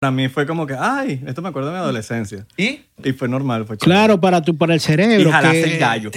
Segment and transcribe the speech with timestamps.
[0.00, 2.46] Para mí fue como que, ay, esto me acuerdo de mi adolescencia.
[2.56, 2.80] ¿Y?
[3.04, 3.76] Y fue normal, fue.
[3.76, 5.28] Claro, para, tu, para el cerebro.
[5.28, 6.10] Y jalaste que- el gallo.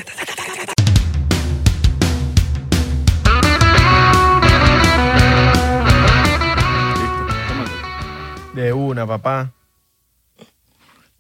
[8.53, 9.51] De una, papá.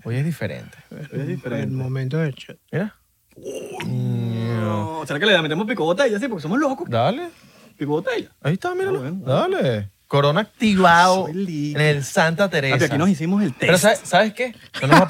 [0.03, 0.77] Hoy es diferente.
[0.91, 1.75] Es El diferente.
[1.75, 2.53] momento de hecho.
[2.71, 2.93] Mira.
[3.87, 6.19] No, ¿Será que le metemos pico botella?
[6.19, 6.87] Sí, porque somos locos.
[6.89, 7.29] Dale.
[7.77, 8.29] Pico botella.
[8.41, 8.99] Ahí está, míralo.
[8.99, 9.25] Ah, bueno.
[9.25, 9.89] Dale.
[10.13, 12.75] Corona activado en el Santa Teresa.
[12.75, 13.61] Papi, aquí nos hicimos el test.
[13.61, 14.53] Pero ¿sabes, ¿sabes qué?
[14.79, 15.07] No, nos va-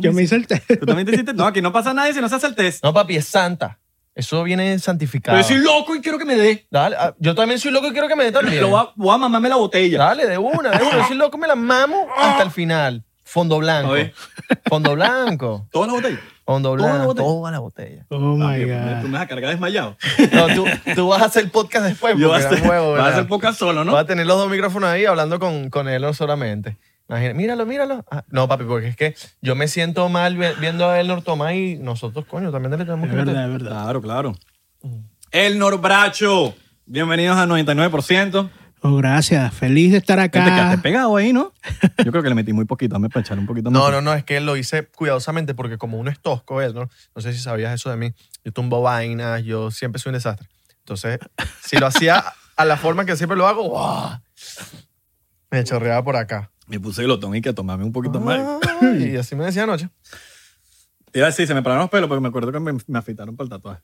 [0.00, 0.66] Yo me hice el test.
[0.80, 1.32] ¿Tú también te hiciste?
[1.32, 2.82] No, aquí no pasa nada si no se hace el test.
[2.82, 3.78] no, papi, es Santa.
[4.12, 5.38] Eso viene santificado.
[5.38, 6.66] Pero yo soy loco y quiero que me dé.
[6.68, 8.60] Dale, ah, yo también soy loco y quiero que me dé también.
[8.60, 9.98] Lo voy a, voy a mamarme la botella.
[9.98, 10.98] Dale, de una, de una.
[10.98, 13.04] Yo soy loco, me la mamo hasta el final.
[13.22, 13.90] Fondo blanco.
[13.92, 14.14] A ver.
[14.66, 15.68] Fondo blanco.
[15.70, 16.20] ¿Toda la botella?
[16.54, 17.26] Fondo ¿Toda la botella?
[17.26, 18.06] Toda la botella.
[18.10, 19.00] Oh my God.
[19.02, 19.96] Tú me vas a cargar desmayado.
[20.32, 22.16] No, tú, tú vas a hacer podcast después.
[22.18, 23.92] Yo voy a hacer, huevo, voy a hacer podcast solo, ¿no?
[23.92, 26.76] Vas a tener los dos micrófonos ahí hablando con, con él solamente.
[27.08, 28.04] Imagina, míralo, míralo.
[28.10, 31.54] Ah, no, papi, porque es que yo me siento mal vi- viendo a Elnor tomar
[31.54, 33.34] y nosotros, coño, también le tenemos Es que meter.
[33.34, 33.82] verdad, es verdad.
[33.82, 34.32] Claro, claro.
[35.30, 36.54] El Norbracho.
[36.86, 38.50] Bienvenidos a 99%.
[38.84, 39.54] Oh, gracias.
[39.54, 40.82] Feliz de estar Te quedaste acá.
[40.82, 41.52] pegado ahí, ¿no?
[42.04, 42.94] Yo creo que le metí muy poquito.
[42.94, 43.80] Dame para echarle un poquito más.
[43.80, 46.90] No, no, no, es que lo hice cuidadosamente porque como uno es tosco, él, ¿no?
[47.14, 48.12] No sé si sabías eso de mí.
[48.44, 50.48] Yo tumbo vainas, yo siempre soy un desastre.
[50.80, 51.20] Entonces,
[51.64, 52.24] si lo hacía
[52.56, 54.18] a la forma que siempre lo hago, ¡guau!
[55.50, 56.50] me chorreaba por acá.
[56.66, 58.40] Me puse glotón y que tomarme un poquito más.
[58.98, 59.90] Y así me decía anoche.
[61.12, 63.36] Iba a decir, se me pararon los pelos porque me acuerdo que me, me afeitaron
[63.36, 63.82] para el tatuaje.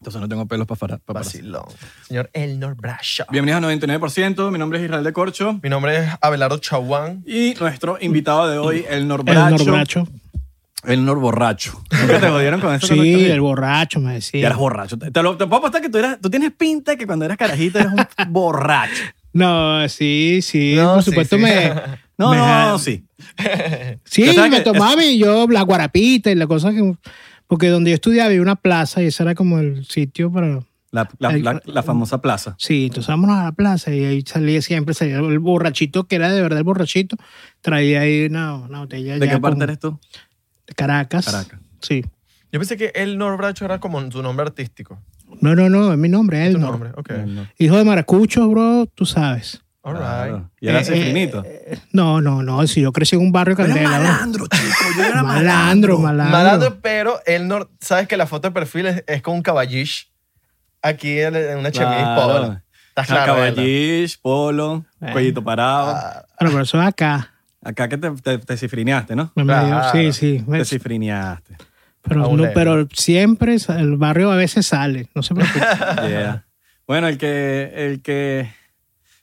[0.00, 0.98] Entonces no tengo pelos para parar.
[1.00, 1.24] Para parar.
[1.24, 1.64] Vacilón.
[2.06, 3.24] Señor Elnor Bracho.
[3.30, 4.50] Bienvenidos a 99%.
[4.52, 5.58] Mi nombre es Israel de Corcho.
[5.62, 7.22] Mi nombre es Abelardo Chaguán.
[7.26, 9.64] Y nuestro invitado de hoy, el El Norbracho.
[9.64, 10.08] norbracho.
[10.84, 11.82] El Norborracho.
[12.00, 12.86] ¿Nunca te jodieron con eso?
[12.88, 14.40] Sí, el el borracho, me decía.
[14.42, 14.98] Ya eras borracho.
[14.98, 17.38] Te, lo, te puedo apostar que tú, eras, tú tienes pinta de que cuando eras
[17.38, 19.02] carajito eras un borracho.
[19.32, 20.74] No, sí, sí.
[20.76, 21.42] No, por supuesto sí.
[21.42, 21.72] me...
[22.18, 23.04] No, me- no, sí.
[24.04, 26.94] Sí, me que- tomaba y yo la guarapita y la cosa que...
[27.46, 30.60] Porque donde yo estudiaba había una plaza y ese era como el sitio para...
[30.92, 32.54] La, la- la- la famosa plaza.
[32.58, 36.32] Sí, entonces vámonos a la plaza y ahí salía siempre, salía el borrachito, que era
[36.32, 37.16] de verdad el borrachito,
[37.60, 39.98] traía ahí una, una botella ¿De qué parte con- eres tú?
[40.66, 41.26] de Caracas.
[41.26, 41.60] Caracas.
[41.82, 42.02] Sí.
[42.50, 44.98] Yo pensé que Elnor Bracho era como su nombre artístico.
[45.40, 46.90] No, no, no, es mi nombre, ¿Es tu él nombre?
[46.96, 47.10] Ok.
[47.26, 47.46] No.
[47.58, 49.62] Hijo de maracucho, bro, tú sabes.
[49.86, 50.02] All right.
[50.02, 50.50] Claro.
[50.60, 51.42] Y era Eh, cifrinito.
[51.46, 53.88] eh, No, no, no, si yo crecí en un barrio Candela.
[53.88, 54.84] malandro, chico.
[54.96, 56.36] Yo era Malandro, malandro.
[56.38, 60.10] Malandro, pero Elnor, sabes que la foto de perfil es, es con un caballish.
[60.82, 62.60] Aquí en una chemise polo.
[62.88, 63.54] Estás claro, ¿verdad?
[63.54, 65.12] Caballish, polo, Eh.
[65.12, 65.90] cuellito parado.
[65.94, 67.32] Ah, Bueno, pero eso es acá.
[67.64, 69.32] Acá que te, te, te cifrineaste, ¿no?
[69.34, 69.90] Claro.
[69.92, 70.44] sí, sí.
[70.50, 71.56] Te cifrineaste.
[72.02, 75.60] Pero, no, pero siempre el barrio a veces sale, no se preocupe.
[76.08, 76.44] Yeah.
[76.86, 78.48] Bueno, el que, el que,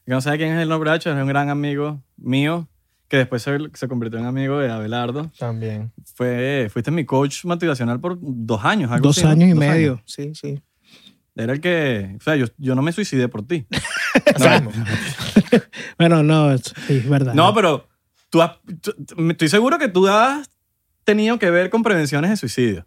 [0.05, 2.67] que no sabe quién es el Norbracho es un gran amigo mío
[3.07, 5.31] que después se, se convirtió en amigo de Abelardo.
[5.37, 5.91] también.
[6.15, 8.91] Fue, fuiste mi coach motivacional por dos años.
[8.91, 9.31] Algo Dos así, ¿no?
[9.31, 10.01] años y Dos medio.
[10.05, 10.59] Sí, sí.
[11.35, 13.65] Era el que, o sea, yo, yo no me suicidé por ti.
[15.97, 17.33] Bueno, no, es, sí, es verdad.
[17.33, 17.87] No, pero
[18.29, 18.93] tú, has- tú-
[19.29, 20.49] estoy seguro que tú has
[21.03, 22.85] tenido que ver con prevenciones de suicidio.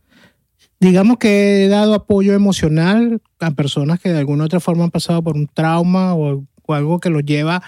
[0.80, 4.90] Digamos que he dado apoyo emocional a personas que de alguna u otra forma han
[4.90, 7.62] pasado por un trauma o, o algo que los lleva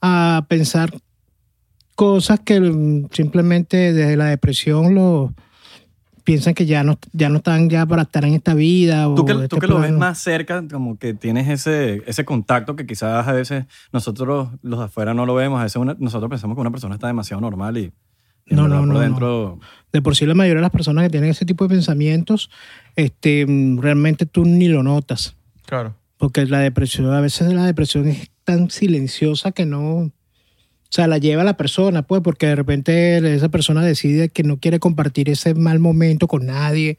[0.00, 0.92] a pensar
[1.94, 2.56] cosas que
[3.12, 5.32] simplemente desde la depresión lo
[6.24, 9.08] piensan que ya no, ya no están ya para estar en esta vida.
[9.08, 12.24] O Tú que, tú este que lo ves más cerca, como que tienes ese, ese
[12.26, 15.58] contacto que quizás a veces nosotros los de afuera no lo vemos.
[15.58, 17.92] A veces una- nosotros pensamos que una persona está demasiado normal y,
[18.46, 19.58] No, no, por no, dentro...
[19.90, 22.50] de por sí la mayoría de las personas que tienen ese tipo de pensamientos,
[22.94, 25.34] este, mm, realmente tú ni lo notas.
[25.66, 25.94] Claro.
[26.18, 30.12] Porque la depresión, a veces la depresión es tan silenciosa que no, o
[30.90, 34.80] sea, la lleva la persona, pues, porque de repente esa persona decide que no quiere
[34.80, 36.98] compartir ese mal momento con nadie.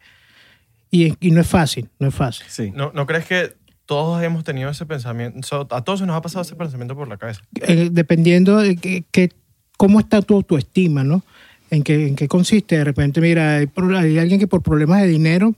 [0.92, 2.46] Y, y no es fácil, no es fácil.
[2.50, 2.72] Sí.
[2.74, 3.54] ¿No, ¿No crees que
[3.86, 5.40] todos hemos tenido ese pensamiento?
[5.48, 7.42] So, a todos se nos ha pasado ese pensamiento por la cabeza.
[7.62, 9.32] Eh, dependiendo de que, que-
[9.78, 11.24] cómo está tu autoestima, ¿no?
[11.72, 12.78] En qué, en qué consiste.
[12.78, 15.54] De repente, mira, hay, pro- hay alguien que por problemas de dinero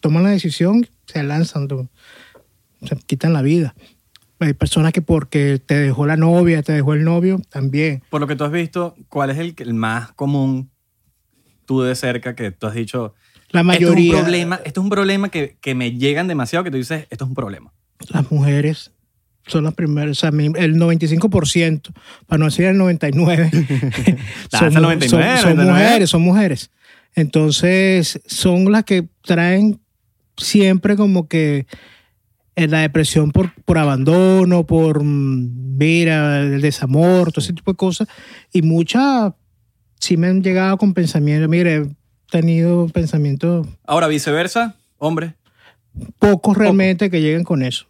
[0.00, 1.88] toman la decisión, se lanzan, tú-
[2.82, 3.74] se quitan la vida.
[4.38, 8.02] Hay personas que porque te dejó la novia, te dejó el novio, también.
[8.10, 10.70] Por lo que tú has visto, ¿cuál es el, el más común
[11.64, 13.14] tú de cerca que tú has dicho,
[13.50, 16.64] La esto es mayoría, un problema, esto es un problema que, que me llegan demasiado,
[16.64, 17.72] que tú dices, esto es un problema?
[18.10, 18.92] las mujeres
[19.46, 21.92] son las primeras, o sea, el 95%,
[22.26, 23.50] para no decir el 99%,
[24.52, 25.72] Ah, son, es el 99, son- son 99.
[25.72, 26.70] mujeres, son mujeres.
[27.14, 29.80] Entonces, son las que traen
[30.36, 31.66] siempre como que
[32.56, 37.76] en la depresión por, por abandono, por, mm, mira, el desamor, todo ese tipo de
[37.76, 38.08] cosas.
[38.52, 39.34] Y muchas
[40.00, 41.86] sí me han llegado con pensamientos, mire, he
[42.30, 45.34] tenido pensamientos Ahora, viceversa, hombre.
[46.18, 47.86] pocos realmente que lleguen con eso.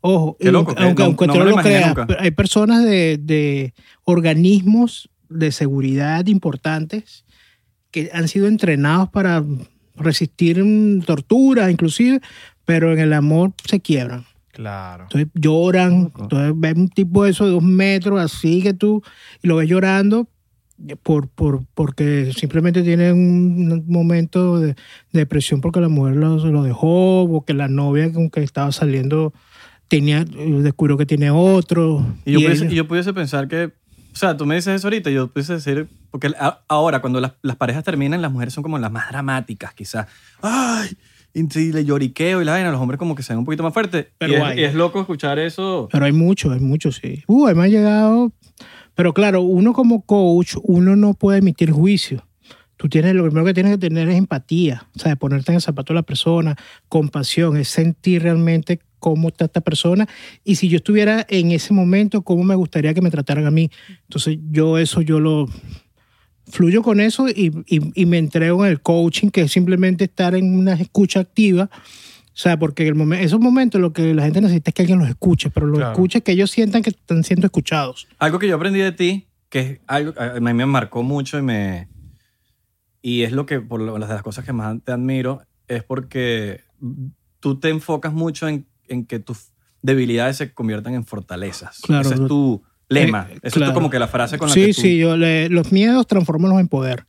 [0.00, 3.74] Ojo, Qué loco, que aunque, aunque no no lo lo creas, hay personas de, de
[4.04, 7.24] organismos de seguridad importantes
[7.90, 9.44] que han sido entrenados para
[9.96, 12.20] resistir mm, torturas, inclusive,
[12.68, 14.26] pero en el amor se quiebran.
[14.52, 15.04] Claro.
[15.04, 19.02] Entonces lloran, entonces ves un tipo de eso de dos metros, así que tú,
[19.42, 20.28] y lo ves llorando
[21.02, 24.74] por, por, porque simplemente tiene un momento de, de
[25.12, 29.32] depresión porque la mujer lo, lo dejó, o que la novia con que estaba saliendo
[29.88, 32.04] tenía, descubrió que tiene otro.
[32.26, 33.72] Y yo, pudiese, yo pudiese pensar que,
[34.12, 36.34] o sea, tú me dices eso ahorita, yo pudiese decir, porque
[36.68, 40.06] ahora cuando las, las parejas terminan, las mujeres son como las más dramáticas, quizás.
[40.42, 40.90] ¡Ay!
[41.38, 43.62] Y sí, le lloriqueo y la vaina, los hombres como que se ven un poquito
[43.62, 44.06] más fuertes.
[44.18, 44.60] Pero y, es, hay.
[44.60, 45.88] y es loco escuchar eso.
[45.92, 47.22] Pero hay mucho, hay mucho, sí.
[47.26, 48.32] Uh, a mí me ha llegado.
[48.94, 52.26] Pero claro, uno como coach, uno no puede emitir juicio.
[52.76, 55.62] Tú tienes, lo primero que tienes que tener es empatía, o sea, ponerte en el
[55.62, 56.56] zapato de la persona,
[56.88, 60.08] compasión, es sentir realmente cómo está esta persona
[60.44, 63.70] y si yo estuviera en ese momento, cómo me gustaría que me trataran a mí.
[64.02, 65.48] Entonces yo eso, yo lo
[66.50, 70.34] fluyo con eso y, y- y me entrego en el coaching, que es simplemente estar
[70.34, 71.70] en una escucha activa.
[71.72, 74.98] O sea, porque el momen- esos momentos lo que la gente necesita es que alguien
[75.00, 75.92] los escuche, pero los Claro.
[75.92, 78.06] escuche que ellos sientan que están siendo escuchados.
[78.18, 81.42] Algo que yo aprendí de ti, que es algo a mí me marcó mucho y
[81.42, 81.88] me
[83.02, 85.82] y es lo que por lo- las de las cosas que más te admiro es
[85.84, 86.60] porque
[87.40, 89.50] tú te enfocas mucho en, en que tus
[89.82, 91.80] debilidades se conviertan en fortalezas.
[91.82, 92.02] Claro.
[92.08, 93.28] Ese es tu lema.
[93.42, 93.72] Eh, claro.
[93.72, 94.80] es como que la frase con la sí, que tú...
[94.80, 97.06] sí, yo le- los miedos transformanlos en poder.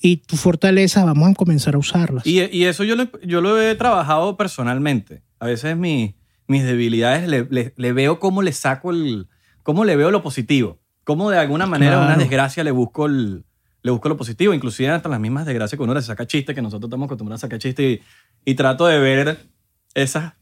[0.00, 2.26] Y tu fortaleza vamos a comenzar a usarlas.
[2.26, 5.22] Y, y eso yo lo, yo lo he trabajado personalmente.
[5.38, 6.16] A veces mi-
[6.48, 9.28] mis debilidades le, le- le veo cómo le saco el...
[9.62, 10.80] Cómo le veo lo positivo.
[11.04, 12.20] Cómo de alguna manera a una Claro.
[12.20, 13.44] desgracia le busco el,
[13.82, 14.52] le busco lo positivo.
[14.54, 17.46] Inclusive hasta las mismas desgracias que uno le saca chiste, que nosotros estamos acostumbrados a
[17.46, 17.82] sacar chiste
[18.44, 19.38] y, y trato de ver
[19.94, 20.32] esas,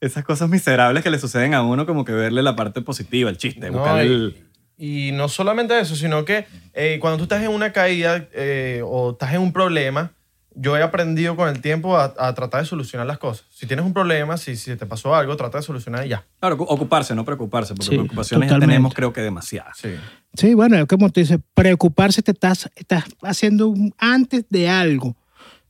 [0.00, 3.36] esas cosas miserables que le suceden a uno, como que verle la parte positiva, el
[3.36, 4.34] chiste, No, buscar el...
[4.78, 8.82] y, y no solamente eso, sino que eh, cuando tú estás en una caída eh,
[8.84, 10.12] o estás en un problema,
[10.54, 13.46] yo he aprendido con el tiempo a, a tratar de solucionar las cosas.
[13.50, 16.24] Si tienes un problema, si, si te pasó algo, trata de solucionar y ya.
[16.40, 19.76] Claro, ocuparse, no preocuparse, porque Sí, preocupaciones ya tenemos creo que demasiadas.
[19.78, 19.90] Sí.
[20.34, 25.14] Sí, bueno, es como te dice, preocuparse te estás, estás haciendo un- antes de algo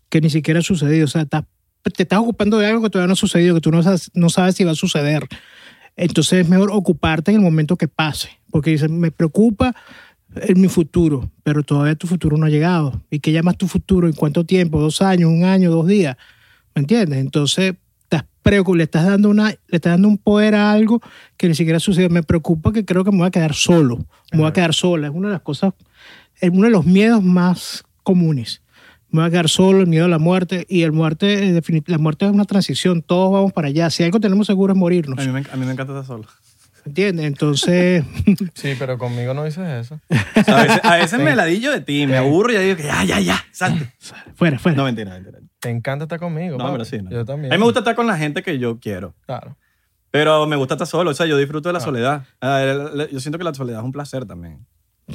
[0.08, 1.04] que ni siquiera ha sucedido.
[1.04, 1.44] O sea, estás-
[1.82, 4.28] te estás ocupando de algo que todavía no ha sucedido, que tú no sabes, no
[4.28, 5.26] sabes si va a suceder.
[5.96, 8.30] Entonces es mejor ocuparte en el momento que pase.
[8.50, 9.74] Porque dice, me preocupa
[10.34, 13.02] en mi futuro, pero todavía tu futuro no ha llegado.
[13.10, 14.06] ¿Y qué llamas tu futuro?
[14.06, 14.80] ¿En cuánto tiempo?
[14.80, 15.30] ¿Dos años?
[15.30, 15.70] ¿Un año?
[15.70, 16.16] ¿Dos días?
[16.74, 17.18] ¿Me entiendes?
[17.18, 21.00] Entonces estás preocup- le estás dando una, le estás dando un poder a algo
[21.36, 22.08] que ni siquiera sucede.
[22.08, 23.98] Me preocupa que creo que me voy a quedar solo,
[24.32, 25.08] me voy a quedar sola.
[25.08, 25.74] Es una de las cosas,
[26.40, 28.59] es uno de los miedos más comunes.
[29.12, 30.66] Me voy a quedar solo, el miedo a la muerte.
[30.68, 33.90] Y el muerte, definit- la muerte es una transición, todos vamos para allá.
[33.90, 35.18] Si algo tenemos seguro es morirnos.
[35.18, 36.26] A mí, me, a mí me encanta estar solo.
[36.86, 37.26] ¿Entiendes?
[37.26, 38.04] Entonces,
[38.54, 40.00] Sí, pero conmigo no dices eso.
[40.46, 43.04] A veces, a veces me ladillo de ti, me aburro y ya digo que ya,
[43.04, 43.92] ya, ya, salte.
[44.34, 44.76] fuera, fuera.
[44.78, 45.40] No, mentira, mentira.
[45.58, 46.56] Te encanta estar conmigo.
[46.56, 46.72] No, papi.
[46.72, 46.98] pero sí.
[47.02, 47.10] no.
[47.10, 47.52] Yo también.
[47.52, 49.14] A mí me gusta estar con la gente que yo quiero.
[49.26, 49.58] Claro.
[50.10, 51.10] Pero me gusta estar solo.
[51.10, 51.82] O sea, yo disfruto de la Ah.
[51.82, 52.24] soledad.
[53.12, 54.66] Yo siento que la soledad es un placer también.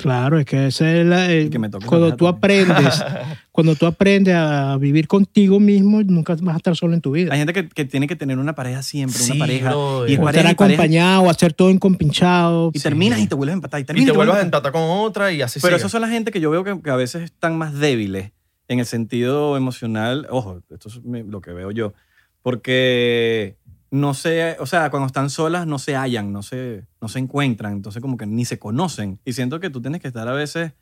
[0.02, 3.04] Claro, es que ese es la- el- que me cuando tú aprendes,
[3.52, 7.32] cuando tú aprendes a vivir contigo mismo, nunca vas a estar solo en tu vida.
[7.34, 9.70] Hay gente que, que tiene que tener una pareja siempre, Sí, una pareja.
[9.70, 10.10] brother.
[10.10, 12.72] Y es O pareja, estar y pareja, acompañado, hacer todo encompinchado.
[12.74, 13.80] y terminas y te vuelves a empatar.
[13.80, 16.02] Y, Y te y vuelvas a vuelves empatar con otra y así Pero esas son
[16.02, 18.32] la gente que yo veo que, que a veces están más débiles
[18.68, 20.28] en el sentido emocional.
[20.30, 21.94] Ojo, esto es lo que veo yo.
[22.42, 23.58] Porque
[23.92, 27.74] no sé, o sea, cuando están solas no se hallan, no se, no se encuentran,
[27.74, 29.20] entonces como que ni se conocen.
[29.26, 30.74] Y siento que tú tienes que estar a veces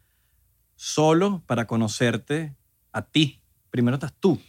[0.75, 2.55] solo para conocerte
[2.91, 3.41] a ti.
[3.69, 4.39] Primero estás tú.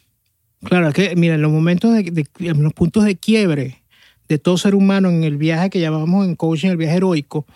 [0.64, 3.82] Claro, es que, mira, en los momentos de, de- en los puntos de quiebre
[4.28, 7.46] de todo ser humano en el viaje que llamamos en coaching el viaje heroico,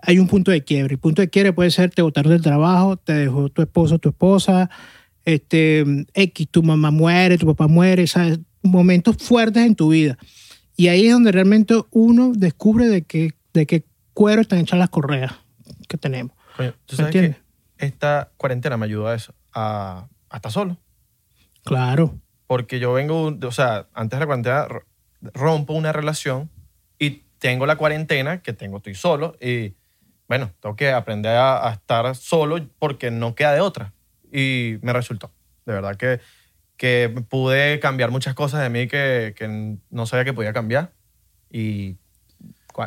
[0.00, 0.94] hay un punto de quiebre.
[0.94, 4.08] El punto de quiebre puede ser te botaron del trabajo, te dejó tu esposo, tu
[4.10, 4.70] esposa,
[5.26, 5.84] este,
[6.14, 8.38] X, tu mamá muere, tu papá muere, ¿sabes?
[8.66, 10.18] Momentos fuertes en tu vida.
[10.76, 14.90] Y ahí es donde realmente uno descubre de qué, de qué cuero están hechas las
[14.90, 15.32] correas
[15.88, 16.36] que tenemos.
[16.56, 17.42] Coño, ¿tú ¿Me sabes que entiendes?
[17.78, 19.34] esta cuarentena me ayudó a eso?
[19.52, 20.76] A, a estar solo.
[21.64, 22.18] Claro.
[22.46, 24.68] Porque yo vengo, o sea, antes de la cuarentena
[25.34, 26.50] rompo una relación
[26.98, 29.74] y tengo la cuarentena, que tengo, estoy solo, y
[30.28, 33.92] bueno, tengo que aprender a, a estar solo porque no queda de otra.
[34.32, 35.32] Y me resultó.
[35.64, 36.20] De verdad que
[36.76, 40.92] que pude cambiar muchas cosas de mí que, que no sabía que podía cambiar
[41.50, 41.96] y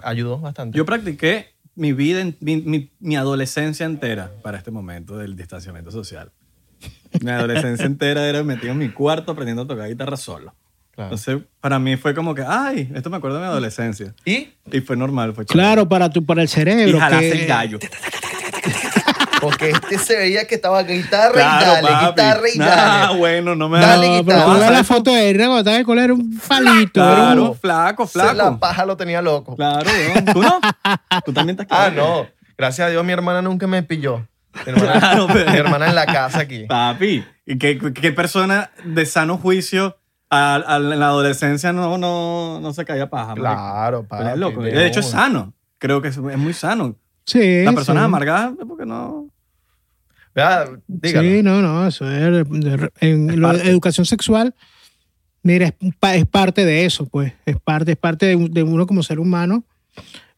[0.03, 0.77] ayudó bastante.
[0.77, 6.31] Yo practiqué mi vida, mi, mi- mi adolescencia entera para este momento del distanciamiento social.
[7.21, 10.53] Mi adolescencia entera era metido en mi cuarto aprendiendo a tocar guitarra solo.
[10.91, 11.07] Claro.
[11.15, 14.13] Entonces, para mí fue como que, ay, esto me acuerdo de mi adolescencia.
[14.25, 15.45] y Y fue normal, fue.
[15.45, 16.97] Claro, para, tu, para el cerebro.
[16.97, 17.79] Y jalaste que- el gallo.
[19.41, 22.05] Porque este se veía que estaba guitarra Claro, y dale, papi.
[22.07, 22.65] guitarra y Ah,
[23.07, 23.17] dale.
[23.19, 24.59] bueno, no me Dale, No, no, pero tú guitarra.
[24.67, 27.01] ves la foto de él cuando estaba en el colegio, era un palito.
[27.01, 28.59] era un- Claro, flaco, Se La flaco.
[28.59, 29.55] paja lo tenía loco.
[29.55, 30.25] Claro, weón.
[30.25, 30.59] ¿Tú no?
[31.25, 32.23] Tú también estás Ah, claro.
[32.23, 32.27] no.
[32.57, 34.27] Gracias a Dios mi hermana nunca me pilló.
[34.65, 36.65] Mi hermana, Claro, pero- mi hermana en la casa aquí.
[36.65, 39.97] Papi, ¿y qué, qué persona de sano juicio
[40.29, 43.35] a, a- en la adolescencia no, no, no se caía paja?
[43.35, 44.39] Claro, Pero es papi.
[44.39, 44.61] loco.
[44.63, 45.53] De hecho, es sano.
[45.77, 46.95] Creo que es, es muy sano.
[47.25, 47.63] Sí.
[47.63, 48.05] Las personas sí.
[48.05, 49.27] amargadas porque no...
[50.35, 51.27] Vea, dígalo.
[51.27, 54.53] Sí, no, no, eso es, de- de- en lo educación sexual,
[55.41, 58.85] mira, es, pa- es parte de eso, pues, es parte, es parte de, de uno
[58.85, 59.63] como ser humano,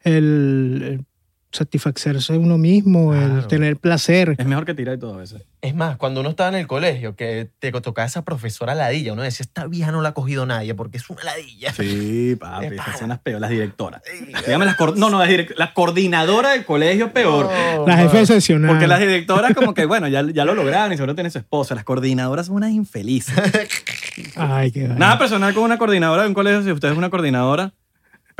[0.02, 1.04] el, el
[1.52, 3.46] satisfacerse uno mismo, el Claro.
[3.46, 4.34] tener placer.
[4.38, 5.42] Es mejor que tirar y todo a veces.
[5.60, 9.22] Es más, cuando uno estaba en el colegio, que te tocaba esa profesora ladilla, uno
[9.22, 11.72] decía, esta vieja no la ha cogido nadie porque es una ladilla.
[11.72, 14.02] Sí, papi, Es esas son las peores, las directoras.
[14.44, 17.48] Dígame las cor- no, no, las direct- la coordinadora del colegio peor.
[17.76, 18.26] No, La jefe man.
[18.26, 18.70] seccional.
[18.70, 21.74] Porque las directoras como que, bueno, ya, ya lo lograron y seguro tienen su esposa.
[21.76, 23.34] Las coordinadoras son unas infelices.
[24.36, 24.88] Ay, qué.
[24.88, 27.72] Nada personal con una coordinadora de un colegio, si usted es una coordinadora,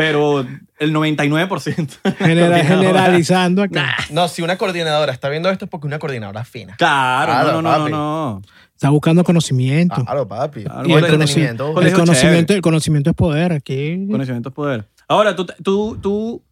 [0.03, 0.41] pero
[0.79, 1.89] el 99%.
[2.19, 2.65] Genera- coordinadora.
[2.65, 3.95] generalizando acá.
[4.11, 6.75] No, si una coordinadora está viendo esto es porque una coordinadora fina.
[6.77, 8.43] Claro, Claro, no, no, no, no.
[8.75, 10.05] Está buscando conocimiento.
[10.05, 10.65] Claro, papi.
[10.65, 14.07] Claro, y el, conocimiento, el conocimiento es poder aquí.
[14.11, 14.89] Conocimiento es poder.
[15.07, 16.43] Ahora, tú, tú, tú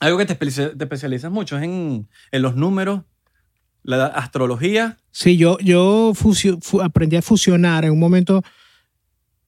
[0.00, 3.00] algo que te especializas mucho es en, en los números,
[3.84, 4.98] la astrología.
[5.12, 8.42] Sí, yo, yo fusio- fu- aprendí a fusionar en un momento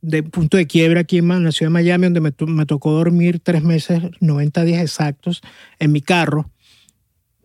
[0.01, 3.41] de punto de quiebra aquí en la ciudad de Miami, donde me, me tocó dormir
[3.41, 5.43] tres meses, 90 días exactos,
[5.79, 6.51] en mi carro.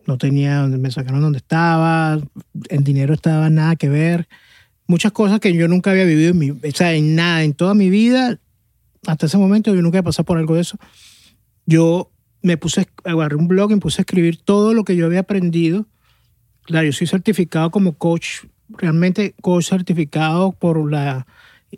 [0.06, 2.18] No tenía, me sacaron donde estaba,
[2.68, 4.28] el dinero estaba nada que ver.
[4.86, 7.74] Muchas cosas que yo nunca había vivido en mi, o sea, en nada, en toda
[7.74, 8.38] mi vida,
[9.06, 10.78] hasta ese momento yo nunca había pasado por algo de eso.
[11.66, 12.10] Yo
[12.42, 15.20] me puse, agarré un blog y me puse a escribir todo lo que yo había
[15.20, 15.86] aprendido
[16.64, 21.26] Claro, yo soy certificado como coach, realmente coach certificado por la,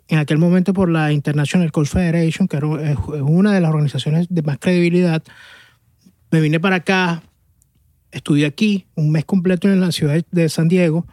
[0.07, 3.69] en aquel momento por la International Coach Federation, que era- es es una de las
[3.69, 5.23] organizaciones de más credibilidad.
[6.31, 7.23] Me vine para acá,
[8.11, 11.05] estudié aquí un mes completo en la ciudad de San Diego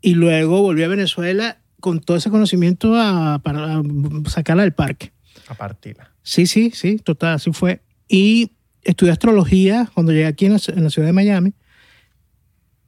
[0.00, 3.82] y luego volví a Venezuela con todo ese conocimiento a- para
[4.28, 5.12] sacarla del parque.
[5.48, 6.10] A partirla.
[6.22, 7.82] Sí, sí, sí, total, así fue.
[8.08, 11.52] Y estudié astrología cuando llegué aquí en la, en la ciudad de Miami.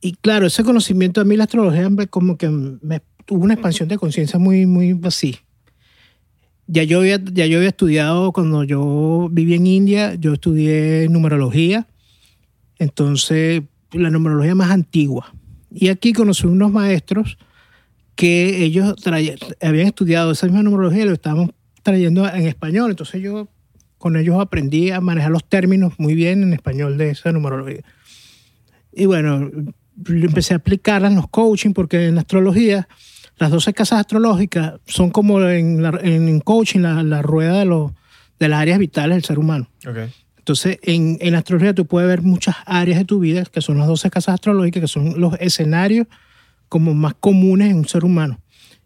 [0.00, 3.88] Y claro, ese conocimiento a mí la astrología me- como que me tuvo una expansión
[3.88, 5.36] de conciencia muy, muy así.
[6.66, 11.86] Ya yo, había, ya yo había estudiado, cuando yo viví en India, yo estudié numerología.
[12.78, 15.32] Entonces, la numerología más antigua.
[15.70, 17.38] Y aquí conocí unos maestros
[18.14, 18.94] que ellos
[19.60, 21.50] habían estudiado esa misma numerología y lo estábamos
[21.82, 22.90] trayendo en español.
[22.90, 23.48] Entonces yo
[23.98, 27.82] con ellos aprendí a manejar los términos muy bien en español de esa numerología.
[28.92, 29.50] Y bueno,
[30.06, 32.88] empecé a aplicarla en los coaching porque en astrología,
[33.38, 37.92] las 12 casas astrológicas son como en, la- en coaching la, la rueda de, los,
[38.38, 39.68] de las áreas vitales del ser humano.
[39.86, 39.96] Ok.
[40.38, 43.88] Entonces, en, en astrología tú puedes ver muchas áreas de tu vida, que son las
[43.88, 46.06] 12 casas astrológicas, que son los escenarios
[46.68, 48.38] como más comunes en un ser humano.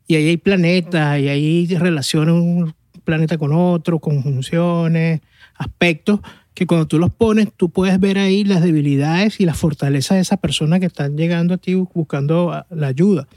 [0.06, 5.20] Y ahí hay planetas, y ahí relaciones un planeta con otro, conjunciones,
[5.56, 6.20] aspectos,
[6.54, 10.22] que cuando tú los pones, tú puedes ver ahí las debilidades y las fortalezas de
[10.22, 13.28] esa persona que están llegando a ti buscando la ayuda.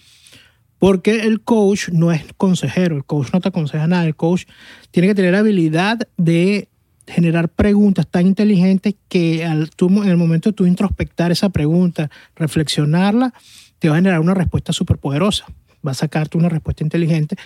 [0.84, 4.44] Porque el coach no es consejero, el coach no te aconseja nada, el coach
[4.92, 6.68] tiene que tener la habilidad de
[7.08, 12.12] generar preguntas tan inteligentes que al tú, en el momento de tú introspectar esa pregunta,
[12.36, 13.34] reflexionarla,
[13.80, 15.46] te va a generar una respuesta súper poderosa.
[15.88, 17.38] Va a sacarte una respuesta inteligente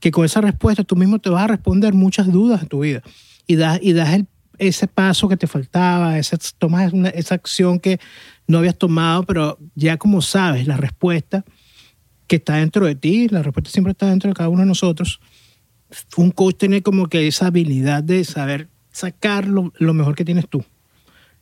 [0.00, 3.02] que con esa respuesta tú mismo te vas a responder muchas dudas de tu vida
[3.46, 4.26] y das, y das el-
[4.56, 8.00] ese paso que te faltaba, ese, tomas una- esa acción que
[8.48, 11.44] no habías tomado, pero ya como sabes la respuesta
[12.26, 15.20] que está dentro de ti, la respuesta siempre está dentro de cada uno de nosotros.
[16.16, 20.48] Un coach tiene como que esa habilidad de saber sacar lo, lo mejor que tienes
[20.48, 20.64] tú.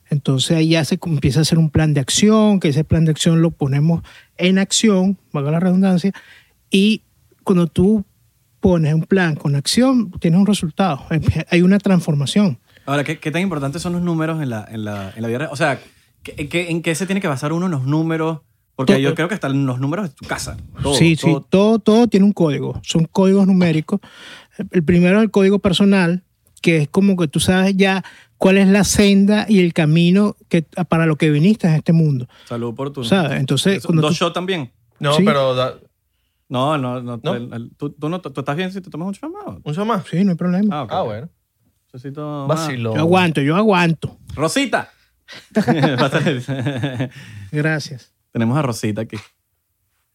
[0.09, 3.11] Entonces ahí ya se empieza a hacer un plan de acción, que ese plan de
[3.11, 4.03] acción lo ponemos
[4.37, 6.11] en acción, valga la redundancia,
[6.69, 7.01] y
[7.43, 8.05] cuando tú
[8.59, 11.01] pones un plan con acción, tienes un resultado,
[11.49, 12.59] hay una transformación.
[12.85, 15.39] Ahora, ¿qué, qué tan importantes son los números en la, en la, en la vida
[15.39, 15.49] real?
[15.51, 15.79] O sea,
[16.21, 18.41] ¿qué- ¿en qué se tiene que basar uno en los números
[18.75, 20.57] Porque Todo- yo creo que están los números de tu casa.
[20.83, 21.79] Todo, sí, sí, todo.
[21.79, 22.79] todo, tiene un código.
[22.83, 23.99] Son códigos numéricos.
[24.71, 26.23] El primero es el código personal,
[26.61, 28.03] que es como que tú sabes ya
[28.37, 32.27] cuál es la senda y el camino que, para lo que viniste en este mundo.
[32.45, 33.03] Salud por tu.
[33.05, 33.39] ¿Sabes?
[33.39, 34.71] Entonces, ¿Dos tú- shots también?
[34.99, 35.23] No, Sí.
[35.25, 35.75] pero da-
[36.49, 37.19] No, no, no.
[37.23, 37.33] ¿No?
[37.33, 39.57] el- el- ¿tú, tú no tú estás bien si te tomas un shot más?
[39.63, 40.03] un shot más.
[40.09, 40.79] Sí, no hay problema.
[40.79, 40.91] Ah, ok.
[40.93, 41.29] Ah, bueno.
[41.93, 42.59] Necesito más.
[42.59, 42.93] Vacilo.
[42.93, 44.17] Yo aguanto, yo aguanto.
[44.35, 44.89] Rosita.
[47.51, 48.11] Gracias.
[48.35, 49.15] Tenemos a Rosita aquí.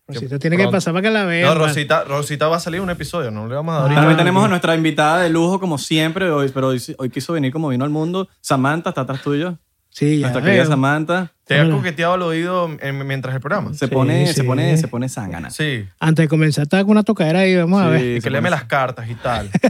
[0.06, 0.76] Rosita tiene que pronto.
[0.76, 1.48] pasar para que la vean.
[1.48, 1.68] No, man.
[1.68, 4.00] Rosita, Rosita va a salir un episodio, no le vamos a dar Ah, ahorita.
[4.02, 7.50] También tenemos a nuestra invitada de lujo, como siempre, hoy, pero hoy, hoy quiso venir
[7.50, 8.28] como vino al mundo.
[8.42, 9.56] Samantha está atrás tuyo.
[9.88, 10.70] Sí, ya Nuestra querida veo.
[10.70, 11.32] Samantha.
[11.46, 11.76] ¿Te has Hola.
[11.76, 13.72] coqueteado al oído en- mientras el programa?
[13.72, 14.42] Se Sí, pone, se sí.
[14.42, 15.48] pone, se pone zángana.
[15.50, 15.86] Sí.
[15.98, 18.04] Antes de comenzar, estaba con una tocadera ahí, vamos a Sí, ver.
[18.04, 19.48] Y se que léeme las cartas y tal.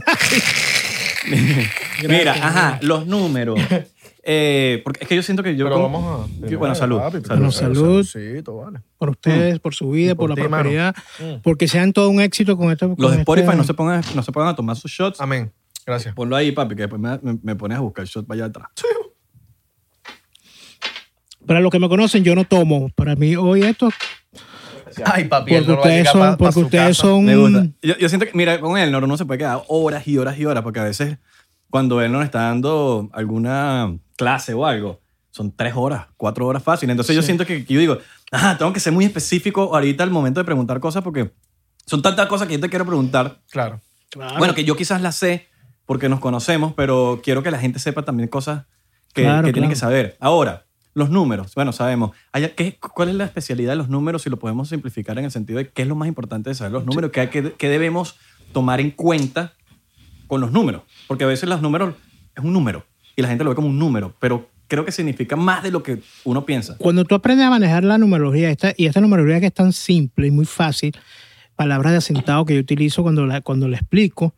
[2.07, 3.59] Mira, ajá, los números.
[4.23, 5.65] Eh, porque es que yo siento que yo.
[5.65, 6.47] Pero como- vamos a.
[6.47, 7.23] Yo- bueno, salud, salud.
[7.27, 8.03] Bueno, salud.
[8.05, 8.81] Saludcito, vale.
[8.97, 11.41] Por ustedes, por su vida, por por, ti, la prosperidad, Mm.
[11.41, 12.87] porque sean todo un éxito con esto.
[12.89, 15.19] con Los de este- Spotify no, se pongan, no se pongan a tomar sus shots.
[15.19, 15.51] Amén.
[15.85, 16.13] Gracias.
[16.13, 18.45] Ponlo ahí, papi, que después me, me- me pones a buscar el shot para allá
[18.45, 18.67] atrás.
[21.45, 22.89] Para los que me conocen, yo no tomo.
[22.95, 23.89] Para mí, hoy esto,
[25.05, 25.55] Ay, papi.
[25.55, 27.01] él porque ustedes son, pa- pa porque su ustedes casa.
[27.01, 27.25] son.
[27.25, 27.67] Me gusta.
[27.81, 30.45] Yo, yo siento que, mira, con él no se puede quedar horas y horas y
[30.45, 31.17] horas, porque a veces
[31.69, 35.01] cuando él nos está dando alguna clase o algo,
[35.31, 36.89] son tres horas, cuatro horas fácil.
[36.89, 37.27] Entonces yo Sí.
[37.27, 37.97] siento que, que yo digo,
[38.31, 41.31] ajá, tengo que ser muy específico ahorita al momento de preguntar cosas porque
[41.85, 43.39] son tantas cosas que yo te quiero preguntar.
[43.49, 43.81] Claro.
[44.09, 44.37] Claro.
[44.37, 45.47] Bueno, que yo quizás las sé
[45.85, 48.65] porque nos conocemos, pero quiero que la gente sepa también cosas
[49.13, 49.73] que, Claro, que tienen claro.
[49.75, 50.17] que saber.
[50.19, 51.55] Ahora, los números.
[51.55, 52.11] Bueno, sabemos.
[52.57, 55.57] ¿qué- ¿Cuál es la especialidad de los números si lo podemos simplificar en el sentido
[55.59, 57.11] de qué es lo más importante de saber los números?
[57.11, 58.15] ¿Qué, hay que- qué debemos
[58.53, 59.53] tomar en cuenta
[60.27, 60.83] con los números?
[61.07, 61.95] Porque a veces los números
[62.35, 62.85] es un número
[63.21, 65.99] la gente lo ve como un número, pero creo que significa más de lo que
[66.23, 66.77] uno piensa.
[66.77, 70.27] Cuando tú aprendes a manejar la numerología, esta, y esta numerología que es tan simple
[70.27, 70.93] y muy fácil,
[71.55, 74.33] palabras de asentado que yo utilizo cuando cuando la explico,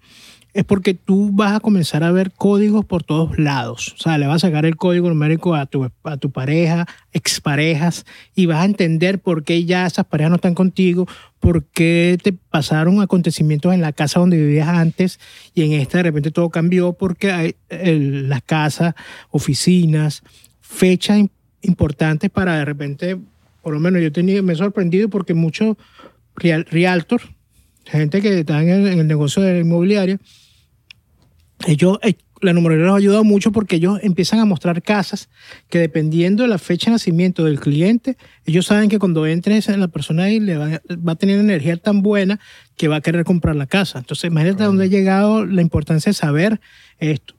[0.54, 3.96] es porque tú vas a comenzar a ver códigos por todos lados.
[3.98, 8.06] O sea, le vas a sacar el código numérico a tu, a tu pareja, exparejas,
[8.36, 11.08] y vas a entender por qué ya esas parejas no están contigo,
[11.40, 15.20] por qué te pasaron acontecimientos en la casa donde vivías antes
[15.56, 18.94] y en esta de repente todo cambió porque hay las casas,
[19.32, 20.22] oficinas,
[20.62, 21.30] fechas im-
[21.63, 23.18] importantes para de repente,
[23.62, 25.78] por lo menos yo tenido, me he sorprendido porque muchos
[26.36, 27.22] real, realtor,
[27.86, 30.20] gente que está en el negocio de la inmobiliaria,
[31.67, 35.30] ellos, eh, la numerología los ha ayudado mucho porque ellos empiezan a mostrar casas
[35.69, 39.78] que dependiendo de la fecha de nacimiento del cliente, ellos saben que cuando entre esa-
[39.78, 42.39] la persona ahí le va, va a tener energía tan buena
[42.76, 43.99] que va a querer comprar la casa.
[43.99, 46.60] Entonces, imagínate dónde ha llegado la importancia de saber
[46.99, 47.34] esto.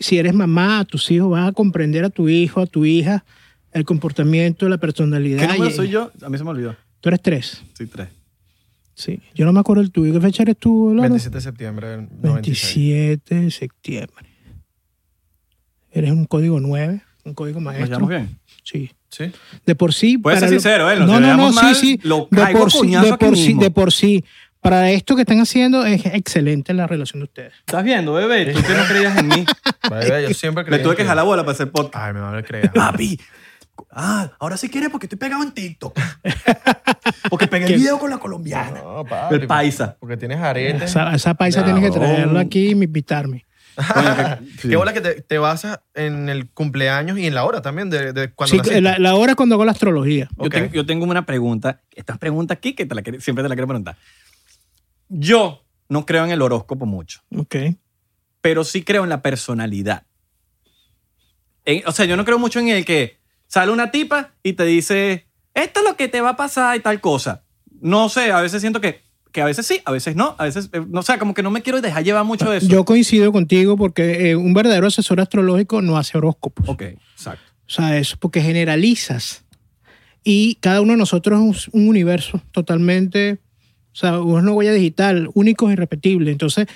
[0.00, 3.24] Si eres mamá, a tus hijos, vas a comprender a tu hijo, a tu hija,
[3.72, 5.40] el comportamiento, la personalidad.
[5.46, 6.10] ¿Qué número soy yo?
[6.22, 6.74] A mí se me olvidó.
[7.00, 7.62] Tú eres tres.
[7.76, 8.08] Soy tres.
[9.00, 9.18] Sí.
[9.34, 10.12] Yo no me acuerdo el tuyo.
[10.12, 11.02] ¿Qué fecha eres tú, Lalo?
[11.02, 12.34] 27 de septiembre del 96.
[12.74, 14.26] 27 de septiembre.
[15.90, 17.86] Eres un código 9, un código ¿Nos maestro.
[17.88, 18.38] llevamos bien?
[18.62, 18.90] Sí.
[19.08, 19.32] Sí.
[19.66, 20.18] De por sí.
[20.18, 20.96] Puede ser lo- sincero, ¿eh?
[20.96, 22.00] Nos No, no, no, mal, sí, sí.
[22.04, 24.24] lo de por sí, de por sí, de por sí.
[24.60, 27.54] Para esto que están haciendo es excelente la relación de ustedes.
[27.60, 28.52] ¿Estás viendo, bebé?
[28.52, 29.44] Tú que no creías en mí.
[29.88, 31.96] Bebé, yo siempre creí Le tuve que jalar bola para hacer podcast.
[32.04, 32.70] Ay, me va a creer.
[32.70, 33.18] Papi.
[33.90, 35.98] Ah, ahora sí quieres porque estoy pegado en TikTok.
[37.30, 38.80] Porque pegué el video con la colombiana.
[38.82, 39.34] No, papi.
[39.36, 39.96] El paisa.
[40.00, 40.82] Porque tienes aretes.
[40.90, 43.46] Esa, esa paisa tiene que traerlo aquí y invitarme.
[43.94, 44.68] Coño, que- sí.
[44.68, 48.12] Qué bola que te, te basas en el cumpleaños y en la hora también de,
[48.12, 50.28] de cuando Sí, la, la hora cuando hago la astrología.
[50.38, 51.80] Yo, tengo, yo tengo una pregunta.
[51.94, 53.96] Esta pregunta aquí que te la quiero- siempre te la quiero preguntar.
[55.08, 57.56] Yo no creo en el horóscopo mucho, Ok.
[58.40, 60.04] pero sí creo en la personalidad.
[61.64, 63.19] En- o sea, yo no creo mucho en el que
[63.50, 66.80] sale una tipa y te dice, esto es lo que te va a pasar y
[66.80, 67.42] tal cosa.
[67.80, 70.70] No sé, a veces siento que, que a veces sí, a veces no, a veces,
[70.72, 72.68] eh, no sé, como que no me quiero dejar llevar mucho de eso.
[72.68, 76.68] Yo coincido contigo porque eh, un verdadero asesor astrológico no hace horóscopos.
[76.68, 77.42] ok, exacto.
[77.66, 79.44] O sea, eso porque generalizas.
[80.22, 83.40] Y cada uno de nosotros es un, un universo totalmente,
[83.92, 86.30] o sea, una huella digital, único e irrepetible.
[86.30, 86.66] Entonces,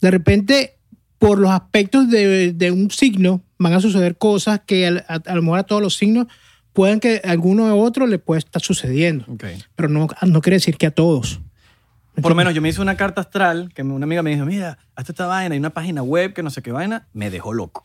[0.00, 0.78] de repente,
[1.18, 5.34] por los aspectos de, de un signo, van a suceder cosas que al- a, a
[5.34, 6.26] lo mejor a todos los signos
[6.72, 9.24] pueden que a alguno u otro le puede estar sucediendo.
[9.74, 11.40] Pero no, no quiere decir que a todos.
[12.20, 14.78] Por lo menos yo me hice una carta astral que una amiga me dijo, mira,
[14.94, 17.84] hazte esta vaina, hay una página web que no sé qué vaina, me dejó loco.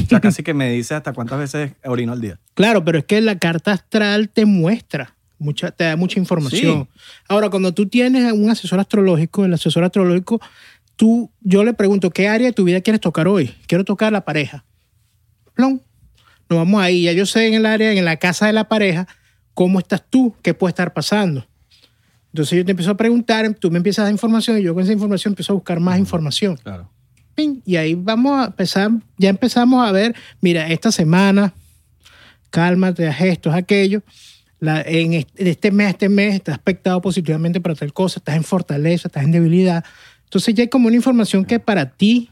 [0.00, 2.38] O sea, casi que me dice hasta cuántas veces orino al día.
[2.54, 6.88] Claro, pero es que la carta astral te muestra, mucha, te da mucha información.
[7.28, 10.40] Ahora, cuando tú tienes a un asesor astrológico, el asesor astrológico,
[10.96, 13.54] tú, yo le pregunto, ¿qué área de tu vida quieres tocar hoy?
[13.66, 14.64] Quiero tocar la pareja.
[15.56, 15.80] Plum.
[16.48, 17.02] Nos vamos ahí.
[17.02, 19.08] Ya yo sé en el área, en la casa de la pareja,
[19.54, 20.36] ¿cómo estás tú?
[20.42, 21.44] ¿Qué puede estar pasando?
[22.32, 24.84] Entonces yo te empiezo a preguntar, tú me empiezas a dar información y yo con
[24.84, 26.56] esa información empiezo a buscar más información.
[26.58, 26.88] Claro.
[27.34, 31.52] Ping, Y ahí vamos a empezar, ya empezamos a ver, mira, esta semana,
[32.50, 34.02] cálmate, haz esto, haz aquello.
[34.60, 39.08] La- en este mes, este mes, estás aspectado positivamente para tal cosa, estás en fortaleza,
[39.08, 39.84] estás en debilidad.
[40.24, 42.30] Entonces ya hay como una información que para ti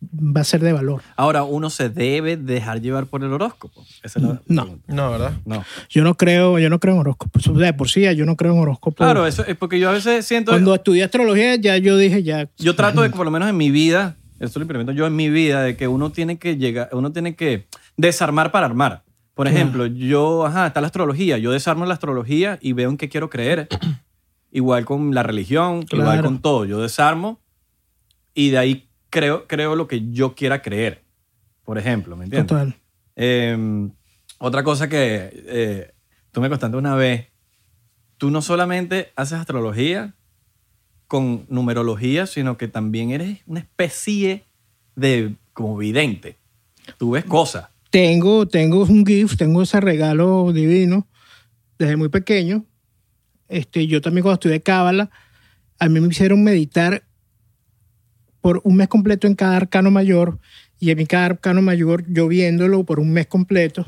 [0.00, 1.02] va a ser de valor.
[1.16, 3.84] Ahora, uno se debe dejar llevar por el horóscopo.
[4.02, 4.78] Esa es la No.
[4.86, 5.32] No, ¿verdad?
[5.44, 5.64] No.
[5.88, 7.52] Yo no creo, yo no creo en horóscopos.
[7.58, 9.04] De por sí, yo no creo en horóscopos.
[9.04, 10.52] Claro, eso es porque yo a veces siento.
[10.52, 12.48] Cuando estudié astrología, ya yo dije, ya.
[12.58, 15.30] Yo trato de, por lo menos en mi vida, esto lo implemento yo en mi
[15.30, 19.02] vida, de que uno tiene que llegar, uno tiene que desarmar para armar.
[19.34, 21.38] Por ejemplo, yo, ajá, está la astrología.
[21.38, 23.68] Yo desarmo la astrología y veo en qué quiero creer.
[24.50, 26.22] igual con la religión, igual Claro.
[26.24, 26.64] con todo.
[26.64, 27.38] Yo desarmo
[28.34, 31.02] y de ahí creo, creo lo que yo quiera creer.
[31.64, 32.48] Por ejemplo, ¿me entiendes?
[32.48, 32.74] Total.
[33.16, 33.88] Eh,
[34.38, 35.92] otra cosa que eh,
[36.30, 37.26] tú me contaste una vez,
[38.16, 40.14] tú no solamente haces astrología
[41.06, 44.44] con numerología, sino que también eres una especie
[44.94, 46.36] de como vidente.
[46.98, 47.68] Tú ves cosas.
[47.90, 51.06] Tengo, tengo un gift, tengo ese regalo divino
[51.78, 52.64] desde muy pequeño.
[53.48, 55.10] Este, yo también cuando estudié Cábala,
[55.78, 57.02] a mí me hicieron meditar
[58.48, 60.38] por un mes completo en cada arcano mayor
[60.80, 63.84] y en mi cada arcano mayor, yo viéndolo por un mes completo,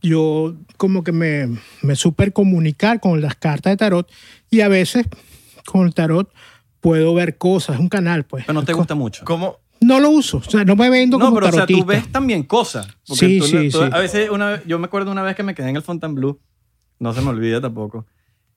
[0.00, 4.10] yo como que me, me super comunicar con las cartas de tarot
[4.50, 5.06] y a veces
[5.66, 6.32] con el tarot
[6.80, 8.44] puedo ver cosas, es un canal pues.
[8.44, 9.24] Pero no te gusta mucho.
[9.24, 9.58] ¿Cómo?
[9.80, 11.92] No lo uso, o sea, no me vendo No, como pero o sea, tú tarotista.
[12.02, 12.88] ves también cosas.
[13.06, 13.88] Porque Sí, tú- sí, tú- sí.
[13.92, 16.40] A veces, una vez- yo me acuerdo una vez que me quedé en el Fontainebleau,
[16.98, 18.04] no se me olvida tampoco,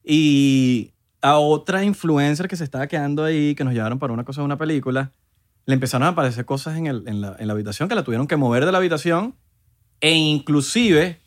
[0.04, 0.92] y
[1.26, 4.46] a otra influencer que se estaba quedando ahí, que nos llevaron para una cosa de
[4.46, 5.12] una película,
[5.66, 8.28] le empezaron a aparecer cosas en, el- en la, en la habitación que la tuvieron
[8.28, 9.34] que mover de la habitación,
[10.02, 11.20] e inclusive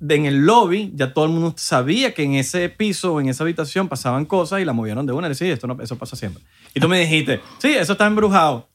[0.00, 3.28] de- en el lobby ya todo el mundo sabía que en ese piso o en
[3.28, 5.96] esa habitación pasaban cosas y la movieron de una y le decía, esto no, eso
[5.96, 6.42] pasa siempre.
[6.74, 8.68] Y tú me dijiste, sí, eso está embrujado.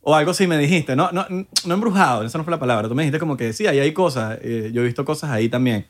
[0.00, 0.94] O algo así me dijiste.
[0.94, 2.88] No, no, no embrujado, esa no fue la palabra.
[2.88, 4.38] Tú me dijiste como que sí, ahí hay cosas.
[4.42, 5.86] eh, yo he visto cosas ahí también.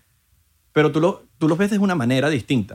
[0.72, 2.74] Pero tú lo, tú los ves de una manera distinta.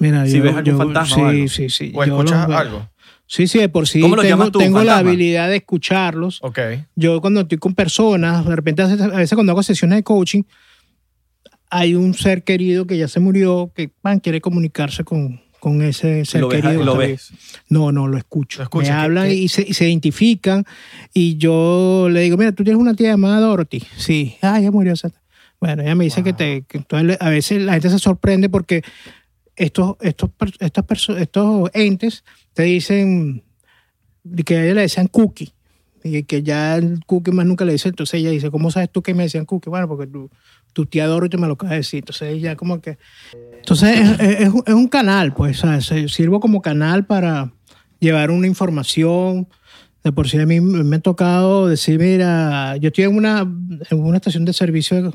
[0.00, 1.48] Mira, Si yo, ves algún yo- fantasma sí, o algo.
[1.48, 1.92] sí, sí.
[1.94, 2.88] ¿O yo escuchas los algo?
[3.26, 6.40] Sí, sí, de por sí ¿Cómo tengo, llamas tú, tengo la habilidad de escucharlos.
[6.42, 6.58] Ok.
[6.96, 10.42] Yo cuando estoy con personas, de repente a veces, cuando hago sesiones de coaching,
[11.70, 16.24] hay un ser querido que ya se murió, que man, quiere comunicarse con, con ese
[16.24, 16.82] ser lo ves, querido.
[16.84, 17.30] lo ves.
[17.68, 18.58] No, no, lo escucho.
[18.58, 19.30] Lo escuchas, Me ¿qué- hablan?
[19.30, 20.64] Y, se, y se identifican
[21.14, 23.84] y yo le digo, mira, tú tienes una tía llamada Dorothy.
[23.96, 24.36] Sí.
[24.42, 24.94] Ah, ya murió.
[24.94, 25.12] esa-
[25.60, 26.62] Bueno, ella me dice que te...
[26.66, 28.82] que entonces a veces la gente se sorprende porque
[29.64, 33.42] estos, estos, estas estos entes te dicen
[34.44, 35.52] que a ella le decían cookie
[36.02, 37.88] y que ya el cookie más nunca le dice.
[37.88, 39.68] Entonces ella dice, ¿cómo sabes tú que me decían cookie?
[39.70, 40.30] Bueno, porque tu,
[40.72, 41.98] tu tía Dorothy me lo acaba de decir.
[42.00, 42.96] Entonces ella como que...
[43.58, 45.86] Entonces es, es- es un- canal, pues, ¿sabes?
[46.12, 47.52] sirvo como canal para
[47.98, 49.46] llevar una información.
[50.02, 53.98] De por sí a mí me ha tocado decir, mira, yo estoy en una, en
[54.00, 55.12] una estación de servicio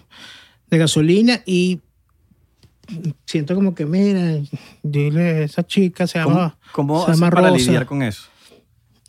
[0.69, 1.79] de gasolina y
[3.25, 4.39] siento como que, mira,
[4.83, 7.57] dile, esa chica se ¿Cómo, llama, cómo se haces llama para Rosa.
[7.65, 8.23] lidiar con eso?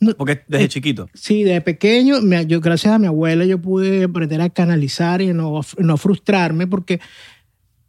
[0.00, 1.08] No, Porque desde eh, chiquito.
[1.14, 5.32] Sí, de pequeño, me- yo gracias a mi abuela yo pude aprender a canalizar y
[5.32, 7.00] no, no frustrarme porque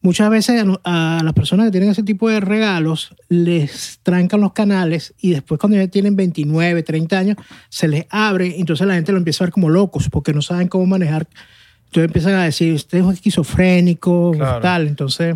[0.02, 4.54] muchas veces a, a las personas que tienen ese tipo de regalos les trancan los
[4.54, 7.36] canales y después cuando ya tienen 29, 30 años
[7.67, 10.41] se les abre y entonces la gente lo empieza a ver como locos porque no
[10.41, 11.28] saben cómo manejar.
[11.88, 14.62] Entonces empiezan a decir, usted es esquizofrénico, Claro.
[14.62, 14.88] tal.
[14.88, 15.36] Entonces,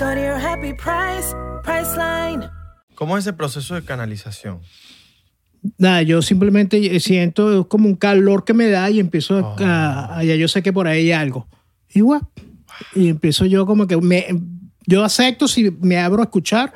[0.00, 2.48] Go to your happy price, Priceline.
[2.94, 4.60] ¿Cómo es ese proceso de canalización?
[5.76, 10.24] Nada, yo simplemente siento como un calor que me da y empiezo a, a- a-
[10.24, 11.46] ya yo sé que por ahí hay algo.
[11.92, 12.22] Igual.
[12.94, 14.26] Y empiezo yo como que me,
[14.86, 16.72] yo acepto si me abro a escuchar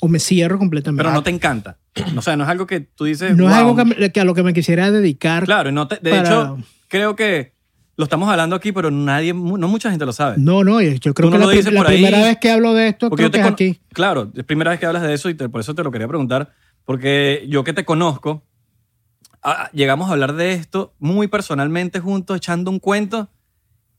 [0.00, 1.02] o me cierro completamente.
[1.02, 1.76] Pero no te encanta.
[2.16, 3.36] O sea, no es algo que tú dices.
[3.36, 5.44] No es algo que, a lo que me quisiera dedicar.
[5.44, 7.53] Claro, y no te- de para- hecho, creo que
[7.96, 10.36] lo estamos hablando aquí, pero nadie, no mucha gente lo sabe.
[10.38, 12.88] No, no, yo creo Tú que no la, la ahí, primera vez que hablo de
[12.88, 13.80] esto Porque creo yo te que es aquí.
[13.92, 16.08] Claro, es primera vez que hablas de eso y te- por eso te lo quería
[16.08, 16.52] preguntar.
[16.84, 18.42] Porque yo que te conozco,
[19.42, 23.28] ah, llegamos a hablar de esto muy personalmente juntos, echando un cuento.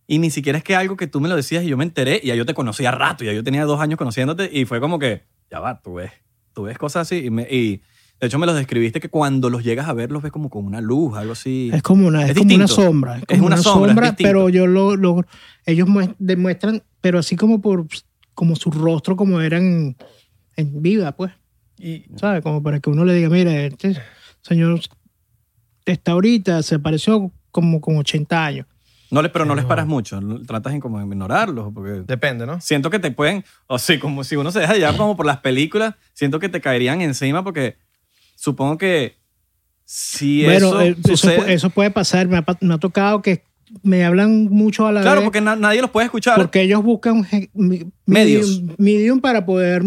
[0.08, 2.20] Y ni siquiera es que algo que tú me lo decías y yo me enteré
[2.22, 5.00] y ya yo te conocía rato, ya yo tenía dos años conociéndote y fue como
[5.00, 6.12] que, ya va, tú ves,
[6.54, 7.26] tú ves cosas así.
[7.26, 7.82] Y, me- y
[8.20, 10.66] de hecho me los describiste que cuando los llegas a ver los ves como con
[10.66, 11.70] una luz, algo así.
[11.74, 13.16] Es como una, es Es como una sombra.
[13.18, 15.26] Es, Es como una una, sombra, pero yo lo, lo-
[15.66, 17.86] ellos mue- demuestran, pero así como por
[18.34, 19.96] como su rostro como eran
[20.56, 21.32] en vida, pues.
[21.78, 22.42] Y ¿Sabes?
[22.42, 23.98] Como para que uno le diga, mira, este
[24.42, 24.80] señor
[25.86, 28.66] está ahorita, se pareció como con 80 años.
[29.12, 32.60] No les, pero no les paras mucho, tratas en como ignorarlos porque depende, ¿no?
[32.60, 35.38] siento que te pueden, o sí, como si uno se deja llevar como por las
[35.38, 37.78] películas, siento que te caerían encima porque
[38.36, 39.16] supongo que
[39.84, 42.28] si bueno, eso eh, eso, sucede, pu- eso puede pasar.
[42.28, 43.44] Me ha, me ha tocado que
[43.84, 45.26] me hablan mucho a la claro, vez.
[45.26, 46.36] porque na- nadie los puede escuchar.
[46.38, 48.62] Porque ellos buscan Medios.
[48.62, 49.84] medium, medium para poder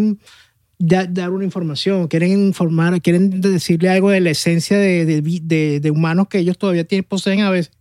[0.78, 2.06] da- dar una información.
[2.08, 6.84] Quieren informar, quieren decirle algo de la esencia de, de- de humanos que ellos todavía
[6.84, 7.72] tienen, poseen a veces.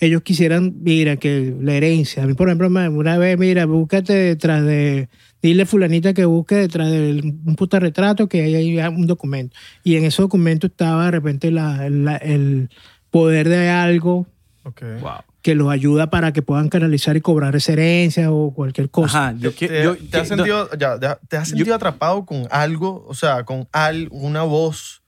[0.00, 2.22] Ellos quisieran, mira, que la herencia.
[2.22, 5.08] A mí, por ejemplo, una vez, mira, búscate detrás de.
[5.42, 9.56] Dile a fulanita que busque detrás de un puta retrato que hay ahí un documento.
[9.84, 12.70] Y en ese documento estaba de repente la- la- el
[13.10, 14.26] poder de algo
[14.64, 14.82] Ok.
[15.00, 15.10] Wow.
[15.42, 19.28] que los ayuda para que puedan canalizar y cobrar esa herencia o cualquier cosa.
[19.28, 22.46] Ajá, yo, ¿Te, yo- te has yo- sentido, ya, ya, ¿te has sentido atrapado con
[22.50, 23.04] algo?
[23.08, 25.02] O sea, con al, una voz,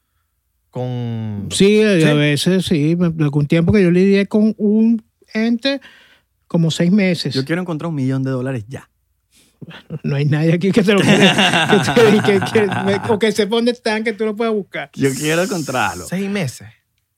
[0.71, 1.49] con...
[1.51, 2.05] Sí, a- Sí.
[2.05, 2.97] a veces sí.
[3.01, 5.03] Algún tiempo que yo lidié con un
[5.35, 5.81] ente
[6.47, 7.35] como seis meses.
[7.35, 8.89] yo quiero encontrar un millón de dólares ya.
[10.03, 11.85] No hay nadie aquí que te lo pueda,
[12.25, 14.91] que que- que- o que sepa dónde están, que tú lo puedas buscar.
[14.95, 16.07] Yo quiero encontrarlo.
[16.09, 16.69] Seis meses.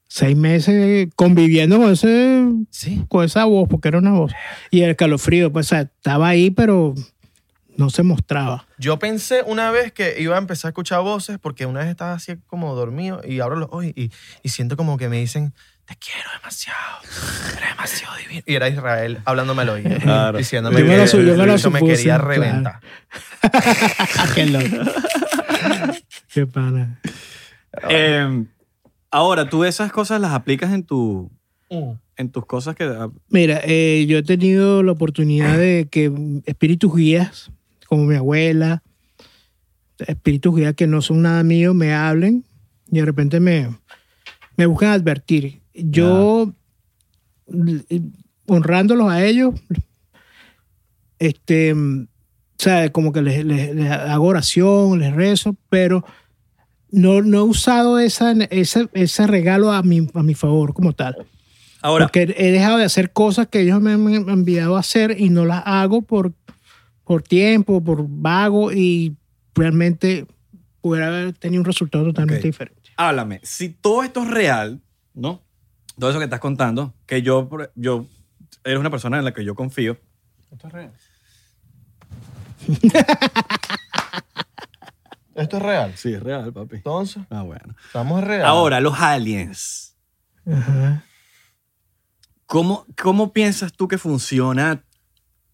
[0.08, 3.02] Seis meses conviviendo con, ese, Sí.
[3.08, 4.32] con esa voz, porque era una voz.
[4.70, 6.94] Y el escalofrío, pues o sea, estaba ahí, pero
[7.82, 8.66] no se mostraba.
[8.78, 12.12] Yo pensé una vez que iba a empezar a escuchar voces porque una vez estaba
[12.14, 14.10] así como dormido y abro los ojos y,
[14.42, 15.52] y siento como que me dicen,
[15.84, 16.78] te quiero demasiado,
[17.56, 18.42] eres demasiado divino.
[18.46, 20.38] Y era Israel hablándome al oído, Claro.
[20.38, 22.28] diciéndome Yo me que lo su- yo me me supuse, quería claro.
[22.28, 22.80] reventar.
[24.34, 24.90] Qué loco.
[26.32, 27.00] Qué pana.
[27.90, 28.44] Eh,
[29.10, 31.30] ahora, tú esas cosas las aplicas en, tu,
[31.70, 31.92] Mm.
[32.16, 32.84] en tus cosas que...
[32.84, 36.12] ah, Mira, eh, yo he tenido la oportunidad de que
[36.46, 37.50] espíritus guías,
[37.92, 38.82] como mi abuela,
[39.98, 42.42] espíritus guías que no son nada mío, me hablen
[42.90, 43.68] y de repente me,
[44.56, 45.60] me buscan advertir.
[45.74, 46.50] Yo,
[48.46, 49.54] honrándolos a ellos,
[51.18, 52.06] este, o
[52.56, 56.02] sea, como que les, les- les hago oración, les rezo, pero
[56.90, 61.14] no, no he usado esa, ese, ese regalo a mi, a mi favor como tal.
[61.82, 65.28] Ahora, Porque he dejado de hacer cosas que ellos me han enviado a hacer y
[65.28, 66.32] no las hago por,
[67.12, 69.14] por tiempo, por vago y
[69.54, 70.26] realmente
[70.80, 72.90] pudiera haber tenido un resultado totalmente diferente.
[72.96, 74.80] háblame, si todo esto es real,
[75.12, 75.42] ¿no?
[75.98, 78.06] Todo eso que estás contando, que yo, yo
[78.64, 79.98] eres una persona en la que yo confío.
[80.50, 80.92] Esto es real.
[85.34, 85.92] Esto es real.
[85.96, 86.76] Sí, es real, papi.
[86.76, 87.74] Entonces, Ah, bueno.
[87.86, 88.46] estamos real.
[88.46, 89.96] Ahora, los aliens.
[90.46, 91.04] Ajá.
[92.46, 94.82] ¿Cómo, ¿Cómo piensas tú que funciona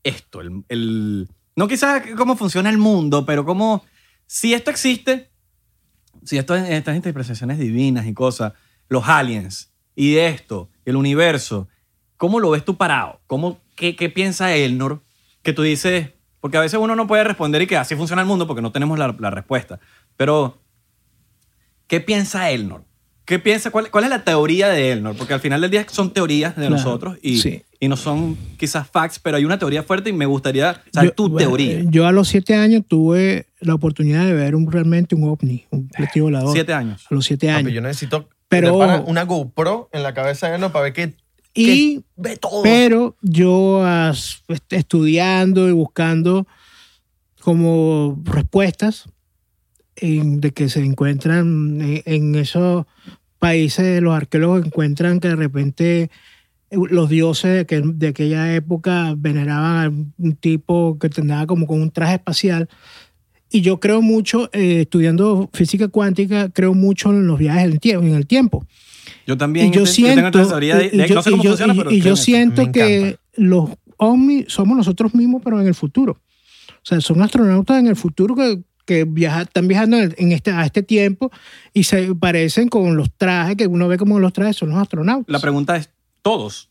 [0.05, 0.41] esto?
[0.41, 3.85] El, el- no quizás cómo funciona el mundo, pero cómo,
[4.29, 5.29] si esto existe,
[6.23, 8.53] si esto, estas interpretaciones divinas y cosas,
[8.89, 11.67] los aliens y de esto, el universo,
[12.17, 13.21] ¿cómo lo ves tú parado?
[13.27, 15.03] ¿Cómo, qué, ¿Qué piensa Elnor?
[15.43, 18.29] Que tú dices, porque a veces uno no puede responder y que así funciona el
[18.29, 19.81] mundo porque no tenemos la, la respuesta.
[20.17, 20.63] Pero,
[21.89, 22.85] ¿qué piensa Elnor?
[23.29, 23.71] ¿Qué piensa?
[23.71, 25.15] Cuál, cuál es la teoría de Elnor?
[25.15, 27.63] Porque al final del día son teorías de Claro, nosotros y, sí.
[27.79, 31.15] y no son quizás facts, pero hay una teoría fuerte y me gustaría saber Yo-
[31.15, 31.83] tu bueno, teoría.
[31.91, 35.89] Yo a los siete años tuve la oportunidad de ver un, realmente un ovni, un
[35.89, 36.55] platillo volador.
[36.55, 37.05] Siete años.
[37.11, 37.73] A los siete Papi, años.
[37.75, 40.73] yo necesito Pero- una GoPro en la cabeza de él ¿no?
[40.73, 41.15] para ver que,
[41.53, 42.63] y ve todo.
[42.63, 46.47] Pero yo as- estudiando y buscando
[47.41, 49.05] como respuestas
[49.97, 52.87] en- de que se encuentran en, en esos
[53.39, 56.11] países, los arqueólogos encuentran que de repente
[56.71, 61.67] eh, los dioses de, que- de aquella época veneraban a un tipo que tendría como
[61.67, 62.69] con un traje espacial.
[63.51, 67.81] Y yo creo mucho, eh, estudiando física cuántica, creo mucho en los viajes en el
[67.81, 68.05] tiempo.
[68.07, 68.67] En el tiempo.
[69.27, 70.39] Yo también Y yo siento,
[71.95, 76.13] y- yo- siento que los ovnis somos nosotros mismos, pero en el futuro.
[76.69, 80.65] O sea, son astronautas en el futuro que, que viaja- están viajando en este, a
[80.65, 81.31] este tiempo
[81.75, 85.31] y se parecen con los trajes que uno ve como los trajes son los astronautas.
[85.31, 85.91] La pregunta es,
[86.23, 86.71] ¿todos?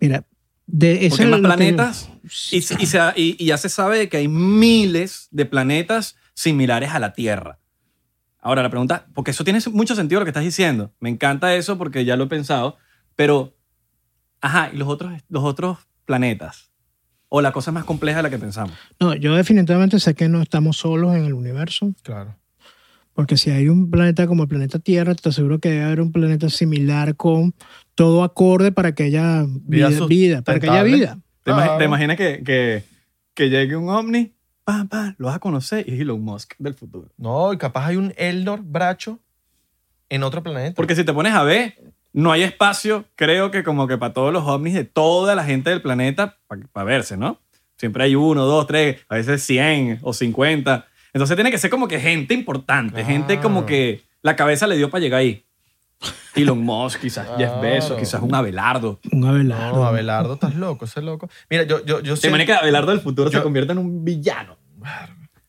[0.00, 0.24] Mira,
[0.66, 2.10] de ese Porque hay más es lo que- planetas
[2.50, 6.16] y, se- y se ha- y- y ya se sabe que hay miles de planetas
[6.34, 7.60] similares a la Tierra.
[8.40, 10.92] Ahora la pregunta, porque eso tiene mucho sentido lo que estás diciendo.
[10.98, 12.76] Me encanta eso porque ya lo he pensado,
[13.14, 13.56] pero,
[14.40, 16.69] ajá, y los otros, los otros planetas?
[17.32, 18.76] ¿O la cosa es más compleja de la que pensamos?
[18.98, 22.34] No, yo definitivamente sé que no estamos solos en el universo, Claro.
[23.14, 26.10] porque si hay un planeta como el planeta Tierra, te aseguro que debe haber un
[26.12, 27.54] planeta similar con
[27.94, 31.18] todo acorde para que haya Vida vida, vida, para que haya vida.
[31.44, 32.82] ¿Te, imaginas que, que,
[33.34, 34.32] que llegue un ovni?
[34.64, 37.08] Pam, pam, lo vas a conocer y es Elon Musk del futuro.
[37.16, 39.18] No, y capaz hay un Eldor Bracho
[40.08, 40.74] en otro planeta.
[40.74, 41.74] Porque si te pones a ver,
[42.12, 45.70] no hay espacio, creo que como que para todos los ovnis de toda la gente
[45.70, 46.38] del planeta
[46.72, 47.40] para verse, ¿no?
[47.76, 50.86] Siempre hay uno, dos, tres, a veces 100 o 50.
[51.12, 54.90] Entonces tiene que ser como que gente importante, gente como que la cabeza le dio
[54.90, 55.44] para llegar ahí.
[56.34, 57.60] Elon Musk, quizás Jeff Claro.
[57.60, 59.00] Bezos, quizás un Abelardo.
[59.12, 59.76] Un Abelardo.
[59.76, 61.28] No, Abelardo, estás loco, ese loco.
[61.48, 62.28] Mira, yo, yo, yo ¿Te sé.
[62.28, 64.56] imaginas que Abelardo del futuro se Yo- convierta en un villano?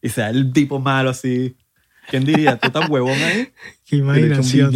[0.01, 1.55] Y sea el tipo malo así.
[2.11, 2.57] ¿Quién diría?
[2.57, 3.51] Tú tan huevón ahí.
[3.85, 4.71] Qué imaginación.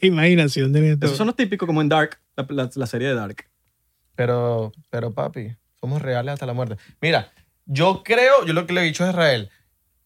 [0.00, 1.06] Qué imaginación de esto.
[1.06, 3.46] Esos son los típicos como en Dark, la, la- la serie de Dark.
[4.16, 6.76] Pero, pero papi, somos reales hasta la muerte.
[7.00, 7.30] Mira,
[7.66, 9.50] yo creo, yo lo que le he dicho a Israel,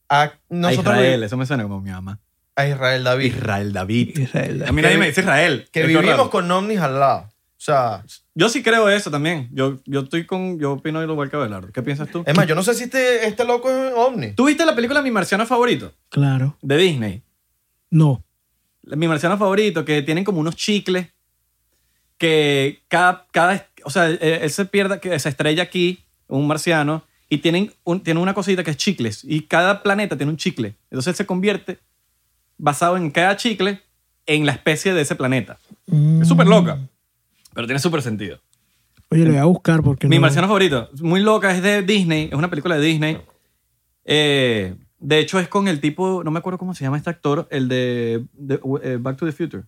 [0.09, 2.21] a A nosotros Israel, eso me suena como mi mamá.
[2.55, 4.19] a Israel David, Israel David.
[4.19, 4.65] Israel.
[4.69, 5.67] A mí nadie me dice Israel.
[5.73, 6.29] que vivimos raro.
[6.31, 7.32] con ovnis al lado.
[7.63, 9.49] O sea, Yo sí creo eso también.
[9.53, 10.59] Yo, yo estoy con.
[10.59, 11.71] Yo opino igual que Abelardo.
[11.71, 12.25] ¿Qué piensas tú?
[12.27, 14.33] es más, yo no sé si este, este loco es ovni.
[14.33, 15.93] ¿Tú viste la película Mi Marciano Favorito?
[16.09, 16.57] Claro.
[16.61, 17.23] De Disney.
[17.89, 18.25] No.
[18.83, 21.07] Mi Marciano Favorito, que tienen como unos chicles
[22.19, 23.29] que cada.
[23.31, 28.01] cada o sea, él, se pierde, que se estrella aquí, un marciano, y tienen, un,
[28.01, 29.23] tienen una cosita que es chicles.
[29.23, 30.75] Y cada planeta tiene un chicle.
[30.91, 31.79] Entonces él se convierte,
[32.59, 33.81] basado en cada chicle,
[34.27, 35.61] en la especie de ese planeta.
[36.21, 36.81] Es súper loca,
[37.55, 38.41] pero tiene súper sentido.
[39.11, 40.23] Oye, lo voy a buscar porque Mi no.
[40.23, 43.19] marciano favorito, muy loca, es de Disney, es una película de Disney.
[44.05, 47.47] Eh, de hecho, es con el tipo, no me acuerdo cómo se llama este actor,
[47.51, 49.65] el de, de, eh, Back to the Future.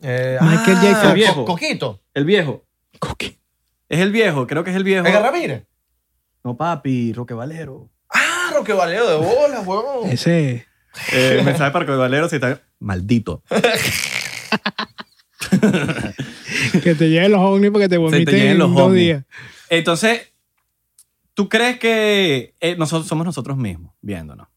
[0.00, 0.88] Eh, Michael J.
[0.90, 1.06] ah, Fox.
[1.08, 1.44] Co- Viejo.
[1.44, 2.00] Coquito.
[2.14, 2.64] El viejo.
[2.98, 3.38] Coqui.
[3.88, 5.06] Es el viejo, creo que es el viejo.
[5.06, 5.64] Edgar Ramírez.
[6.44, 7.88] No, papi, Roque Valero.
[8.10, 10.10] Ah, Roque Valero de bolas, huevón.
[10.10, 10.66] Ese.
[11.12, 12.60] Eh, mensaje para Roque Valero si está...
[12.78, 13.42] Maldito.
[16.82, 19.00] Que te lleven los ovnis porque te vomiten lleven en los dos ovnis.
[19.00, 19.24] días.
[19.70, 20.32] Entonces,
[21.34, 24.48] ¿tú crees que eh, nosotros somos nosotros mismos viéndonos?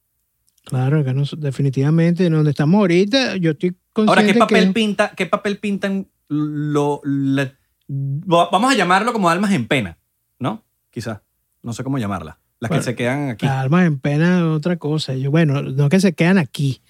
[0.65, 4.73] Claro, que no, definitivamente, en donde estamos ahorita, yo estoy consciente Ahora, ¿qué papel que...
[4.73, 7.53] pinta, qué papel pintan lo, la-
[7.87, 9.97] vamos a llamarlo como almas en pena,
[10.39, 10.63] ¿no?
[10.89, 11.19] Quizás.
[11.61, 12.39] No sé cómo llamarla.
[12.59, 13.45] Las Bueno, que se quedan aquí.
[13.45, 15.13] Las almas en pena es otra cosa.
[15.13, 16.81] Yo, bueno, no que se quedan aquí.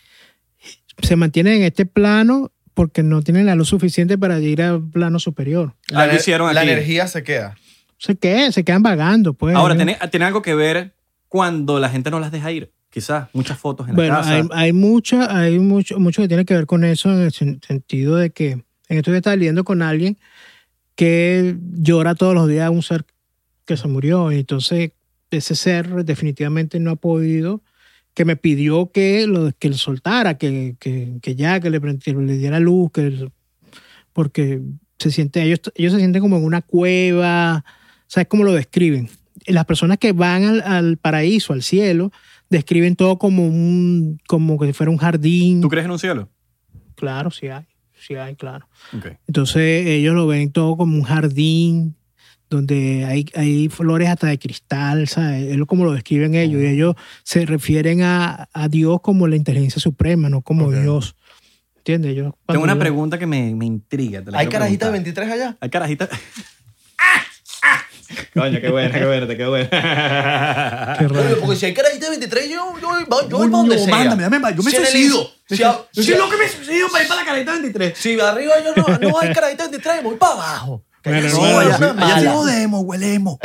[1.02, 5.18] Se mantienen en este plano porque no tienen la luz suficiente para ir al plano
[5.18, 5.74] superior.
[5.88, 6.70] La, ener- hicieron la aquí.
[6.70, 7.56] energía se queda.
[7.98, 9.56] Se quedan, se quedan vagando, pues.
[9.56, 10.94] Ahora, tiene, tiene algo que ver
[11.28, 12.72] cuando la gente no las deja ir.
[12.92, 14.34] Quizás muchas fotos en Bueno, la casa.
[14.36, 17.66] hay, hay, mucha, hay mucho, mucho que tiene que ver con eso en el sen-
[17.66, 18.64] sentido de que en
[18.98, 20.18] esto yo estaba leyendo con alguien
[20.96, 23.06] que llora todos los días a un ser
[23.66, 24.32] que se murió.
[24.32, 24.92] Y entonces
[25.32, 27.62] ese ser definitivamente no ha podido,
[28.16, 32.14] que me pidió que lo que lo soltara, que, que, que ya, que le, que
[32.14, 33.30] le diera luz, que
[34.14, 34.62] porque
[34.98, 37.66] se siente, ellos, ellos se sienten como en una cueva,
[38.08, 39.10] ¿sabes cómo lo describen?
[39.46, 42.12] Las personas que van al, al paraíso, al cielo,
[42.50, 45.60] describen todo como un, como que si fuera un jardín.
[45.60, 46.30] ¿Tú crees en un cielo?
[46.96, 47.66] Claro, sí hay,
[48.00, 48.70] sí hay, claro.
[48.98, 49.08] Ok.
[49.28, 51.96] Entonces ellos lo ven todo como un jardín
[52.50, 55.44] donde hay, hay flores hasta de cristal, ¿sabes?
[55.52, 56.62] Es como lo describen ellos.
[56.62, 60.72] Y ellos se refieren a, a Dios como la inteligencia suprema, no como.
[60.72, 61.16] Dios.
[61.78, 62.16] ¿Entiendes?
[62.16, 64.22] Yo, Tengo una yo- pregunta que me, me intriga.
[64.24, 64.92] te la ¿Hay carajitas preguntar.
[65.28, 65.58] 23 allá?
[65.60, 66.10] Hay carajitas.
[68.34, 69.70] Coño, qué buena, qué buena, qué buena.
[71.00, 71.38] Qué raro.
[71.42, 73.88] Porque si hay carajitas 23, yo, yo, voy- yo voy para donde sea.
[73.96, 75.30] mándame, dame, yo me Si en el- suicido.
[75.48, 77.98] Si, Yo si- soy loco que me suicido para ir para la carajita 23.
[77.98, 80.84] si arriba yo no, no hay carajitas 23, voy para abajo.
[81.06, 81.42] Bueno, no, sí,
[82.04, 83.38] allá- sí huelemos.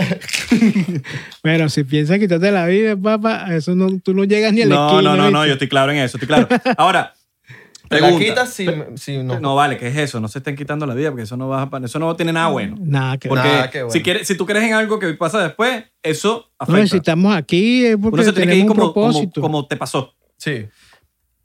[1.42, 4.74] Bueno, si piensas quitarte la vida, papá, eso no, tú no llegas ni a la
[4.74, 5.02] No, esquina.
[5.10, 6.48] no, no, no, yo estoy claro en eso, estoy claro.
[6.76, 7.12] Ahora,
[7.88, 8.24] Te la pregunta.
[8.24, 9.40] quitas si, si no.
[9.40, 10.20] No, vale, ¿qué es eso?
[10.20, 12.46] No se estén quitando la vida porque eso no, va a, eso no tiene nada
[12.48, 12.76] bueno.
[12.80, 13.92] Nada que Porque Nada que bueno.
[13.92, 16.96] si, quieres, si tú crees en algo que pasa después, eso No, y si afecta.
[16.98, 19.40] estamos aquí es porque Uno se tiene que ir como, como, propósito.
[19.40, 20.14] como te pasó.
[20.36, 20.66] Sí.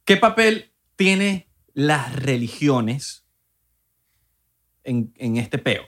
[0.04, 3.26] ¿Qué papel tiene las religiones
[4.84, 5.84] en, en este peo?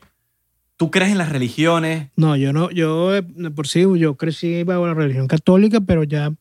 [0.77, 2.09] ¿Tú crees en las religiones?
[2.15, 3.23] No, yo no, yo eh,
[3.55, 6.31] por sí, yo crecí bajo la religión católica, pero ya,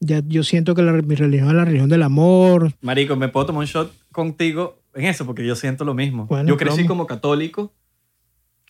[0.00, 2.72] ya yo siento que la- mi religión es la religión del amor.
[2.80, 5.26] Marico, ¿me puedo tomar un shot contigo en eso?
[5.26, 6.26] Porque yo siento lo mismo.
[6.26, 6.88] Bueno, yo crecí plomo.
[6.88, 7.74] como católico,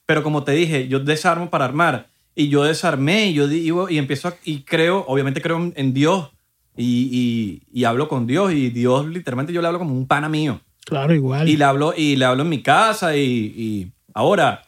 [0.06, 2.08] pero como te dije, yo desarmo para armar.
[2.34, 5.94] Y yo desarmé y yo digo, y empiezo a- y creo, obviamente creo en, en
[5.94, 6.30] Dios.
[6.76, 8.52] Y, y- y hablo con Dios.
[8.52, 10.60] Y Dios, literalmente, yo le hablo como un pana mío.
[10.86, 11.48] Claro, igual.
[11.48, 13.16] Y le hablo, y le hablo en mi casa.
[13.16, 13.20] Y,
[13.56, 14.62] y ahora,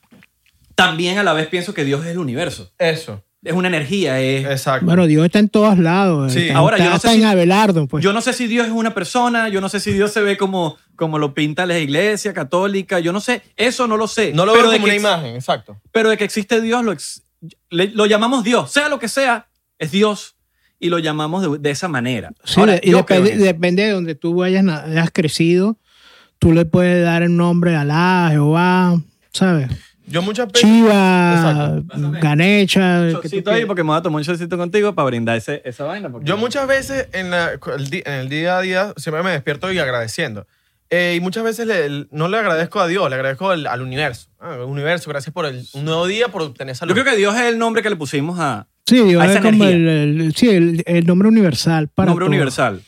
[0.74, 2.72] también a la vez pienso que Dios es el universo.
[2.78, 3.22] Eso.
[3.45, 4.45] Es una energía, es...
[4.47, 4.86] Exacto.
[4.86, 6.32] Bueno, Dios está en todos lados.
[6.32, 8.05] Sí, está, ahora yo está no sé hasta si- en Abelardo, pues.
[8.05, 10.36] Yo no sé si Dios es una persona, yo no sé si Dios se ve
[10.36, 14.32] como, como lo pinta la iglesia católica, yo no sé, eso no lo sé.
[14.32, 15.76] no lo pero veo de como una imagen, exacto.
[15.90, 17.24] Pero de que existe Dios, lo, ex-
[17.70, 20.36] le- lo llamamos Dios, sea lo que sea, es Dios
[20.78, 22.30] y lo llamamos de, de esa manera.
[22.45, 25.78] Sí, Ahora, y yo depende, depende de donde tú hayas, hayas crecido,
[26.38, 29.01] tú le puedes dar el nombre de Alá, Jehová,
[29.33, 29.68] ¿sabes?
[30.07, 30.62] Yo muchas veces.
[30.68, 32.11] Chiva, Exacto.
[32.20, 33.07] Ganecha.
[33.07, 35.62] que tú Chocito ahí porque me voy a tomar un chocito contigo para brindar ese-
[35.64, 36.11] esa vaina.
[36.11, 39.30] porque- Yo muchas veces en, la- el, di- en el día a día siempre me
[39.30, 40.47] despierto y agradeciendo.
[40.91, 44.26] Eh, y muchas veces le- no le agradezco a Dios, le agradezco al, al universo.
[44.41, 46.95] Ah, universo, gracias por el, un nuevo día, por tener salud.
[46.95, 49.39] Yo creo que Dios es el nombre que le pusimos a Sí, Dios a esa
[49.39, 50.24] es como el, energía.
[50.26, 52.30] el- sí, el, el nombre universal para nombre todo.
[52.30, 52.83] universal.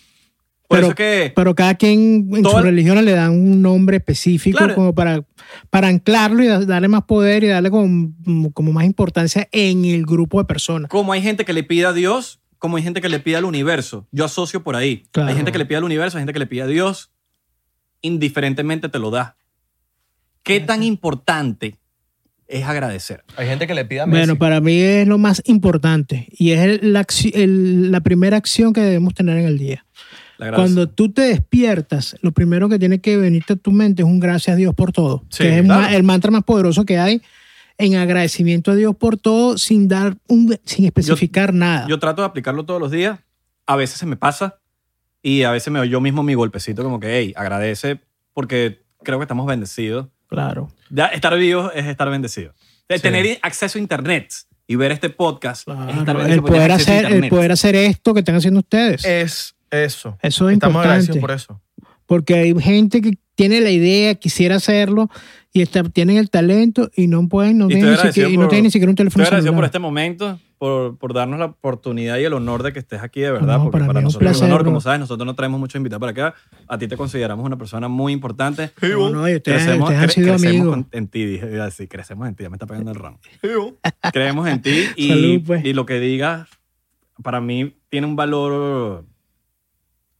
[0.66, 3.62] Por Pero, eso que pero cada quien en Todo su el- religión le dan un
[3.62, 4.74] nombre específico Claro.
[4.74, 5.22] como para,
[5.70, 8.12] para anclarlo y da- darle más poder y darle como,
[8.52, 10.90] como más importancia en el grupo de personas.
[10.90, 13.44] como hay gente que le pide a Dios, como hay gente que le pide al
[13.44, 14.06] universo.
[14.10, 15.04] Yo asocio por ahí.
[15.10, 15.28] Claro.
[15.30, 17.10] Hay gente que le pide al universo, hay gente que le pide a Dios.
[18.02, 19.36] Indiferentemente te lo da.
[20.42, 21.78] ¿Qué tan importante
[22.46, 23.24] es agradecer?
[23.36, 24.18] Hay gente que le pide a Messi.
[24.18, 28.72] Bueno, para mí es lo más importante y es el- la, el- la primera acción
[28.74, 29.86] que debemos tener en el día.
[30.38, 34.20] Cuando tú te despiertas, lo primero que tiene que venirte a tu mente es un
[34.20, 35.24] gracias a Dios por todo.
[35.28, 35.94] Sí, que es claro.
[35.94, 37.22] el mantra más poderoso que hay
[37.78, 41.86] en agradecimiento a Dios por todo sin dar un, sin especificar nada.
[41.88, 43.18] Yo trato de aplicarlo todos los días.
[43.66, 44.58] A veces se me pasa
[45.22, 48.00] y a veces me doy yo mismo mi golpecito como que, hey, agradece
[48.32, 50.08] porque creo que estamos bendecidos.
[50.28, 50.70] claro.
[50.90, 52.54] Ya, estar vivo es estar bendecido.
[52.88, 53.02] De Sí.
[53.02, 54.32] Tener acceso a internet
[54.66, 56.18] y ver este podcast es estar claro.
[56.18, 59.04] bendecido El, poder hacer, el poder hacer esto que están haciendo ustedes.
[59.04, 60.16] Es eso.
[60.22, 61.46] Eso es Estamos agradecidos importante.
[61.46, 61.60] por eso.
[62.06, 65.08] Porque hay gente que tiene la idea, quisiera hacerlo
[65.52, 68.36] y está, tienen el talento y no pueden, no Y tienen, ni siquiera, agradecido y
[68.36, 69.58] no por- tienen ni siquiera un teléfono Estoy agradecido celular.
[69.60, 73.20] por este momento, por, por darnos la oportunidad y el honor de que estés aquí
[73.20, 74.70] de verdad, No, porque para para, mí es un nosotros es un placer, honor, bro.
[74.70, 76.34] como sabes, nosotros no traemos muchos invitados para acá.
[76.68, 78.70] A ti te consideramos una persona muy importante.
[78.82, 80.86] No, no, y ustedes, Crecemos, ustedes han cre- sido crecemos amigos.
[80.92, 83.18] en ti, dije, iba a decir, crecemos en ti, ya me está pegando el ron.
[84.12, 85.64] Creemos en ti y, Salud, pues.
[85.64, 86.48] y lo que digas,
[87.22, 89.04] para mí, tiene un valor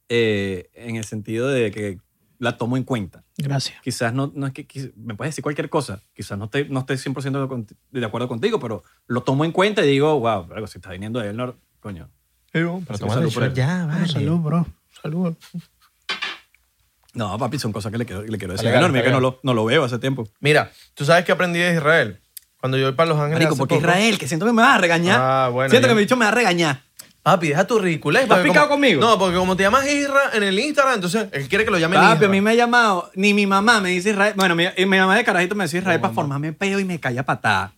[0.08, 1.98] eh, en el sentido de que
[2.38, 3.24] la tomo en cuenta.
[3.38, 3.80] Gracias.
[3.82, 6.80] Quizás no, no es que quiz- me puedes decir cualquier cosa, quizás no esté, no
[6.80, 10.78] esté 100% de, acuerdo contigo, pero lo tomo en cuenta y digo, wow, algo si
[10.78, 12.10] está viniendo de él, no, coño.
[12.52, 13.54] Pero Sí, toma salud por él.
[13.54, 14.66] ya, Bueno, salud, bro.
[15.02, 15.34] Salud.
[17.14, 19.38] No, papi, son cosas que le quiero, le quiero decir Legal, Enorme, que no lo,
[19.44, 20.28] no lo veo hace tiempo.
[20.40, 22.20] Mira, tú sabes que aprendí de Israel.
[22.60, 23.34] Cuando yo voy para Los Ángeles.
[23.44, 25.20] Marico, porque poco- Israel, que siento que me vas a regañar.
[25.22, 26.82] Ah, bueno, siento yo- que mi bicho me va a regañar.
[27.24, 28.22] Papi, deja tu ridiculez.
[28.24, 29.00] ¿Estás porque picado como- conmigo?
[29.00, 31.98] No, porque como te llamas Isra en el Instagram, entonces él quiere que lo llamen
[31.98, 32.26] Papi, Isra.
[32.26, 34.34] a mí me ha llamado, ni mi mamá me dice Israel.
[34.36, 37.00] Bueno, mi, y mi mamá de carajito me decía Israel para formarme peo y me
[37.00, 37.72] caía patada.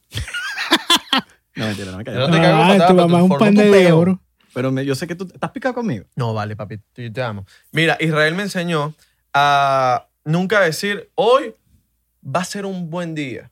[1.54, 2.26] no, mentira, no me patada.
[2.30, 4.00] te caigo Ah, patada, tu pero mamá es un formo pan tu de peo.
[4.00, 4.20] Bro.
[4.52, 6.04] Pero me- yo sé que tú estás picado conmigo.
[6.16, 7.46] No, vale, papi, yo te amo.
[7.72, 8.94] Mira, Israel me enseñó
[9.32, 11.54] a nunca decir, hoy
[12.24, 13.50] va a ser un buen día.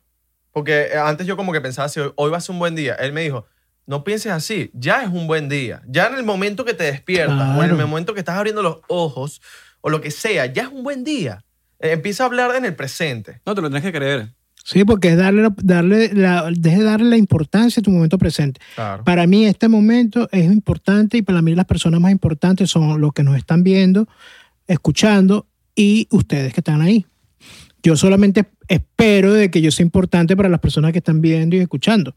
[0.51, 2.95] Porque antes yo como que pensaba, si hoy, hoy va a ser un buen día.
[2.95, 3.45] Él me dijo,
[3.87, 5.81] no pienses así, ya es un buen día.
[5.87, 8.77] Ya en el momento que te despiertas o en el momento que estás abriendo los
[8.87, 9.41] ojos
[9.81, 11.43] o lo que sea, ya es un buen día.
[11.79, 13.41] Eh, empieza a hablar en el presente.
[13.45, 14.33] No, te lo tienes que creer.
[14.63, 18.59] Sí, porque es darle, darle la, deje de darle la importancia a tu momento presente.
[18.73, 19.03] Claro.
[19.03, 23.13] Para mí este momento es importante y para mí las personas más importantes son los
[23.13, 24.07] que nos están viendo,
[24.67, 27.05] escuchando y ustedes que están ahí.
[27.83, 31.59] Yo solamente espero de que yo sea importante para las personas que están viendo y
[31.59, 32.15] escuchando.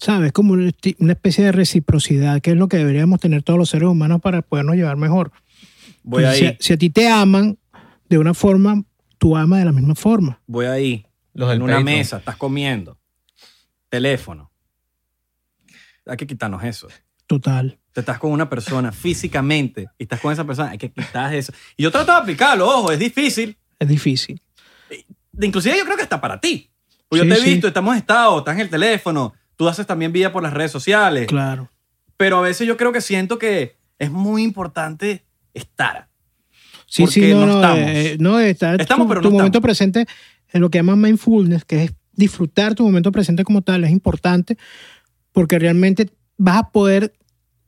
[0.00, 0.32] ¿Sabes?
[0.32, 4.20] Como una especie de reciprocidad, que es lo que deberíamos tener todos los seres humanos
[4.22, 5.30] para podernos llevar mejor.
[6.02, 7.58] Voy ahí, Si, si a ti te aman
[8.08, 8.82] de una forma,
[9.18, 10.40] tú amas de la misma forma.
[10.46, 11.06] voy ahí.
[11.34, 11.84] Los en una Patreon.
[11.98, 12.98] mesa, estás comiendo.
[13.88, 14.50] Teléfono.
[16.06, 16.88] Hay que quitarnos eso.
[17.26, 17.78] Total.
[17.92, 21.52] Te estás con una persona físicamente y estás con esa persona, hay que quitar eso.
[21.76, 23.56] Y yo trato de aplicarlo, ojo, es difícil.
[23.78, 24.40] Es difícil.
[25.40, 26.70] Inclusive yo creo que hasta para ti.
[27.08, 27.50] Pues yo Sí, te he sí.
[27.52, 31.26] visto, estamos estado, estás en el teléfono, tú haces también vida por las redes sociales.
[31.26, 31.68] Claro.
[32.16, 36.08] Pero a veces yo creo que siento que es muy importante estar.
[36.86, 37.78] Sí, Porque sí, no, no estamos.
[37.90, 39.62] eh, no, estar Estamos, tu, pero tu no momento estamos.
[39.62, 40.06] presente
[40.50, 44.56] en lo que llaman mindfulness, que es disfrutar tu momento presente como tal, es importante
[45.32, 46.08] porque realmente
[46.38, 47.12] vas a poder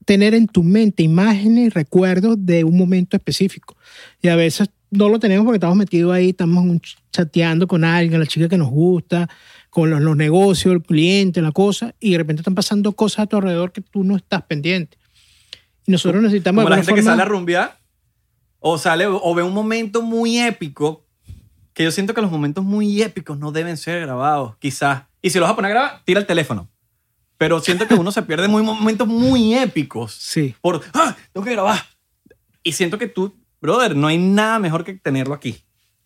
[0.06, 3.76] tener en tu mente imágenes y recuerdos de un momento específico.
[4.22, 6.64] Y a veces no lo tenemos porque estamos metidos ahí, estamos
[7.12, 9.28] chateando con alguien, la chica que nos gusta,
[9.72, 13.26] con los, los negocios, el cliente, la cosa, y de repente están pasando cosas a
[13.26, 14.98] tu alrededor que tú no estás pendiente.
[15.86, 17.78] Y nosotros necesitamos Como la gente que forma- sale a rumbear
[18.60, 21.06] o sale o ve un momento muy épico,
[21.72, 24.56] que yo siento que los momentos muy épicos no deben ser grabados.
[24.58, 26.68] Quizás Y si lo vas a poner a grabar, tira el teléfono.
[27.38, 30.54] Pero siento que uno se pierde muy momentos muy épicos Sí.
[30.60, 31.16] por, ¡ah!
[31.32, 31.80] Tengo que grabar.
[32.62, 35.64] Y siento que tú, brother, no hay nada mejor que tenerlo aquí,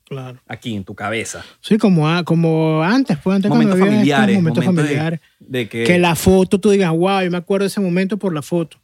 [0.09, 0.39] Claro.
[0.47, 1.45] aquí en tu cabeza.
[1.61, 5.21] Sí, como, a- como antes, pues antes Momentos cuando estos familiares, momentos familiares.
[5.41, 8.33] De, que, Que la foto tú digas, wow, yo me acuerdo de ese momento por
[8.33, 8.77] la foto.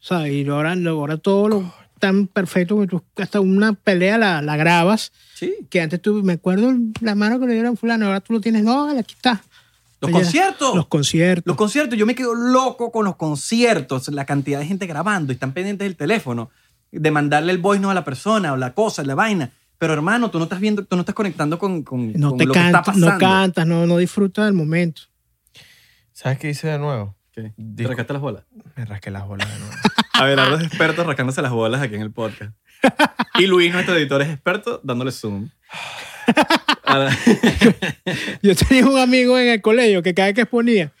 [0.00, 4.42] O sea, y ahora, ahora todo lo tan perfecto que tú hasta una pelea la,
[4.42, 5.12] la grabas.
[5.34, 5.54] Sí.
[5.68, 8.40] Que antes tú, me acuerdo la mano que le dieron a fulano, ahora tú lo
[8.40, 9.42] tienes, no, aquí está.
[10.00, 10.74] Los Oye, conciertos.
[10.74, 11.46] Los conciertos.
[11.46, 15.34] Los conciertos, yo me quedo loco con los conciertos, la cantidad de gente grabando y
[15.34, 16.50] están pendientes del teléfono,
[16.90, 19.50] de mandarle el voice note a la persona o la cosa, la vaina.
[19.80, 22.44] Pero hermano, tú no estás viendo, tú no estás conectando con, con, no con te
[22.44, 23.26] lo que está cantas, no pasando.
[23.26, 25.02] cantas, no, no disfrutas del momento.
[26.12, 27.16] ¿Sabes qué hice de nuevo?
[27.32, 27.42] ¿Qué?
[27.44, 28.44] ¿Te Disco- rascaste las bolas?
[28.76, 29.74] Me rasqué las bolas de nuevo.
[30.12, 32.52] Abelardo es experto rascándose las bolas aquí en el podcast.
[33.38, 35.48] Y Luis, nuestro editor, es experto dándole zoom.
[38.42, 40.92] Yo tenía un amigo en el colegio que cada vez que exponía,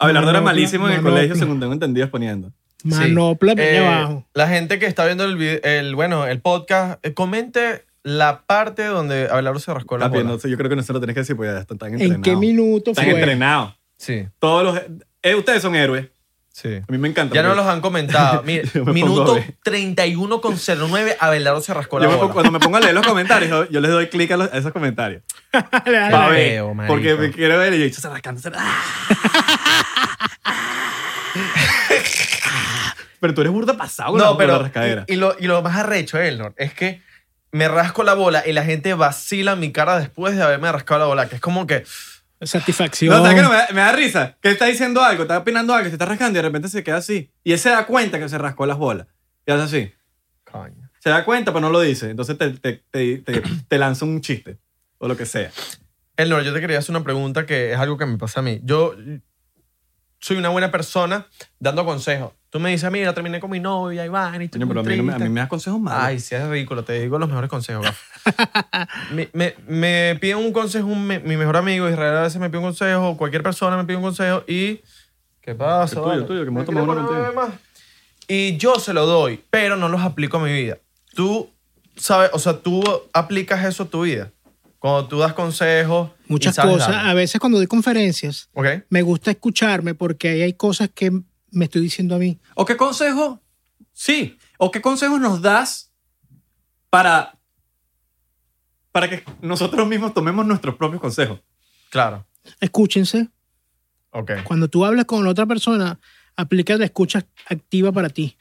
[0.00, 2.52] Abelardo era malísimo en el colegio, según tengo entendido, exponiendo.
[2.84, 3.60] Manopla Sí.
[3.60, 4.26] Eh, abajo.
[4.34, 9.28] La gente que está viendo el, el bueno, el podcast, eh, comente la parte donde
[9.30, 10.30] Abelardo se rascó la Papi, bola.
[10.30, 11.88] no sé, yo creo que no se lo tenés que decir porque ya están tan
[11.88, 12.22] ¿En entrenados.
[12.24, 13.14] qué minuto Están fue?
[13.14, 13.74] entrenados.
[13.96, 14.82] Sí, Todos los...
[15.22, 16.06] eh, ustedes son héroes.
[16.52, 16.76] sí.
[16.76, 17.34] A mí me encanta.
[17.34, 18.42] Ya no los han comentado.
[18.46, 19.56] Mire, minuto a ver.
[19.64, 22.28] 31 con 09, Abelardo se rascó la Yo me bola.
[22.28, 24.56] pongo- cuando me pongo a leer los comentarios, yo, les doy clic a, los- a
[24.56, 25.22] esos comentarios.
[25.52, 26.10] Dale, dale.
[26.12, 28.82] Pa' ver, porque me quiero ver y yo he dicho, se rascando, se ¡Ah!
[33.20, 34.52] Pero tú eres burda pasado con la- No, con pero.
[34.54, 35.04] la rascadera.
[35.08, 37.02] Y, y lo, y lo más arrecho, Elnor, es que
[37.52, 41.06] me rasco la bola y la gente vacila mi cara después de haberme rascado la
[41.06, 41.84] bola, que es como que.
[42.40, 43.12] Satisfacción.
[43.12, 43.42] No, ¿sabes qué?
[43.42, 44.36] No, me, da, me da risa.
[44.40, 46.98] Que está diciendo algo, está opinando algo, se está rascando y de repente se queda
[46.98, 47.32] así.
[47.42, 49.08] Y él se da cuenta que se rascó las bolas.
[49.44, 49.92] Y hace así.
[50.44, 50.88] Coño.
[51.00, 52.10] Se da cuenta, pero no lo dice.
[52.10, 54.56] Entonces te, te, te, te- te lanza un chiste.
[54.98, 55.50] O lo que sea.
[56.16, 58.60] Elnor, yo te quería hacer una pregunta que es algo que me pasa a mí.
[58.62, 58.94] Yo
[60.20, 61.26] soy una buena persona
[61.58, 62.32] dando consejos.
[62.50, 64.96] Tú me dices, mira, terminé con mi novia, Iván, y estoy Coño, pero a mí,
[64.96, 65.28] no me- a triste".
[65.28, 66.02] mí me das consejos malos.
[66.02, 66.82] Ay, sí, es ridículo.
[66.82, 68.02] Te digo los mejores consejos, gafo.
[69.14, 72.58] me, me, me piden un consejo, un mi mejor amigo, Israel a veces me pide
[72.58, 74.80] un consejo, cualquier persona me pide un consejo y...
[75.42, 75.96] ¿Qué pasa?
[75.96, 76.22] El tuyo, vale?
[76.24, 77.52] tuyo, que me voy a ¿Me tomar uno contigo.
[78.28, 80.78] Y yo se lo doy, pero no los aplico a mi vida.
[81.14, 81.50] Tú
[81.96, 82.82] sabes, o sea, tú
[83.12, 84.30] aplicas eso a tu vida.
[84.78, 86.10] Cuando tú das consejos...
[86.28, 86.94] y Muchas sabes cosas.
[87.04, 88.48] A veces cuando doy conferencias,
[88.90, 91.10] me gusta escucharme porque ahí hay cosas que
[91.50, 92.38] me estoy diciendo a mí.
[92.54, 93.40] ¿O qué consejo?
[93.92, 94.36] Sí.
[94.58, 95.92] ¿O qué consejos nos das
[96.90, 97.38] para,
[98.92, 101.40] para que nosotros mismos tomemos nuestros propios consejos?
[101.90, 102.26] Claro.
[102.60, 103.28] Escúchense.
[104.10, 104.32] Ok.
[104.44, 105.98] Cuando tú hablas con otra persona,
[106.36, 108.36] aplica la escucha activa para ti.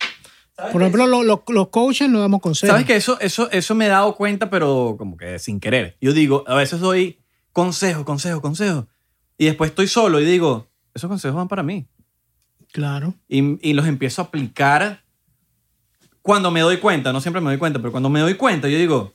[0.71, 2.71] Por ejemplo, lo- lo- los coaches no damos consejos.
[2.71, 5.97] ¿Sabes que eso, eso, eso me he dado cuenta, pero como que sin querer?
[6.01, 7.19] Yo digo, a veces doy
[7.51, 8.85] consejos, consejos, consejos.
[9.37, 11.85] Y después estoy solo y digo, esos consejos van para mí.
[12.71, 13.13] Claro.
[13.27, 15.03] Y, y los empiezo a aplicar
[16.21, 17.13] cuando me doy cuenta.
[17.13, 19.13] No siempre me doy cuenta, pero cuando me doy cuenta, yo digo,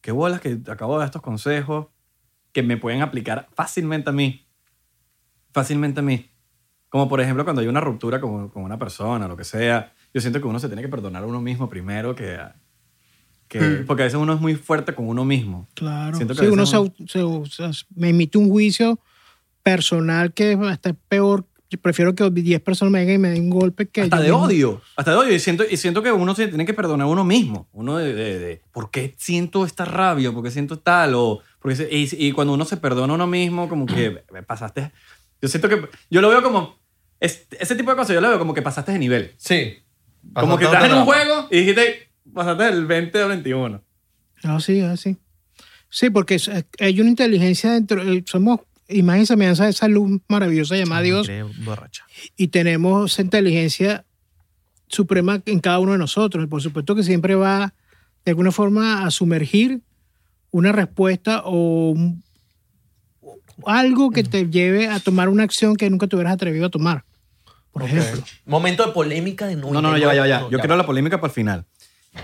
[0.00, 1.86] qué bolas que acabo de dar estos consejos
[2.52, 4.46] que me pueden aplicar fácilmente a mí.
[5.52, 6.30] Fácilmente a mí.
[6.88, 9.92] Como por ejemplo cuando hay una ruptura con, con una persona, lo que sea.
[10.14, 12.38] Yo siento que uno se tiene que perdonar a uno mismo primero que...
[13.48, 15.66] que Porque a veces uno es muy fuerte con uno mismo.
[15.74, 16.16] Claro.
[16.16, 16.76] Siento que Sí, uno se,
[17.08, 18.98] se- se- me emite un juicio
[19.62, 21.46] personal que hasta es peor.
[21.72, 24.22] Yo prefiero que 10 personas me vengan y me den un golpe que hasta yo
[24.22, 24.44] de mismo.
[24.44, 25.34] odio, hasta de odio.
[25.34, 27.66] Y siento, y siento que uno se tiene que perdonar a uno mismo.
[27.72, 30.30] Uno de, de- de, ¿por qué siento esta rabia?
[30.32, 31.14] ¿Por qué siento tal?
[31.14, 34.42] O, porque se- y, y cuando uno se perdona a uno mismo, como que me
[34.42, 34.92] pasaste...
[35.40, 35.88] Yo siento que...
[36.10, 36.78] Yo lo veo como...
[37.20, 39.32] es- ese tipo de cosas yo lo veo como que pasaste de nivel.
[39.38, 39.78] Sí.
[40.34, 43.82] Como que Pasaste estás en un juego y dijiste, pasaste del 20 al 21.
[44.44, 45.16] No, sí, así.
[45.88, 46.38] Sí, porque
[46.80, 48.02] hay una inteligencia dentro.
[48.02, 48.60] eh, Somos
[48.94, 52.04] imagen y semejanza de esa luz maravillosa llamada Dios Creo, borracha.
[52.36, 54.04] y tenemos esa inteligencia
[54.88, 56.44] suprema en cada uno de nosotros.
[56.44, 57.72] Y por supuesto que siempre va
[58.24, 59.80] de alguna forma a sumergir
[60.50, 62.22] una respuesta o un-
[63.66, 67.04] algo que te lleve a tomar una acción que nunca te hubieras atrevido a tomar.
[67.72, 67.88] Por Ok.
[67.88, 68.24] ejemplo.
[68.44, 69.72] Momento de polémica de nuevo.
[69.72, 70.40] No, no, no, ya, va, ya, va, ya.
[70.50, 71.64] Yo quiero la polémica para el final.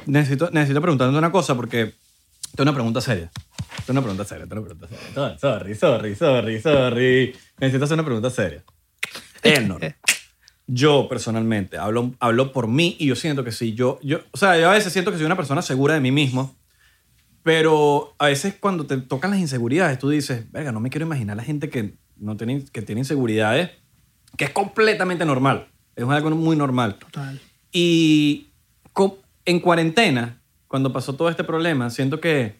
[0.06, 1.94] Necesito, necesito preguntarte una cosa porque
[2.54, 3.30] tengo una pregunta seria.
[3.86, 5.38] Tengo una pregunta seria, tengo una pregunta seria.
[5.38, 7.36] Sorry, sorry, sorry, sorry.
[7.58, 8.62] Necesito hacer una pregunta seria.
[9.42, 9.94] Elnor,
[10.66, 13.74] yo personalmente hablo, hablo por mí y yo siento que sí.
[13.74, 16.12] Yo, yo, o sea, yo a veces siento que soy una persona segura de mí
[16.12, 16.54] mismo,
[17.42, 21.36] pero a veces cuando te tocan las inseguridades, tú dices, verga, no me quiero imaginar
[21.36, 23.70] la gente que, no tiene, que tiene inseguridades,
[24.36, 25.68] que es completamente normal.
[25.96, 26.96] Es algo muy normal.
[26.96, 27.40] Total.
[27.72, 28.48] Y
[29.46, 32.56] en cuarentena, cuando pasó todo este problema, siento que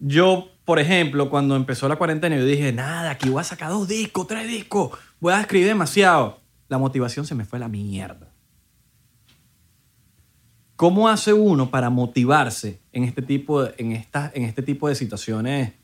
[0.00, 3.86] Yo, por ejemplo, cuando empezó la cuarentena, yo dije, nada, aquí voy a sacar dos
[3.86, 4.90] discos, tres discos,
[5.20, 6.40] voy a escribir demasiado.
[6.68, 8.28] La motivación se me fue a la mierda.
[10.76, 14.94] ¿Cómo hace uno para motivarse en este tipo de, en esta- en este tipo de
[14.94, 15.74] situaciones?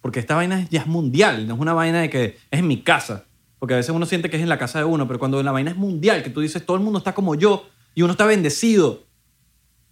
[0.00, 2.82] Porque esta vaina ya es mundial, no es una vaina de que es en mi
[2.82, 3.24] casa.
[3.58, 5.50] Porque a veces uno siente que es en la casa de uno, pero cuando la
[5.50, 8.26] vaina es mundial, que tú dices, todo el mundo está como yo y uno está
[8.26, 9.04] bendecido,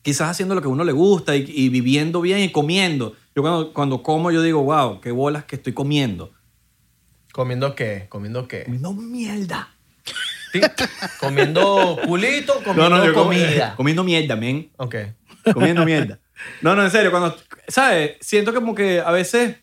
[0.02, 3.16] quizás haciendo lo que a uno le gusta y, y viviendo bien y comiendo.
[3.34, 6.32] Yo cuando, cuando como, yo digo, wow, qué bolas que estoy comiendo.
[7.32, 8.06] ¿Comiendo qué?
[8.08, 8.64] ¿Comiendo qué?
[8.64, 9.74] Comiendo mierda.
[10.52, 10.60] Sí.
[11.18, 12.54] ¿Comiendo culito?
[12.64, 13.74] ¿Comiendo yo como- comida?
[13.76, 14.70] comiendo mierda, men.
[14.76, 14.96] Ok.
[15.54, 16.18] comiendo mierda.
[16.60, 17.34] No, no, en serio, cuando,
[17.68, 18.12] ¿sabes?
[18.20, 19.56] Siento como que a veces,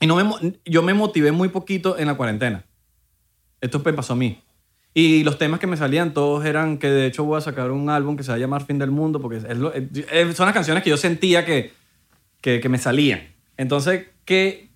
[0.00, 2.64] y no me, yo me motivé muy poquito en la cuarentena.
[3.60, 4.42] Esto me pasó a mí.
[4.92, 7.90] Y los temas que me salían todos eran que de hecho voy a sacar un
[7.90, 9.88] álbum que se va a llamar Fin del Mundo, porque es lo- eh,
[10.34, 11.72] son las canciones que yo sentía que,
[12.44, 13.22] que, que me salían.
[13.56, 14.68] Entonces, que,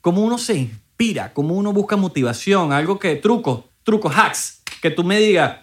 [0.00, 1.32] ¿cómo uno se inspira?
[1.32, 2.72] ¿Cómo uno busca motivación?
[2.72, 5.56] Algo que, trucos, trucos, hacks, que tú me digas,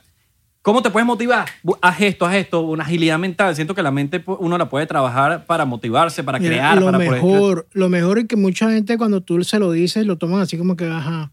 [0.62, 1.48] ¿Cómo te puedes motivar?
[1.80, 3.56] Haz esto, haz esto, una agilidad mental.
[3.56, 6.86] Siento que la mente pu- uno la puede trabajar para motivarse, para Mira, crear, lo
[6.88, 10.18] para poder- mejor, lo mejor es que mucha gente cuando tú se lo dices lo
[10.18, 11.32] toman así como que, ajá,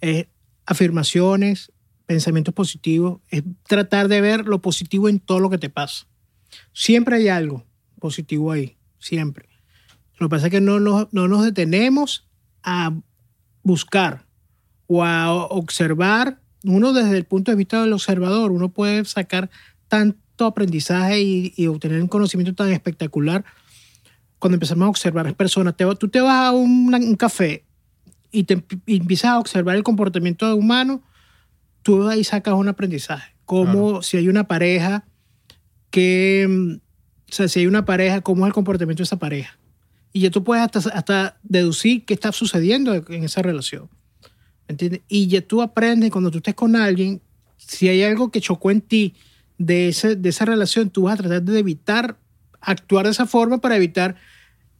[0.00, 0.26] es
[0.66, 1.72] afirmaciones,
[2.06, 6.06] pensamientos positivos, es tratar de ver lo positivo en todo lo que te pasa.
[6.72, 7.66] Siempre hay algo
[7.98, 9.48] positivo ahí, siempre.
[10.20, 12.28] Lo que pasa es que no nos, no nos detenemos
[12.62, 12.92] a
[13.62, 14.26] buscar
[14.86, 16.40] o a observar.
[16.62, 19.50] Uno desde el punto de vista del observador, uno puede sacar
[19.88, 23.44] tanto aprendizaje y, y obtener un conocimiento tan espectacular
[24.38, 25.74] cuando empezamos a observar personas.
[25.74, 27.64] Te, tú te vas a un, un café
[28.30, 31.02] y, te, y empiezas a observar el comportamiento humano,
[31.82, 33.34] tú ahí sacas un aprendizaje.
[33.46, 35.06] Como si hay una pareja
[35.90, 39.59] que, mm, o sea, si hay una pareja, cómo es el comportamiento de esa pareja.
[40.12, 43.88] Y ya tú puedes hasta, hasta deducir qué está sucediendo en esa relación.
[44.66, 45.00] ¿Me entiendes?
[45.08, 47.20] Y ya tú aprendes cuando tú estés con alguien,
[47.56, 49.14] si hay algo que chocó en ti
[49.58, 52.16] de, ese, de esa relación, tú vas a tratar de evitar
[52.60, 54.16] actuar de esa forma para evitar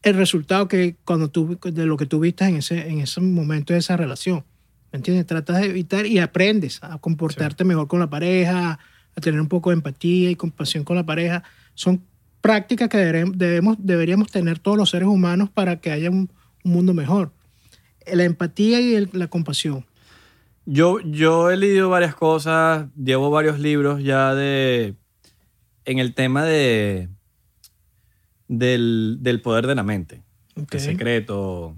[0.02, 3.72] el resultado que cuando tú, de lo que tú viste en ese, en ese momento
[3.72, 4.44] de esa relación.
[4.92, 5.26] ¿Me entiendes?
[5.26, 8.78] Tratas de evitar y aprendes a comportarte mejor con la pareja,
[9.14, 11.44] a tener un poco de empatía y compasión con la pareja.
[11.74, 12.02] Son
[12.40, 16.30] prácticas que debemos, deberíamos tener todos los seres humanos para que haya un,
[16.64, 17.32] un mundo mejor.
[18.12, 19.86] La empatía y el- la compasión.
[20.66, 24.94] Yo, yo he leído varias cosas, llevo varios libros ya de.
[25.84, 27.08] en el tema de.
[28.48, 30.22] del, del poder de la mente.
[30.56, 30.74] Ok.
[30.74, 31.76] El secreto.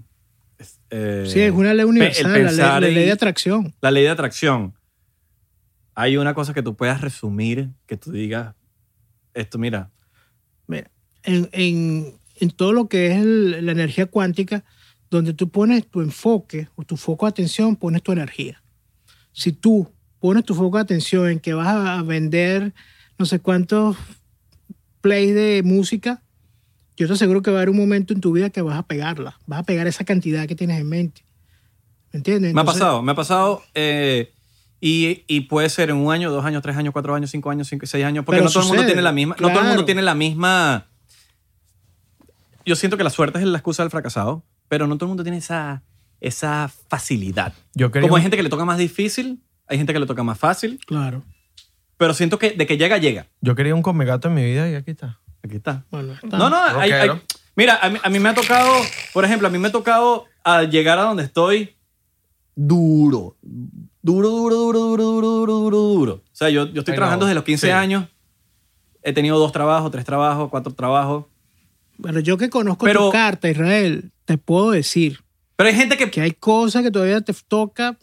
[0.90, 3.74] eh, Sí, es una ley universal, la ley, la ley de atracción.
[3.80, 4.74] La ley de atracción.
[5.94, 8.54] Hay una cosa que tú puedas resumir, que tú digas,
[9.34, 9.90] esto Mira,
[11.24, 14.64] en, en- en todo lo que es el- la energía cuántica,
[15.10, 18.62] donde tú pones tu enfoque o tu foco de atención, pones tu energía.
[19.32, 22.72] Si tú pones tu foco de atención en que vas a vender
[23.18, 23.96] no sé cuántos
[25.00, 26.22] plays de música,
[26.96, 28.82] yo te aseguro que va a haber un momento en tu vida que vas a
[28.86, 31.24] pegarla, vas a pegar esa cantidad que tienes en mente.
[32.12, 32.52] ¿Me entiendes?
[32.54, 33.62] Me ha Entonces, pasado, me ha pasado.
[33.74, 34.32] eh,
[34.80, 37.68] y, y puede ser en un año, dos años, tres años, cuatro años, cinco años,
[37.68, 39.36] cinco, seis años, porque Pero no todo el mundo tiene la misma.
[39.40, 40.86] No todo el mundo tiene la misma.
[42.64, 45.22] Yo siento que la suerte es la excusa del fracasado, pero no todo el mundo
[45.22, 45.82] tiene esa,
[46.20, 47.52] esa facilidad.
[47.74, 50.22] Yo quería Como hay gente que le toca más difícil, hay gente que le toca
[50.22, 51.22] más fácil, Claro.
[51.96, 53.26] pero siento que de que llega, llega.
[53.40, 55.18] Yo quería un comegato en mi vida y aquí está.
[55.44, 55.84] Aquí está.
[55.90, 56.38] Bueno, está.
[56.38, 57.10] No, no, hay- hay-
[57.56, 58.70] mira, a mí, a mí me ha tocado,
[59.12, 61.74] por ejemplo, a mí me ha tocado al llegar a donde estoy
[62.54, 63.36] duro.
[64.02, 66.12] Duro, duro, duro, duro, duro, duro, duro, duro.
[66.14, 67.28] O sea, yo, yo estoy I trabajando know.
[67.28, 67.72] desde los 15 Sí.
[67.72, 68.06] años.
[69.02, 71.24] He tenido dos trabajos, tres trabajos, cuatro trabajos.
[72.03, 75.20] Bueno, yo que conozco Pero- tu carta, Israel, te puedo decir
[75.57, 77.96] Pero hay gente que, que hay cosas que todavía te toca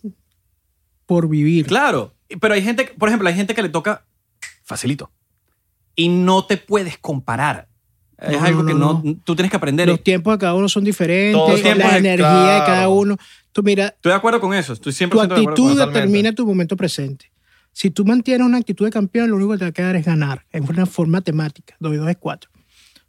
[1.05, 1.65] por vivir.
[1.65, 4.05] claro, pero hay gente, por ejemplo, hay gente que le toca
[4.63, 5.11] facilito.
[5.95, 7.67] Y no te puedes comparar.
[8.17, 9.87] Es No, algo no, que no, no, tú tienes que aprender.
[9.87, 12.65] Los tiempos de cada uno son diferentes, Todos los tiempos la de- energía de cada
[12.65, 12.91] claro.
[12.91, 13.17] uno.
[13.51, 14.73] Tú mira, Estoy de acuerdo con eso.
[14.73, 15.55] Estoy 100% tu de actitud.
[15.55, 15.85] Totalmente.
[15.99, 17.31] determina tu momento presente.
[17.71, 20.05] Si tú mantienes una actitud de campeón, lo único que te va a quedar es
[20.05, 20.45] ganar.
[20.51, 21.75] Es una forma temática.
[21.79, 22.51] 2 y 2 es 4.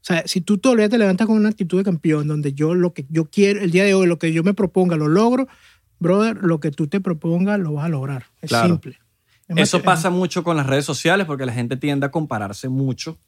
[0.00, 2.94] O sea, si tú todavía te levantas con una actitud de campeón, donde yo lo
[2.94, 5.46] que yo quiero, el día de hoy, lo que yo me proponga, lo logro,
[5.98, 8.24] brother, lo que tú te propongas, lo vas a lograr.
[8.40, 8.68] Es Claro.
[8.68, 8.98] simple.
[9.48, 12.10] Es más- Eso es- pasa mucho con las redes sociales porque la gente tiende a
[12.10, 13.18] compararse mucho.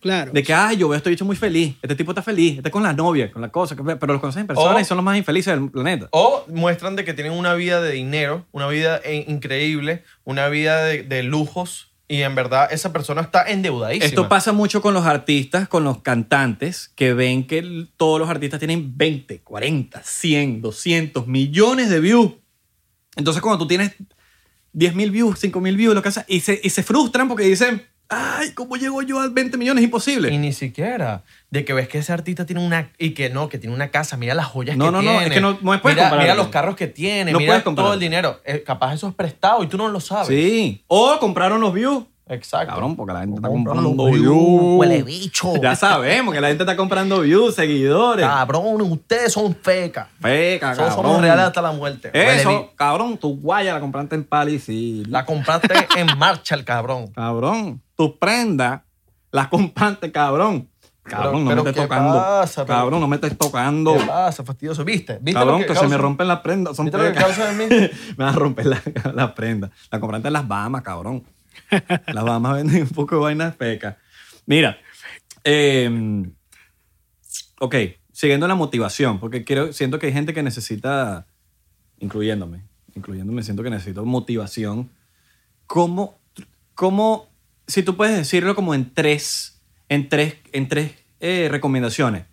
[0.00, 0.32] Claro.
[0.32, 1.76] De que, ay, yo veo a este bicho muy feliz.
[1.80, 2.56] Este tipo está feliz.
[2.56, 3.76] Este con la novia, con la cosa.
[3.76, 6.08] Pero los conoces en persona O- y son los más infelices del planeta.
[6.10, 10.82] O muestran de que tienen una vida de dinero, una vida eh, increíble, una vida
[10.84, 14.04] de, de lujos y en verdad esa persona está endeudadísima.
[14.04, 18.58] Esto pasa mucho con los artistas, con los cantantes, que ven que todos los artistas
[18.58, 22.32] tienen 20, 40, 100, 200 millones de views.
[23.16, 23.92] Entonces, cuando tú tienes
[24.72, 27.44] 10 mil views, 5 mil views, lo que sea, y se, y se frustran porque
[27.44, 29.82] dicen, ay, ¿cómo llego yo a 20 millones?
[29.84, 30.30] Imposible.
[30.32, 31.22] Y ni siquiera.
[31.50, 32.90] De que ves que ese artista tiene una.
[32.98, 34.16] Y que no, que tiene una casa.
[34.16, 35.26] Mira las joyas No, que no, no, tiene.
[35.26, 37.32] es que no- no puedes mira, los carros que tiene.
[37.32, 38.40] No mira puedes todo el dinero.
[38.44, 40.28] Eh, capaz eso es prestado y tú no lo sabes.
[40.28, 40.82] Sí.
[40.88, 42.04] O compraron los views.
[42.28, 42.68] Exacto.
[42.72, 44.20] Cabrón, porque la gente está comprando los views.
[44.20, 45.54] views, huele bicho.
[45.60, 48.24] Ya sabemos que la gente está comprando views, seguidores.
[48.24, 50.06] Cabrón, ustedes son fecas.
[50.20, 51.10] Feca, Nosotros cabrón.
[51.10, 52.10] somos reales hasta la muerte.
[52.14, 55.10] Eso, cabrón, tu guaya la compraste en Palicil.
[55.10, 57.08] La compraste en marcha el cabrón.
[57.08, 58.82] Cabrón, tus prendas
[59.30, 60.68] las compraste, cabrón.
[61.04, 62.14] Cabrón, Pero- no pero me estés ¿qué tocando.
[62.14, 62.64] pasa?
[62.64, 63.96] Pero- cabrón, no me estés tocando.
[63.96, 64.84] ¿Qué pasa, fastidioso?
[64.84, 65.18] ¿Viste?
[65.20, 66.76] ¿Viste Cabrón, que, se me rompen las prendas.
[66.76, 67.66] Son ¿Viste lo que causa de mí?
[68.16, 68.82] me van a romper las
[69.14, 69.70] la prendas.
[69.90, 71.24] La compraste en las Bahamas, cabrón.
[72.06, 73.96] Las Bahamas venden un poco de vainas fecas.
[74.46, 74.78] Mira,
[75.44, 76.22] eh,
[77.58, 77.74] ok,
[78.12, 81.26] siguiendo la motivación, porque quiero, siento que hay gente que necesita,
[81.98, 82.62] incluyéndome,
[82.94, 84.90] incluyéndome, siento que necesito motivación.
[85.66, 86.18] ¿Cómo,
[86.74, 87.31] cómo
[87.72, 92.24] si tú puedes decirlo como en tres, en tres, en tres eh, recomendaciones?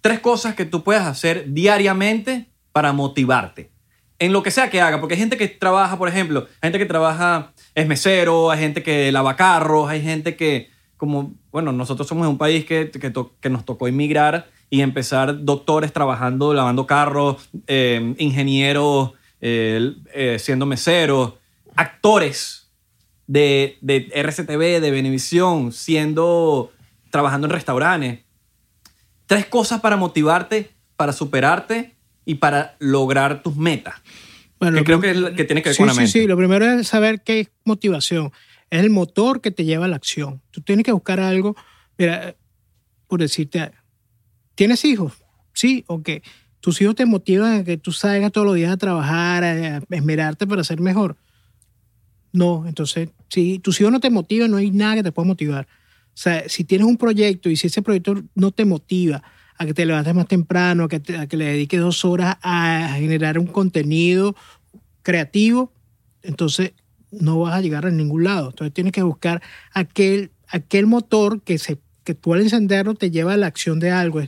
[0.00, 3.70] Tres cosas que tú puedas hacer diariamente para motivarte.
[4.18, 6.80] En lo que sea que haga, porque hay gente que trabaja, por ejemplo, hay gente
[6.80, 12.08] que trabaja, es mesero, hay gente que lava carros, hay gente que, como, bueno, nosotros
[12.08, 18.16] somos un país que, que, nos tocó inmigrar y empezar doctores trabajando, lavando carros, eh,
[18.18, 21.34] ingenieros eh, siendo meseros,
[21.76, 22.61] actores
[23.26, 26.72] de, de RCTV, de Venevisión, siendo,
[27.10, 28.20] trabajando en restaurantes.
[29.26, 31.94] Tres cosas para motivarte, para superarte
[32.24, 33.94] y para lograr tus metas.
[34.60, 36.12] Bueno, que creo que, es la- que tiene que ver sí, con la sí, mente.
[36.20, 36.26] sí.
[36.26, 38.32] Lo primero es saber qué es motivación.
[38.70, 40.40] Es el motor que te lleva a la acción.
[40.50, 41.56] Tú tienes que buscar algo.
[41.98, 42.36] Mira,
[43.08, 43.70] por decirte,
[44.54, 45.14] ¿tienes hijos?
[45.52, 46.08] Sí, ok.
[46.60, 49.82] Tus hijos te motivan a que tú salgas todos los días a trabajar, a, a
[49.90, 51.16] esmerarte para ser mejor.
[52.32, 55.66] No, entonces, si tus hijos no te motivan, no hay nada que te pueda motivar.
[56.08, 59.22] O sea, si tienes un proyecto y si ese proyecto no te motiva
[59.58, 62.36] a que te levantes más temprano, a que, te- a que le dediques dos horas
[62.42, 64.34] a generar un contenido
[65.02, 65.72] creativo,
[66.22, 66.72] entonces
[67.10, 68.50] no vas a llegar a ningún lado.
[68.50, 73.34] Entonces tienes que buscar aquel, aquel motor que, se, que tú al encenderlo te lleva
[73.34, 74.22] a la acción de algo.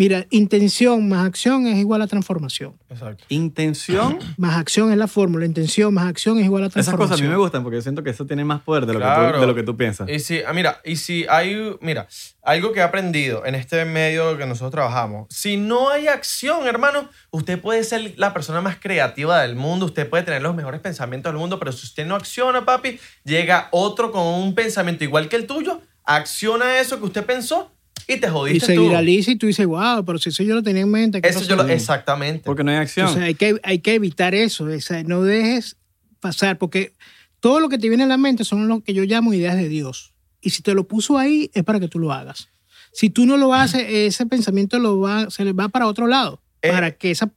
[0.00, 2.72] Mira, intención más acción es igual a transformación.
[2.88, 3.22] Exacto.
[3.28, 4.18] Intención.
[4.38, 7.08] Más acción es la fórmula, intención más acción es igual a Esas transformación.
[7.10, 8.98] cosas a mí me gustan porque yo siento que eso tiene más poder de lo,
[8.98, 9.34] que, Claro.
[9.34, 10.08] tú, de lo que tú piensas.
[10.08, 12.08] Y si, ah, mira, y si hay, mira,
[12.42, 17.10] algo que he aprendido en este medio que nosotros trabajamos, si no hay acción, hermano,
[17.30, 21.30] usted puede ser la persona más creativa del mundo, usted puede tener los mejores pensamientos
[21.30, 25.36] del mundo, pero si usted no acciona, papi, llega otro con un pensamiento igual que
[25.36, 27.70] el tuyo, acciona eso que usted pensó
[28.14, 28.84] y te y jodiste se tú.
[28.84, 31.20] viraliza y tú dices, wow, pero si eso yo lo tenía en mente.
[31.20, 31.50] ¿qué Eso pasó?".
[31.50, 32.42] yo lo, exactamente.
[32.44, 33.06] Porque no hay acción.
[33.08, 35.76] Entonces hay que, hay que evitar eso, o sea, no dejes
[36.20, 36.92] pasar, porque
[37.40, 39.68] todo lo que te viene a la mente son lo que yo llamo ideas de
[39.68, 40.12] Dios.
[40.40, 42.48] Y si te lo puso ahí, es para que tú lo hagas.
[42.92, 46.40] Si tú no lo haces, ese pensamiento lo va, se le va para otro lado.
[46.62, 46.70] Eh.
[46.70, 47.30] para que esa,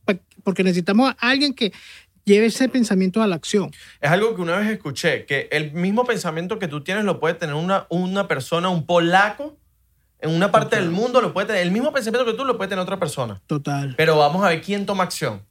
[0.44, 1.72] porque necesitamos a alguien que
[2.26, 3.72] lleve ese pensamiento a la acción.
[4.02, 7.36] Es algo que una vez escuché, que el mismo pensamiento que tú tienes lo puede
[7.36, 9.58] tener una, una persona, un polaco,
[10.24, 12.70] en una parte del mundo lo puede tener, el mismo pensamiento que tú lo puede
[12.70, 13.42] tener otra persona.
[13.48, 13.94] Total.
[13.98, 15.42] Pero vamos a ver quién toma acción.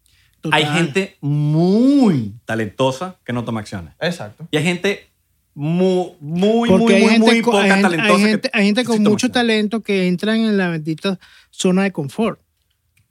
[0.41, 0.59] total.
[0.59, 3.95] Hay gente muy talentosa que no toma acciones.
[4.01, 4.49] Exacto.
[4.51, 5.09] Y hay gente
[5.55, 8.15] muy, muy, Porque muy, muy, gente, muy con- poca hay gente- talentosa.
[8.15, 9.33] hay que- gente, hay gente que con sí mucho acción.
[9.33, 11.19] talento que entran en la bendita
[11.51, 12.41] zona de confort.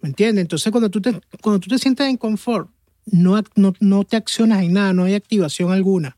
[0.01, 0.41] ¿Me entiendes?
[0.41, 2.69] Entonces, cuando tú te, cuando tú te sientes en confort,
[3.05, 6.17] no, no, no te accionas en nada, no hay activación alguna.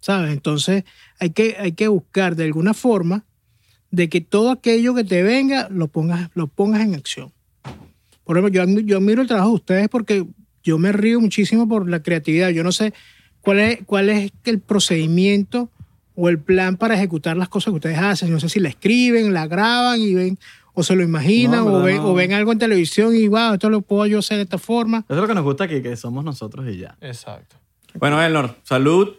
[0.00, 0.32] ¿Sabes?
[0.32, 0.84] Entonces,
[1.18, 3.24] hay que, hay que buscar de alguna forma
[3.90, 7.32] de que todo aquello que te venga lo pongas, lo pongas en acción.
[8.24, 10.24] Por ejemplo, yo, admi- yo admiro el trabajo de ustedes porque
[10.62, 12.50] yo me río muchísimo por la creatividad.
[12.50, 12.92] Yo no sé
[13.40, 15.70] cuál es, cuál es el procedimiento
[16.14, 18.30] o el plan para ejecutar las cosas que ustedes hacen.
[18.30, 20.38] No sé si la escriben, la graban y ven,
[20.74, 22.08] o se lo imaginan, No, o, ven, No.
[22.10, 24.98] o ven algo en televisión y wow, esto lo puedo yo hacer de esta forma.
[25.08, 26.96] Eso es lo que nos gusta aquí, que somos nosotros y ya.
[27.00, 27.56] Exacto.
[27.98, 29.14] Bueno, Elnor, salud.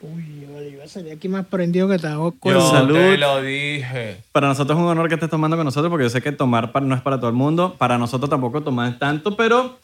[0.00, 2.94] Uy, yo iba a salir aquí más prendido que estaba con Yo Salud.
[2.94, 4.22] te lo dije.
[4.30, 6.70] Para nosotros es un honor que estés tomando con nosotros porque yo sé que tomar
[6.70, 7.74] pa- no es para todo el mundo.
[7.78, 9.78] Para nosotros tampoco tomar es tanto, pero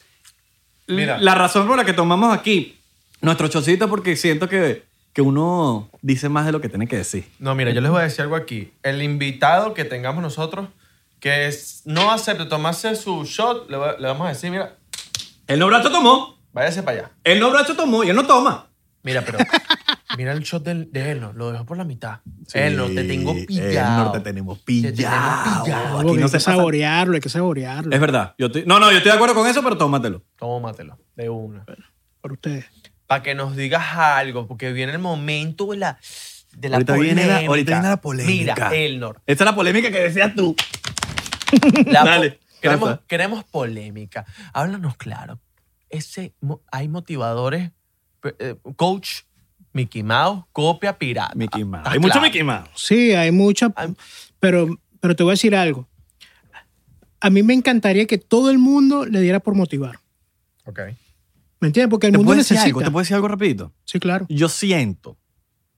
[0.86, 1.18] l- Mira.
[1.18, 2.78] la razón por la que tomamos aquí
[3.22, 7.24] nuestro chocito porque siento que, que uno dice más de lo que tiene que decir.
[7.40, 8.70] No, mira, yo les voy a decir algo aquí.
[8.84, 10.68] El invitado que tengamos nosotros
[11.18, 14.76] que es- no acepte tomarse su shot, le, va- le vamos a decir, mira,
[15.48, 16.38] El no brazo tomó.
[16.52, 17.10] váyase para allá.
[17.24, 18.66] El no brazo tomó y él no toma.
[19.02, 19.38] Mira, pero
[20.16, 22.20] Mira el shot del- de Elnor, lo dejó por la mitad.
[22.46, 24.12] Sí, Elnor, te tengo Elnor, pillado.
[24.12, 25.64] te tenemos Te tenemos pillado.
[25.64, 25.98] pillado.
[25.98, 27.94] Aquí no hay se que pasa- saborearlo, hay que saborearlo.
[27.94, 28.34] Es verdad.
[28.38, 30.22] Yo estoy- no, no, yo estoy de acuerdo con eso, pero tómatelo.
[30.36, 31.64] Tómatelo, de una.
[32.20, 32.66] Por ustedes.
[33.06, 35.98] Para que nos digas algo, porque viene el momento de la,
[36.56, 37.14] de la Ahorita polémica.
[37.26, 38.54] viene la- ahorita viene la polémica.
[38.54, 39.22] Mira, Elnor.
[39.26, 40.54] Esta es la polémica que decías tú.
[41.86, 44.24] la Dale, queremos, queremos polémica.
[44.52, 45.40] Háblanos claro.
[45.90, 46.34] Ese,
[46.72, 47.70] hay motivadores,
[48.38, 49.22] eh, coach,
[49.74, 51.34] Mickey Mouse, copia pirata.
[51.34, 51.80] Mickey Mouse.
[51.80, 52.26] ¿Estás Hay mucho claro?
[52.26, 52.70] Mickey Mouse.
[52.74, 53.72] Sí, hay mucha,
[54.40, 54.68] pero,
[55.00, 55.86] pero te voy a decir algo.
[57.20, 59.98] A mí me encantaría que todo el mundo le diera por motivar.
[60.64, 60.78] Ok.
[61.60, 61.90] ¿Me entiendes?
[61.90, 62.66] Porque el ¿Te mundo puedo decir necesita.
[62.68, 62.80] algo?
[62.82, 63.72] ¿Te puedo decir algo rapidito?
[63.84, 64.26] Sí, claro.
[64.28, 65.16] Yo siento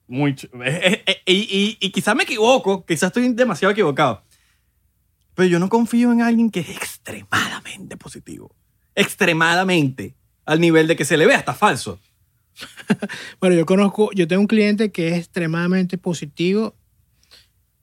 [0.08, 0.48] mucho.
[0.64, 4.22] eh, eh, eh, y, y, y quizás me equivoco, quizás estoy demasiado equivocado.
[5.34, 8.54] Pero yo no confío en alguien que es extremadamente positivo.
[8.94, 10.14] Extremadamente.
[10.44, 11.98] Al nivel de que se le ve hasta falso.
[13.40, 16.74] Bueno, yo conozco, yo tengo un cliente que es extremadamente positivo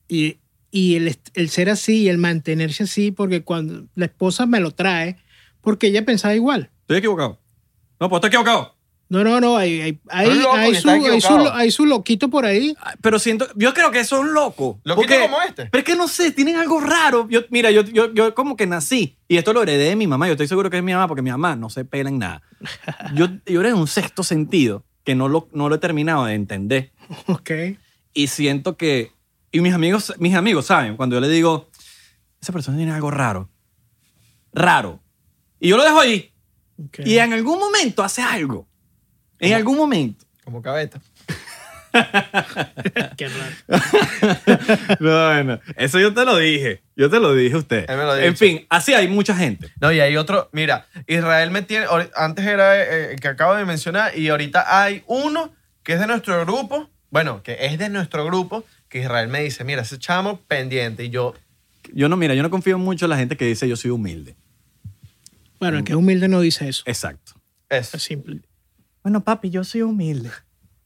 [0.08, 0.38] y,
[0.72, 4.72] y el, el ser así y el mantenerse así, porque cuando la esposa me lo
[4.72, 5.18] trae,
[5.62, 6.70] porque ella pensaba igual.
[6.82, 7.40] Estoy equivocado.
[8.00, 8.76] No, pues estoy equivocado.
[9.10, 12.46] No, no, no, hay, hay, hay, loco hay su, hay, su, hay su loquito por
[12.46, 12.76] ahí.
[12.80, 14.78] Ah, Pero siento, yo creo que son locos.
[14.84, 15.66] ¿Loquito Porque- como este?
[15.68, 17.28] Pero es que no sé, tienen algo raro.
[17.30, 20.26] Yo, mira, yo, yo, yo como que nací, y esto lo heredé de mi mamá,
[20.28, 22.42] yo estoy seguro que es mi mamá, porque mi mamá no se pela en nada.
[23.14, 26.34] Yo, yo era en un sexto sentido que no lo, no lo he terminado de
[26.34, 26.92] entender.
[27.28, 27.52] Ok.
[28.14, 29.12] Y siento que,
[29.52, 31.70] y mis amigos, mis amigos saben, cuando yo le digo,
[32.42, 33.50] esa persona tiene algo raro,
[34.54, 35.02] raro.
[35.60, 36.32] Y yo lo dejo ahí.
[36.88, 37.00] ok.
[37.06, 38.68] Y en algún momento hace algo.
[39.40, 40.26] En algún momento.
[40.44, 41.00] Como cabeta.
[43.18, 43.56] Qué raro.
[45.00, 46.82] No, bueno, eso yo te lo dije.
[46.96, 47.86] Yo te lo dije a usted.
[47.90, 48.46] Él me lo ha En dicho.
[48.46, 49.72] fin, así hay mucha gente.
[49.80, 50.50] No, y hay otro.
[50.54, 51.86] Mira, Israel me tiene.
[52.16, 55.54] Antes era eh, el que acabo de mencionar, y ahorita hay uno
[55.84, 56.90] que es de nuestro grupo.
[57.10, 61.04] Bueno, que es de nuestro grupo, que Israel me dice: Mira, ese chamo pendiente.
[61.06, 61.36] Y yo,
[61.94, 64.36] Yo no, mira, yo no confío mucho en la gente que dice yo soy humilde.
[65.60, 66.84] Bueno, el que es humilde no dice eso.
[66.88, 67.34] Exacto.
[67.70, 67.98] eso.
[67.98, 68.42] Es simple.
[69.04, 70.32] Bueno, papi, yo soy humilde.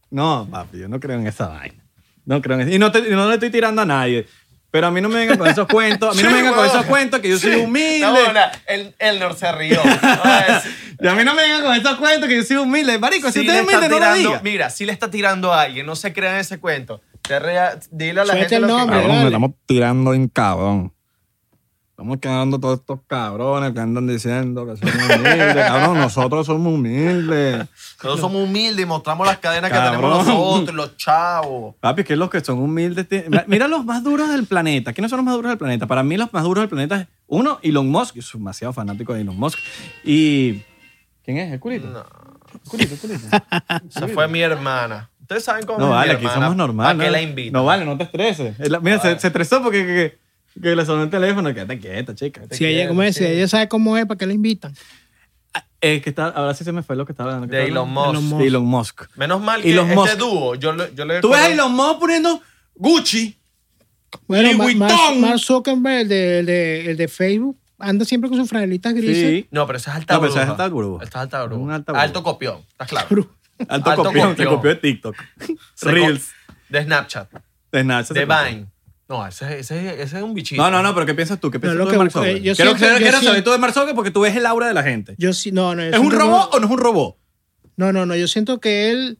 [0.09, 1.83] No, papi, yo no creo en esa vaina.
[2.25, 2.75] No creo en eso.
[2.75, 4.25] Y no, te- y no le estoy tirando a nadie.
[4.69, 6.09] Pero a mí no me vengan con esos cuentos.
[6.09, 6.75] A mí no Sí, me vengan con huevón.
[6.77, 7.59] esos cuentos que yo soy Sí.
[7.61, 7.99] humilde.
[8.01, 9.79] No, no, el, Elnor se rió.
[9.81, 10.63] Es-
[10.99, 12.97] Y a mí no me vengan con esos cuentos que yo soy humilde.
[12.97, 14.41] Marico, si usted le es humilde, está no lo tirando- diga.
[14.43, 17.01] Mira, si le está tirando a alguien, no se crean ese cuento.
[17.21, 20.13] Te rea- dile a la Suelta gente el lo que- nombre, Cabrón, me estamos tirando
[20.15, 20.93] en cabrón.
[21.97, 25.55] Estamos quedando todos estos cabrones que andan diciendo que somos humildes.
[25.55, 27.57] Cabrón, nosotros somos humildes.
[27.57, 31.73] Nosotros somos humildes y mostramos las cadenas que tenemos nosotros, los chavos.
[31.79, 33.07] Papi, que los que son humildes.
[33.47, 34.93] Mira los más duros del planeta.
[34.93, 35.87] ¿Quiénes son los más duros del planeta?
[35.87, 38.13] Para mí, los más duros del planeta es uno, Elon Musk.
[38.13, 39.57] Yo soy demasiado fanático de Elon Musk.
[40.03, 40.61] Y.
[41.25, 41.51] ¿Quién es?
[41.51, 41.87] ¿El culito?
[41.87, 42.05] No.
[42.53, 43.27] ¿El culito, el culito?
[43.89, 45.09] Esa fue mi hermana.
[45.19, 46.45] Ustedes saben cómo No es vale, mi aquí hermana.
[46.45, 46.95] somos normales.
[46.95, 47.11] ¿A qué ¿no?
[47.11, 47.57] la invito?
[47.57, 48.55] No vale, no te estreses.
[48.83, 50.26] Mira, se, se estresó porque que,
[50.61, 51.53] que- le sonó el teléfono.
[51.53, 52.41] Quédate quieta, chica.
[52.51, 54.73] Si ella, como es, si ella sabe cómo es, ¿para qué la invitan?
[55.79, 57.51] Eh, que está, ahora sí se me fue lo que estaba hablando.
[57.51, 57.89] ¿Qué De Elon?
[57.89, 58.37] Musk.
[58.37, 59.03] De Elon Musk.
[59.15, 60.17] Menos mal que Elon este Musk.
[60.17, 62.41] dúo, yo, le- yo le Tú ves a Elon Musk poniendo
[62.75, 63.37] Gucci.
[64.27, 65.21] Bueno, Louis Ma- Mark, Vuitton.
[65.21, 69.29] Mark Zuckerberg, el de, el, de, el de Facebook, anda siempre con sus franelitas grises.
[69.43, 69.47] Sí.
[69.51, 70.43] No, pero esa es alta No, pero bruja.
[70.45, 71.03] es alta bruja.
[71.03, 71.61] Esta es alta bruja.
[71.61, 72.03] Un alta bruja.
[72.03, 73.07] Alto copión, ¿estás claro?
[73.67, 74.55] Alto, Alto copión, se copión.
[74.55, 75.15] copió de TikTok.
[75.75, 76.29] Se co- Reels.
[76.69, 77.29] De Snapchat,
[77.71, 78.45] De Snapchat de se copió.
[78.45, 78.67] Vine.
[79.09, 80.61] No, ese, ese, ese es un bichito.
[80.61, 81.49] No, no, no, pero ¿qué piensas tú?
[81.49, 82.43] ¿Qué piensas lo tú que de Mark busco- Zuckerberg?
[82.43, 84.35] yo quiero siento- quiero- yo quiero saber siento- tú de Mark Zuckerberg porque tú ves
[84.35, 85.15] el aura de la gente.
[85.17, 85.81] Yo sí, no, no.
[85.83, 87.17] yo ¿Es un siento robot que- o no es un robot?
[87.77, 88.15] No, no, no.
[88.15, 89.19] Yo siento que él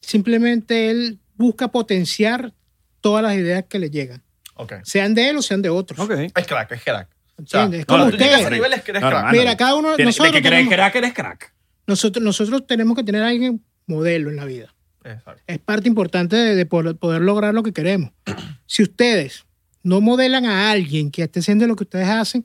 [0.00, 2.52] simplemente él busca potenciar
[3.00, 4.22] todas las ideas que le llegan,
[4.54, 4.74] Ok.
[4.84, 5.98] sean de él o sean de otros.
[5.98, 6.12] Ok.
[6.34, 7.08] Es crack, es crack.
[7.36, 7.80] O sea, ¿Entiendes?
[7.80, 8.46] Es cuando como tú llegas a usted.
[8.46, 9.20] ese nivel es que eres No, crack.
[9.24, 9.38] hermano.
[9.38, 11.54] Mira, cada uno- Tiene- nosotros de que crees tenemos- crack, eres crack.
[11.86, 14.73] Nosotros, nosotros tenemos que tener a alguien modelo en la vida.
[15.04, 15.42] Exacto.
[15.46, 18.10] Es parte importante de, de poder, poder lograr lo que queremos.
[18.66, 19.44] Si ustedes
[19.82, 22.44] no modelan a alguien que esté haciendo lo que ustedes hacen,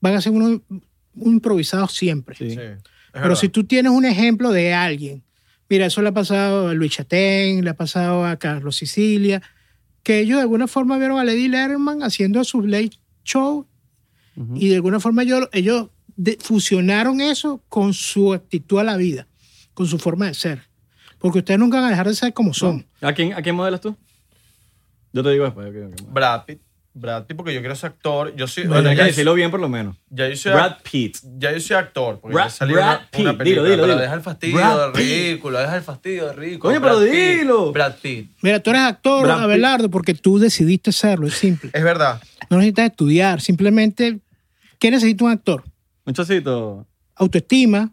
[0.00, 0.82] van a ser unos un
[1.34, 2.36] improvisados siempre.
[2.36, 2.50] Sí.
[2.50, 2.60] Sí.
[2.60, 2.78] es
[3.12, 3.34] Pero verdad.
[3.34, 5.24] si tú tienes un ejemplo de alguien,
[5.68, 9.42] mira, eso le ha pasado a Luis Chatén, le ha pasado a Carlos Sicilia,
[10.04, 13.66] que ellos de alguna forma vieron a Lady Letterman haciendo sus late show
[14.54, 19.26] y de alguna forma ellos, ellos de- fusionaron eso con su actitud a la vida,
[19.74, 20.67] con su forma de ser.
[21.18, 22.86] Porque ustedes nunca van a dejar de ser como son.
[23.00, 23.96] ¿A quién, ¿A quién modelas tú?
[25.12, 25.72] Yo te digo después.
[26.10, 26.60] Brad Pitt.
[26.94, 28.34] Brad Pitt, porque yo quiero ser actor.
[28.34, 28.64] Yo soy.
[28.64, 29.96] Bueno, bueno, hay que ya, decirlo bien por lo menos.
[30.10, 31.16] ya yo soy Brad Pitt.
[31.38, 33.38] Ya yo soy actor, porque Brad- ya salió Brad una, una Pitt.
[33.38, 34.02] película, Dilo, dilo, pero dilo.
[34.02, 35.00] deja el fastidio Brad de Pitt.
[35.08, 36.70] ridículo, deja el fastidio de ridículo.
[36.72, 37.72] Coño, pero Brad Pitt, dilo.
[37.72, 38.30] Brad Pitt.
[38.42, 39.44] Mira, tú eres actor, Brad Pitt.
[39.44, 41.70] Abelardo, porque tú decidiste serlo, es simple.
[41.72, 42.20] Es verdad.
[42.50, 44.18] No necesitas estudiar, simplemente,
[44.80, 45.64] ¿qué necesita un actor?
[46.04, 46.84] Un chocito.
[47.14, 47.92] Autoestima,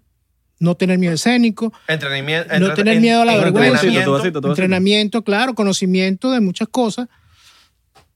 [0.60, 2.60] no tener miedo escénico, Entrenamiento.
[2.60, 3.82] No tener miedo a la vergüenza.
[4.04, 4.48] Tu vasito.
[4.50, 7.08] entrenamiento, claro, conocimiento de muchas cosas.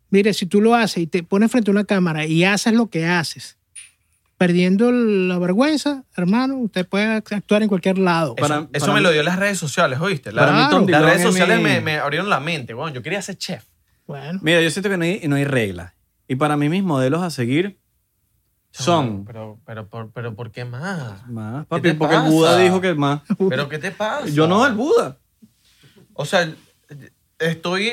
[0.09, 2.89] Mire, si tú lo haces y te pones frente a una cámara y haces lo
[2.89, 3.57] que haces,
[4.37, 8.33] perdiendo la vergüenza, hermano, usted puede actuar en cualquier lado.
[8.37, 10.31] Eso, Para- eso para me mí- lo dio las redes sociales, ¿oíste?
[10.31, 10.85] La- Claro.
[10.87, 12.73] Las redes es sociales me, me abrieron la mente.
[12.73, 13.65] Bueno, yo quería ser chef.
[14.07, 15.93] Bueno, Mira, yo siento que no hay, no hay reglas.
[16.27, 17.78] Y para mí mis modelos a seguir
[18.71, 19.25] son...
[19.25, 21.27] Pero, pero, pero, pero ¿por qué más?
[21.27, 22.21] Más, ¿Qué papi, te porque el?
[22.23, 23.21] Buda dijo que más.
[23.49, 24.27] ¿Pero qué te pasa?
[24.27, 25.17] Yo no, el Buda.
[26.13, 26.51] O sea,
[27.39, 27.91] estoy...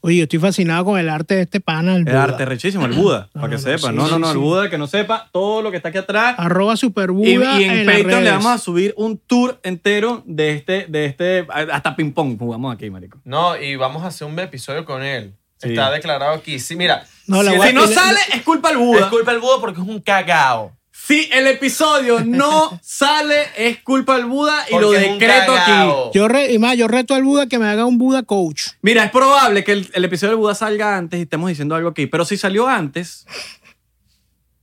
[0.00, 1.92] oye, yo estoy fascinado con el arte de este pana.
[1.92, 2.22] El El Buda.
[2.24, 3.88] arte rechísimo, el Buda, No, para que no, sepa.
[3.88, 4.38] sí, no, no, sí, no, el.
[4.38, 6.34] Buda, que no sepa todo lo que está aquí atrás.
[6.38, 10.86] Arroba Y, Superbuda y en, Patreon le vamos a subir un tour entero de este,
[10.88, 13.20] de este, hasta ping pong jugamos aquí, marico.
[13.24, 15.34] No, y vamos a hacer un episodio con él.
[15.58, 15.70] Sí.
[15.70, 16.58] Está declarado aquí.
[16.58, 17.04] Sí, mira.
[17.26, 19.10] No, la si no le- sale, es culpa del es Buda.
[19.10, 20.76] culpa del Buda porque es un cagao.
[20.90, 25.72] Si el episodio no sale, es culpa del Buda y Porque lo es decreto aquí.
[26.14, 28.68] Yo re- y más, yo reto al Buda que me haga un Buda coach.
[28.82, 31.88] Mira, es probable que el, el episodio del Buda salga antes y estemos diciendo algo
[31.88, 33.26] aquí, pero si salió antes,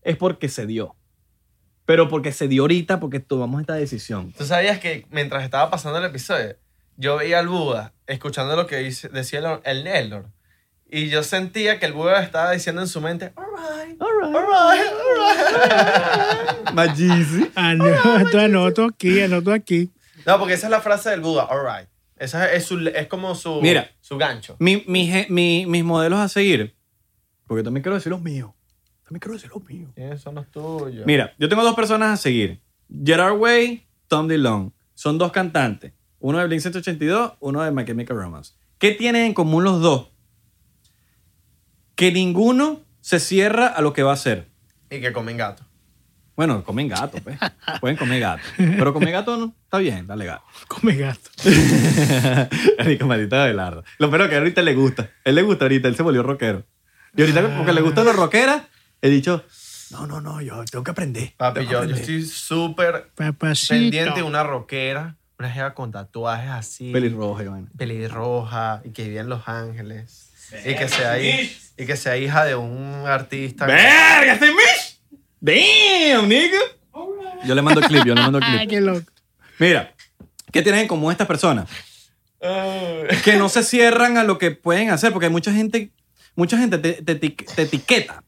[0.01, 0.95] es porque se dio.
[1.85, 4.31] Pero porque se dio ahorita, porque tomamos esta decisión.
[4.37, 6.55] ¿Tú sabías que mientras estaba pasando el episodio,
[6.97, 10.27] yo veía al Buda escuchando lo que dice- decía el, el Nelor?
[10.91, 14.81] Y yo sentía que el Buda estaba diciendo en su mente, alright, alright, alright.
[16.73, 17.49] Magisi.
[17.55, 19.91] Ah, no, entonces anoto aquí, anoto aquí.
[20.25, 21.87] No, porque esa es la frase del Buda, alright.
[22.17, 23.89] Esa es, su- es como su, Mira.
[24.01, 24.55] su gancho.
[24.59, 26.75] Mi, mi mi- mis modelos a seguir,
[27.47, 28.51] porque también quiero decir los míos.
[29.03, 29.91] También quiero decir los míos.
[29.95, 31.05] ¿Quiénes son los tuyos?
[31.05, 32.61] Mira, yo tengo dos personas a seguir.
[33.03, 34.73] Gerard Way, Tom DeLonge.
[34.95, 35.93] Son dos cantantes.
[36.19, 38.53] Uno de Blink 182, uno de My Chemical Romance.
[38.77, 40.09] ¿Qué tienen en común los dos?
[41.99, 44.47] Que ninguno se cierra a lo que va a hacer.
[44.89, 45.65] Y que comen gato.
[46.37, 47.37] Bueno, comen gato, pues.
[47.81, 48.41] Pueden comer gato.
[48.55, 49.53] Pero comer gato no.
[49.65, 50.45] Está bien, dale gato.
[50.69, 51.29] Come gato.
[52.79, 53.83] Rico, maldita Abelardo.
[53.97, 55.09] Lo peor es que ahorita le gusta.
[55.25, 56.65] Él le gusta ahorita, él se volvió rockero.
[57.17, 58.61] Y ahorita, porque le gustan los rockeras,
[59.01, 59.43] he dicho,
[59.91, 61.33] no, no, no, yo tengo que aprender.
[61.35, 61.99] Papi, yo, yo aprender".
[61.99, 63.11] estoy súper
[63.67, 66.93] pendiente de una rockera, una jeva con tatuajes así.
[66.93, 67.67] Pelirroja, vaina.
[67.77, 70.28] pelirroja y que vivía en Los Ángeles.
[70.65, 73.65] Y que, sea, hi- y que sea hija de un artista.
[73.65, 74.99] ¡Verga, este Mish!
[75.39, 76.57] ¡Damn, nigga!
[77.45, 78.69] Yo le mando el clip, yo le mando el Ay, clip.
[78.69, 79.11] qué loco.
[79.59, 79.93] Mira,
[80.51, 81.69] ¿qué tienen en común estas personas?
[83.23, 85.91] Que no se cierran a lo que pueden hacer, porque hay mucha gente,
[86.35, 88.23] mucha gente te, te eti- te etiqueta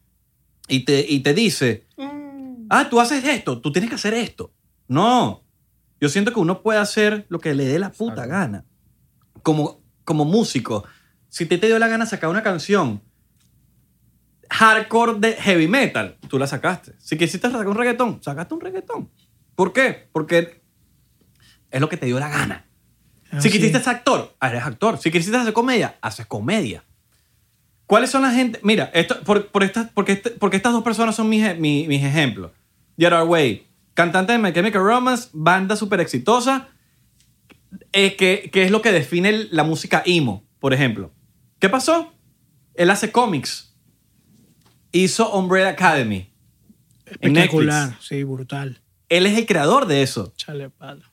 [0.68, 1.86] y te, y te dice,
[2.70, 4.52] ah, tú haces esto, tú tienes que hacer esto.
[4.88, 5.42] No,
[6.00, 8.30] yo siento que uno puede hacer lo que le dé la puta Exacto.
[8.30, 8.64] gana.
[9.42, 10.84] Como, como músico,
[11.32, 13.00] si te, te dio la gana sacar una canción
[14.50, 16.92] hardcore de heavy metal, tú la sacaste.
[16.98, 19.10] Si quisiste sacar un reggaetón, sacaste un reggaetón.
[19.54, 20.10] ¿Por qué?
[20.12, 20.62] Porque
[21.70, 22.66] es lo que te dio la gana.
[23.30, 23.56] Ah, si sí.
[23.56, 24.98] quisiste ser actor, eres actor.
[24.98, 26.84] Si quisiste hacer comedia, haces comedia.
[27.86, 28.60] ¿Cuáles son las gente?
[28.62, 32.04] Mira, esto, por, por estas, porque, este- porque estas dos personas son mis, mis, mis
[32.04, 32.50] ejemplos.
[32.98, 36.68] Gerard Way, cantante de My Chemical Romance, banda súper exitosa,
[37.92, 41.10] eh, que, que es lo que define la música emo, por ejemplo.
[41.62, 42.12] ¿Qué pasó?
[42.74, 43.72] Él hace cómics.
[44.90, 46.28] Hizo Umbrella Academy.
[47.06, 48.82] Espectacular, sí, brutal.
[49.08, 50.32] Él es el creador de eso.
[50.36, 51.04] Chale palo.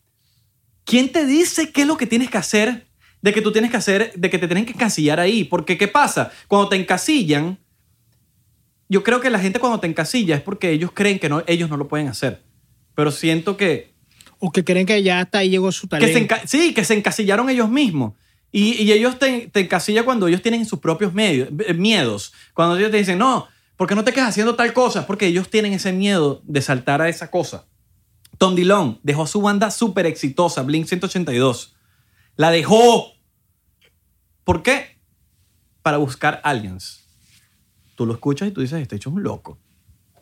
[0.85, 2.87] ¿Quién te dice qué es lo que tienes que hacer?
[3.21, 5.43] De que tú tienes que hacer, de que te tienen que encasillar ahí.
[5.43, 6.31] Porque, ¿qué pasa?
[6.47, 7.59] Cuando te encasillan,
[8.87, 11.69] yo creo que la gente cuando te encasilla es porque ellos creen que no, ellos
[11.69, 12.41] no lo pueden hacer.
[12.95, 13.93] Pero siento que,
[14.39, 16.35] O que creen que ya hasta ahí llegó su que talento.
[16.37, 18.13] se sí, que se encasillaron ellos mismos.
[18.51, 22.33] Y, y ellos te, te encasillan cuando ellos tienen sus propios medios- eh, miedos.
[22.53, 23.47] Cuando ellos te dicen, no,
[23.77, 25.05] ¿por qué no te quedas haciendo tal cosa?
[25.05, 27.65] Porque ellos tienen ese miedo de saltar a esa cosa.
[28.37, 31.75] Tom Dillon dejó su banda súper exitosa, Blink 182.
[32.37, 33.13] La dejó.
[34.43, 34.97] ¿Por qué?
[35.81, 37.05] Para buscar aliens.
[37.95, 39.59] Tú lo escuchas y tú dices, este hecho es un loco,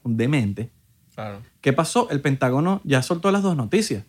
[0.04, 0.72] un demente.
[1.14, 1.42] Claro.
[1.62, 2.10] ¿Qué pasó?
[2.10, 4.04] El Pentágono ya soltó las dos noticias.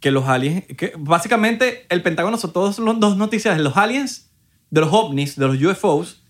[0.00, 4.32] Que los aliens, que básicamente el Pentágono soltó dos, dos noticias de los aliens,
[4.70, 6.22] de los ovnis, de los UFOs,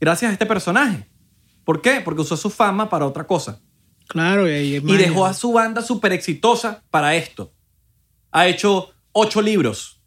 [0.00, 1.08] gracias a este personaje.
[1.64, 2.00] ¿Por qué?
[2.00, 3.60] Porque usó su fama para otra cosa.
[4.08, 7.52] Claro, y, ahí es Y dejó a su banda súper exitosa para esto.
[8.32, 10.00] Ha hecho ocho libros.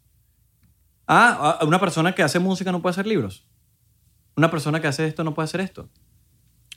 [1.06, 3.46] Ah, una persona que hace música no puede hacer libros.
[4.36, 5.88] Una persona que hace esto no puede hacer esto.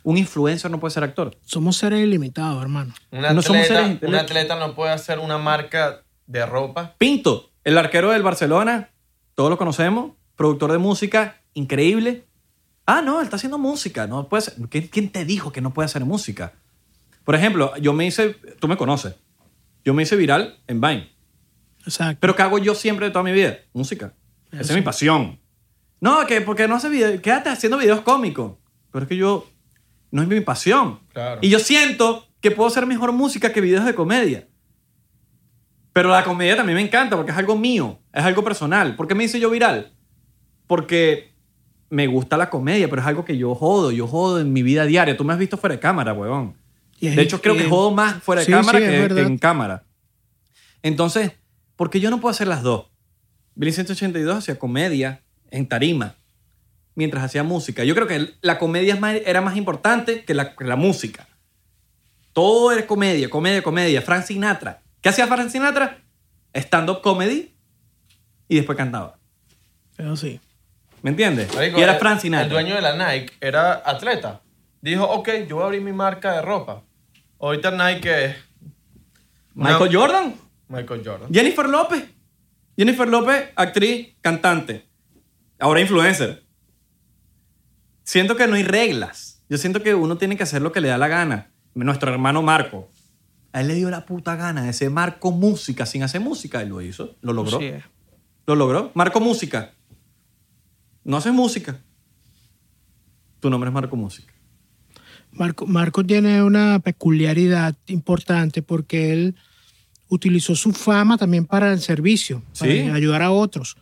[0.03, 1.38] Un influencer no puede ser actor.
[1.41, 2.93] Somos seres ilimitados, hermano.
[3.11, 6.95] Un No somos atleta, seres un atleta no puede hacer una marca de ropa.
[6.97, 8.91] Pinto, el arquero del Barcelona,
[9.34, 12.25] todos lo conocemos, productor de música, increíble.
[12.86, 14.53] Ah, no, él está haciendo música, no puede ser.
[14.69, 16.53] ¿Quién, te dijo que no puede hacer música?
[17.23, 19.15] Por ejemplo, yo me hice, tú me conoces,
[19.84, 21.11] Yo me hice viral en Vine.
[21.86, 22.17] Exacto.
[22.21, 23.57] Pero ¿qué hago yo siempre de toda mi vida?
[23.73, 24.13] Música.
[24.51, 25.39] Esa es mi pasión.
[25.99, 28.53] No, que porque no hace video, quédate haciendo videos cómicos.
[28.91, 29.49] Pero es que yo
[30.11, 30.99] no es mi pasión.
[31.11, 31.39] Claro.
[31.41, 34.47] Y yo siento que puedo hacer mejor música que videos de comedia.
[35.97, 38.95] Pero la comedia también me encanta porque es algo mío, es algo personal.
[38.95, 39.93] ¿Por qué me hice yo viral?
[40.67, 41.33] Porque
[41.89, 44.85] me gusta la comedia, pero es algo que yo jodo, yo jodo en mi vida
[44.85, 45.17] diaria.
[45.17, 46.55] Tú me has visto fuera de cámara, huevón.
[46.99, 49.39] Y De hecho, creo que jodo más fuera de Sí, cámara sí, que, que en
[49.39, 49.85] cámara.
[50.83, 51.31] Entonces,
[51.75, 52.91] ¿por qué yo no puedo hacer las dos?
[53.55, 56.13] Billy 182 hacía comedia en tarima
[56.93, 57.83] mientras hacía música.
[57.85, 61.27] Yo creo que la comedia es más- era más importante que la, que la música.
[62.33, 64.03] Todo era comedia, comedia, comedia.
[64.03, 64.83] Frank Sinatra.
[65.07, 65.99] ¿Qué hacía Frank Sinatra?
[66.53, 67.55] Stand-up comedy
[68.49, 69.17] y después cantaba.
[69.95, 70.41] Pero sí.
[71.01, 71.55] ¿Me entiendes?
[71.55, 72.43] Marico, y era Frank Sinatra.
[72.43, 74.41] El dueño de la Nike era atleta.
[74.81, 76.83] Dijo, ok, yo voy a abrir mi marca de ropa.
[77.39, 78.35] Ahorita Nike es
[79.53, 79.97] Michael No.
[80.01, 80.35] Jordan.
[80.67, 81.29] Michael Jordan.
[81.33, 82.03] Jennifer López.
[82.75, 84.89] Jennifer López, actriz, cantante.
[85.57, 86.43] Ahora influencer.
[88.03, 89.41] Siento que no hay reglas.
[89.47, 91.53] Yo siento que uno tiene que hacer lo que le da la gana.
[91.75, 92.89] Nuestro hermano Marco.
[93.53, 96.61] A él le dio la puta gana de ser Marco Música sin hacer música.
[96.61, 97.15] Él lo hizo.
[97.21, 97.59] Lo logró.
[97.59, 97.83] Es.
[98.45, 98.91] Lo logró.
[98.93, 99.73] Marco Música.
[101.03, 101.79] No haces música.
[103.39, 104.33] Tu nombre es Marco Música.
[105.31, 109.35] Marco, Marco tiene una peculiaridad importante porque él
[110.09, 112.79] utilizó su fama también para el servicio, para Sí.
[112.89, 113.75] ayudar a otros.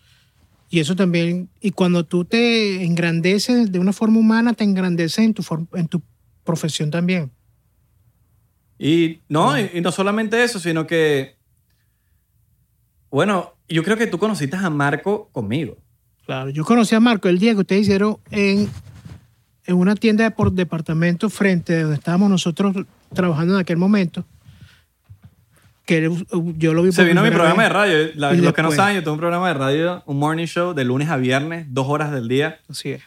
[0.69, 5.33] Y eso también, y cuando tú te engrandeces de una forma humana, te engrandeces en
[5.33, 6.01] tu, en tu
[6.43, 7.31] profesión también.
[8.77, 11.35] Y no, y, y no solamente eso, sino que,
[13.09, 15.77] bueno, yo creo que tú conociste a Marco conmigo.
[16.25, 18.69] Claro, yo conocí a Marco el día que ustedes hicieron en,
[19.65, 22.75] en una tienda de por departamento frente a donde estábamos nosotros
[23.13, 24.25] trabajando en aquel momento.
[25.85, 26.09] Que
[26.57, 27.97] yo lo vi Se vino mi programa de radio.
[28.15, 30.83] La- los que no saben, yo tengo un programa de radio, un morning show de
[30.83, 32.59] lunes a viernes, dos horas del día.
[32.67, 33.03] Así es.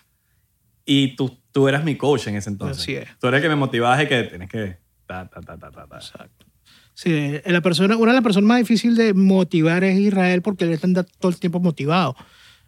[0.87, 2.79] Y tú, tú eras mi coach en ese entonces.
[2.81, 3.09] Así es.
[3.19, 4.79] Tú eres el que me motivabas y que tienes que...
[5.09, 5.97] ta, ta, ta, ta, ta, ta.
[5.97, 6.47] Exacto.
[6.95, 10.65] Sí, eh, la persona, una de las personas más difíciles de motivar es Israel porque
[10.65, 12.15] él anda todo el tiempo motivado.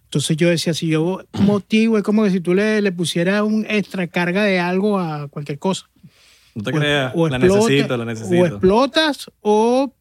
[0.05, 3.65] Entonces yo decía, si yo motivo, es como que si tú le, le pusieras un
[3.69, 5.89] extra carga de algo a cualquier cosa.
[6.55, 7.13] No te O- creas.
[7.15, 9.95] o la explota- necesito, la O explotas o...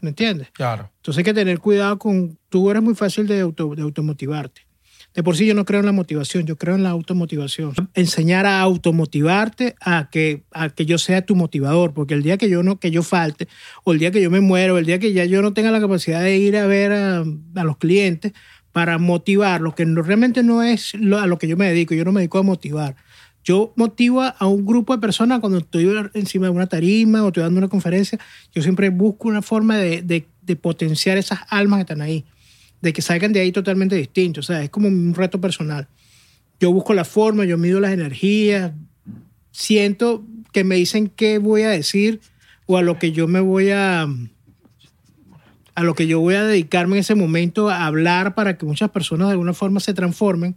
[0.00, 0.50] ¿Me entiendes?
[0.52, 0.90] Claro.
[0.96, 2.36] Entonces hay que tener cuidado con...
[2.48, 4.62] Tú eres muy fácil de, auto, de automotivarte.
[5.14, 7.74] De por sí yo no creo en la motivación, yo creo en la automotivación.
[7.94, 12.48] Enseñar a automotivarte a que, a que yo sea tu motivador, porque el día que
[12.48, 13.48] yo, no, que yo falte,
[13.84, 15.80] o el día que yo me muero, el día que ya yo no tenga la
[15.80, 17.24] capacidad de ir a ver a,
[17.64, 18.32] los clientes
[18.72, 22.12] para motivarlos, que realmente no es lo- a lo que yo me dedico, yo no
[22.12, 22.96] me dedico a motivar.
[23.44, 27.42] Yo motivo a un grupo de personas cuando estoy encima de una tarima o estoy
[27.42, 28.18] dando una conferencia.
[28.54, 32.24] Yo siempre busco una forma de, de- de potenciar esas almas que están ahí,
[32.82, 34.44] de que salgan de ahí totalmente distintos.
[34.44, 35.88] O sea, es como un reto personal.
[36.60, 38.72] Yo busco la forma, yo mido las energías,
[39.50, 42.20] siento que me dicen qué voy a decir
[42.66, 44.06] o a lo que yo me voy a
[45.74, 48.90] a lo que yo voy a dedicarme en ese momento a hablar para que muchas
[48.90, 50.54] personas de alguna forma se transformen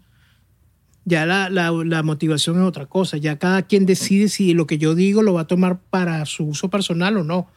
[1.06, 3.18] ya la, la- la motivación es otra cosa.
[3.18, 6.46] Ya cada quien decide si lo que yo digo lo va a tomar para su
[6.46, 7.48] uso personal o no.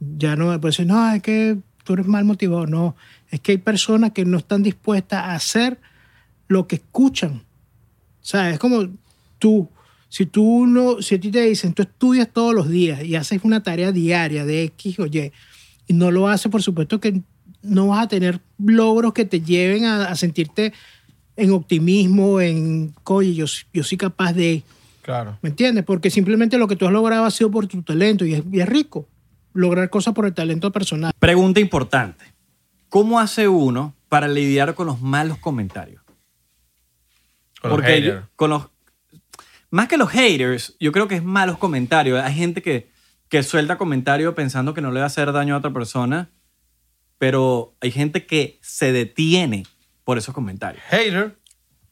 [0.00, 2.66] Ya no me puede decir, no, es que tú eres mal motivado.
[2.66, 2.94] No,
[3.30, 5.78] es que hay personas que no están dispuestas a hacer
[6.48, 7.42] lo que escuchan.
[8.22, 8.88] O sea, es como
[9.38, 9.68] tú,
[10.08, 13.40] si tú no, si a ti te dicen, tú estudias todos los días y haces
[13.44, 15.32] una tarea diaria de X o Y,
[15.86, 17.22] y no lo haces, por supuesto que
[17.62, 20.72] no vas a tener logros que te lleven a, a sentirte
[21.36, 24.62] en optimismo, en, oye, yo, yo soy capaz de,
[25.02, 25.38] Claro.
[25.42, 25.84] ¿me entiendes?
[25.84, 28.60] Porque simplemente lo que tú has logrado ha sido por tu talento y es, y
[28.60, 29.08] es rico
[29.52, 31.12] lograr cosas por el talento personal.
[31.18, 32.24] Pregunta importante.
[32.90, 36.02] ¿Cómo hace uno para lidiar con los malos comentarios?
[37.60, 38.26] Con los Porque yo- haters.
[38.36, 38.66] con los
[39.70, 42.20] más que los haters, yo creo que es malos comentarios.
[42.20, 42.90] Hay gente que,
[43.28, 46.30] que suelta comentarios pensando que no le va a hacer daño a otra persona,
[47.18, 49.64] pero hay gente que se detiene
[50.02, 50.82] por esos comentarios.
[50.88, 51.38] Hater.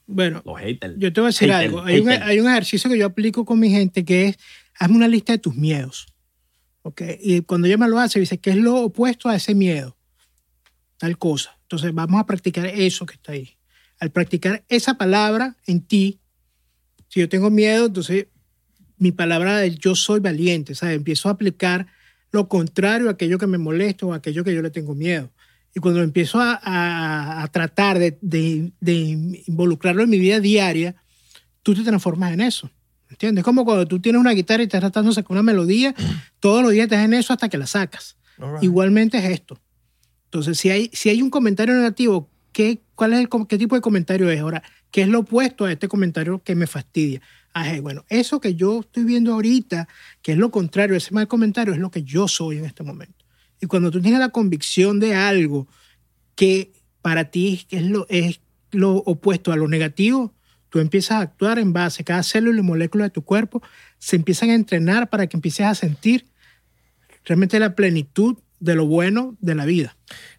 [0.08, 0.94] Bueno, Los haters.
[0.98, 1.82] yo te voy a decir Hater, algo.
[1.82, 4.38] Hay un, hay un ejercicio que yo aplico con mi gente que es,
[4.78, 6.06] hazme una lista de tus miedos.
[6.82, 7.02] ¿ok?
[7.20, 9.96] Y cuando ella me lo hace, dice, ¿qué es lo opuesto a ese miedo?
[10.98, 11.56] Tal cosa.
[11.62, 13.56] Entonces vamos a practicar eso que está ahí.
[14.00, 16.20] Al practicar esa palabra en ti,
[17.08, 18.26] si yo tengo miedo, entonces
[18.98, 20.96] mi palabra de yo soy valiente, ¿sabes?
[20.96, 21.86] Empiezo a aplicar
[22.32, 25.30] lo contrario a aquello que me molesta o a aquello que yo le tengo miedo.
[25.74, 28.94] Y cuando empiezo a, a- a tratar de, de- de
[29.46, 30.96] involucrarlo en mi vida diaria,
[31.62, 32.70] tú te transformas en eso.
[33.10, 33.40] ¿Entiendes?
[33.42, 35.94] Es como cuando tú tienes una guitarra y estás tratando de sacar una melodía,
[36.40, 38.16] todos los días estás en eso hasta que la sacas.
[38.62, 39.58] Igualmente es esto.
[40.28, 43.80] Entonces, si hay, si hay un comentario negativo, ¿qué, cuál es el, ¿qué tipo de
[43.80, 44.40] comentario es?
[44.40, 47.22] Ahora, ¿qué es lo opuesto a este comentario que me fastidia?
[47.54, 49.88] Ah, bueno, eso que yo estoy viendo ahorita,
[50.20, 53.24] que es lo contrario, ese mal comentario, es lo que yo soy en este momento.
[53.60, 55.66] Y cuando tú tienes la convicción de algo
[56.34, 58.40] que para ti es lo, es
[58.70, 60.34] lo opuesto a lo negativo,
[60.68, 63.62] tú empiezas a actuar en base, cada célula y molécula de tu cuerpo
[63.98, 66.26] se empiezan a entrenar para que empieces a sentir
[67.24, 69.96] realmente la plenitud de lo bueno de la vida.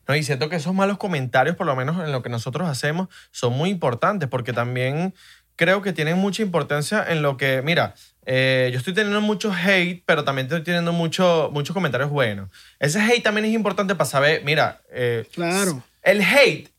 [0.07, 3.09] No, y siento que esos malos comentarios, por lo menos en lo que nosotros hacemos,
[3.31, 5.13] son muy importantes porque también
[5.55, 7.93] creo que tienen mucha importancia en lo que, mira,
[8.25, 12.49] eh, yo estoy teniendo mucho hate, pero también estoy teniendo mucho, muchos comentarios buenos.
[12.79, 15.83] Ese hate también es importante para saber, mira, eh, Claro.
[16.01, 16.69] el hate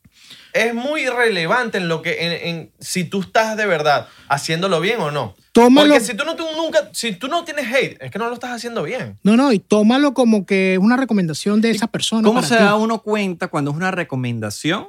[0.52, 5.00] es muy relevante en lo que, en, en si tú estás de verdad haciéndolo bien
[5.00, 5.36] o no.
[5.52, 5.94] Tómalo.
[5.94, 8.34] Porque si tú no, tú nunca, si tú no tienes hate, es que no lo
[8.34, 9.18] estás haciendo bien.
[9.24, 12.22] No, no, y tómalo como que es una recomendación de esa persona.
[12.22, 12.62] ¿Cómo para se ti.
[12.62, 14.86] da uno cuenta cuando es una recomendación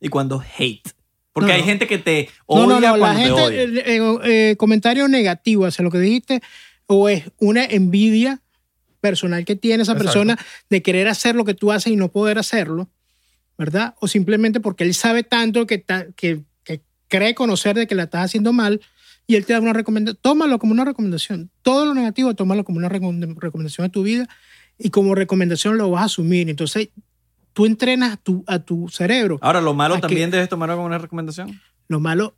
[0.00, 0.88] y cuando es hate?
[1.32, 1.66] Porque No, hay no.
[1.66, 3.62] gente que te No, odia no, no, la cuando te gente, odia.
[3.82, 4.18] eh, eh,
[4.50, 6.40] eh, comentario negativo hacia lo que dijiste,
[6.86, 8.40] o es una envidia
[9.00, 10.04] personal que tiene esa Exacto.
[10.12, 10.38] persona
[10.70, 12.88] de querer hacer lo que tú haces y no poder hacerlo,
[13.58, 13.94] ¿verdad?
[14.00, 18.04] O simplemente porque él sabe tanto que, ta- que, que cree conocer de que la
[18.04, 18.80] estás haciendo mal
[19.28, 20.18] y él te da una recomendación.
[20.22, 21.50] Tómalo como una recomendación.
[21.62, 24.26] Todo lo negativo, tómalo como una recom- recomendación de tu vida
[24.78, 26.48] y como recomendación lo vas a asumir.
[26.48, 26.88] Entonces,
[27.52, 29.38] tú entrenas a tu, a tu cerebro.
[29.42, 31.60] Ahora, lo malo ¿A también debes tomarlo como una recomendación.
[31.88, 32.36] Lo malo,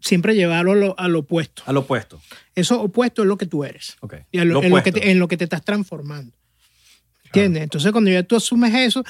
[0.00, 1.62] siempre llevarlo a lo, a lo opuesto.
[1.66, 2.20] Al opuesto.
[2.56, 3.96] Eso opuesto es lo que tú eres.
[4.00, 4.14] Ok.
[4.32, 6.36] Y a lo- Lo en, lo que te, en lo que te estás transformando.
[7.26, 7.62] ¿Entiendes?
[7.62, 9.04] Entonces, cuando ya tú asumes eso,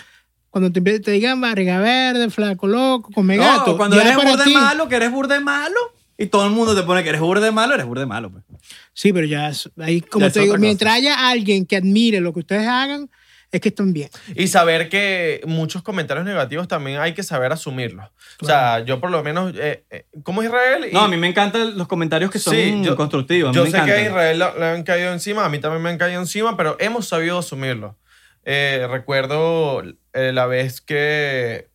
[0.51, 4.87] cuando te, te digan barriga verde, flaco loco, come No, gato, cuando eres burde malo,
[4.89, 5.75] que eres burde malo,
[6.23, 8.31] y todo el mundo te pone que eres burde malo, eres burde malo.
[8.31, 8.45] Pues.
[8.93, 12.21] Sí, pero ya es- ahí, como Ya es te digo, mientras haya alguien que admire
[12.21, 13.11] lo que ustedes hagan,
[13.51, 14.09] es que están bien.
[14.35, 18.07] Y saber que muchos comentarios negativos también hay que saber asumirlos.
[18.41, 20.87] O sea, yo por lo menos, eh, eh, como Israel...
[20.91, 23.49] y- No, a mí me encantan los comentarios que son Sí, yo- constructivos.
[23.51, 24.03] A mí Yo me sé que a.
[24.03, 27.07] Israel le, le han caído encima, a mí también me han caído encima, pero hemos
[27.09, 27.99] sabido asumirlo.
[28.45, 29.83] Eh, recuerdo
[30.15, 31.69] eh, la vez que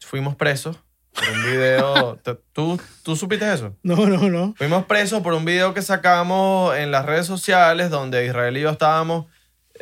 [0.00, 0.76] fuimos presos
[1.14, 2.18] por un video.
[2.22, 3.74] ¿Te- ¿Tú, ¿Tú supiste eso?
[3.82, 4.54] No, no, no.
[4.56, 8.70] Fuimos presos por un video que sacamos en las redes sociales donde Israel y yo
[8.70, 9.26] estábamos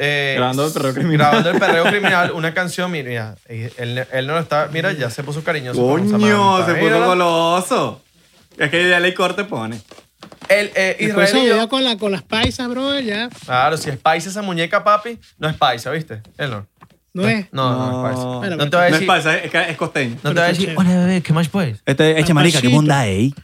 [0.01, 1.19] eh, Grabando el perreo criminal.
[1.19, 3.73] Grabando el perreo criminal, una canción, mira, él,
[4.13, 5.81] él no lo está, mira, ya se puso cariñoso.
[5.81, 8.03] Coño, se puso goloso.
[8.57, 9.81] Es que ya ley corte pone.
[10.49, 13.99] El, eh, Israel y yo- con, la, con las paisas, bro, ya Claro, si es
[13.99, 16.23] paisa esa muñeca, papi, no es paisa, ¿viste?
[16.39, 16.67] Él no.
[17.15, 17.47] No es.
[17.53, 18.11] No, no, No.
[18.11, 18.17] es.
[18.39, 20.17] Bueno, No te voy a No es decir, falsa, es, es costeño.
[20.23, 21.83] no te voy a decir, hola bebé, ¿qué más pues?
[21.87, 22.77] Este, eche marica, qué Papacito.
[22.77, 23.35] bondad, ey.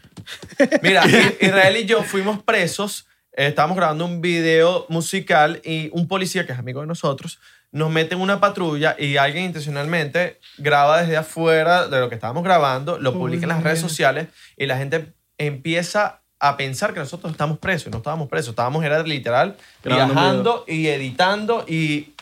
[0.82, 6.06] Mira, I- Israel y yo fuimos presos, eh, estábamos grabando un video musical y un
[6.08, 7.38] policía que es amigo de nosotros
[7.72, 12.44] nos mete en una patrulla y alguien intencionalmente graba desde afuera de lo que estábamos
[12.44, 17.32] grabando, lo publica en las redes sociales y la gente empieza a pensar que nosotros
[17.32, 22.13] estamos presos y no estábamos presos, estábamos era literal Grabando un viajando y editando y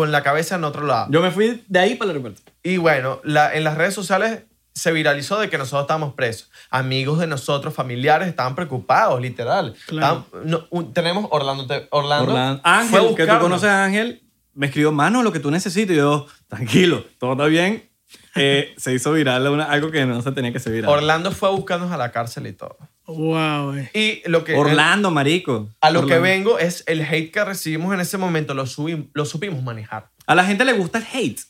[0.00, 1.08] con la cabeza en otro lado.
[1.10, 2.40] Yo me fui de ahí para el aeropuerto.
[2.62, 6.50] Y bueno, la- en las redes sociales se viralizó de que nosotros estábamos presos.
[6.70, 9.74] Amigos de nosotros, familiares, estaban preocupados, literal.
[9.86, 10.24] Claro.
[10.26, 11.64] Estaban- no, un- tenemos Orlando.
[11.90, 12.60] Orlando, Orlando.
[12.64, 14.22] Ángel, que tú conoces a Ángel,
[14.54, 15.94] me escribió, mano, lo que tú necesitas.
[15.94, 17.90] Y yo, tranquilo, todo está bien.
[18.36, 20.90] Eh, se hizo viral una- algo que no se tenía que ser viral.
[20.90, 22.78] Orlando fue a buscarnos a la cárcel y todo.
[23.16, 23.90] Wow, eh.
[23.94, 24.54] Y lo que...
[24.54, 25.68] Orlando, marico.
[25.80, 26.22] a lo que Orlando.
[26.22, 30.10] vengo es el hate que recibimos en ese momento, lo, subim- lo supimos manejar.
[30.26, 31.40] A la gente le gusta el hate.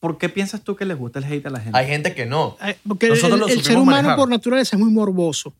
[0.00, 1.78] ¿Por qué piensas tú que le gusta el hate a la gente?
[1.78, 2.56] Hay gente que no.
[2.60, 4.16] Ay, Porque el, Nosotros lo el- el ser humano manejar.
[4.16, 5.54] por naturaleza es muy morboso.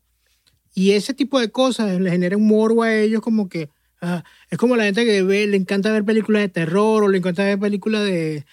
[0.75, 3.71] Y ese tipo de cosas le genera un morbo a ellos como que...
[4.03, 7.19] ah, es como la gente que ve, le encanta ver películas de terror o le
[7.19, 8.45] encanta ver películas de,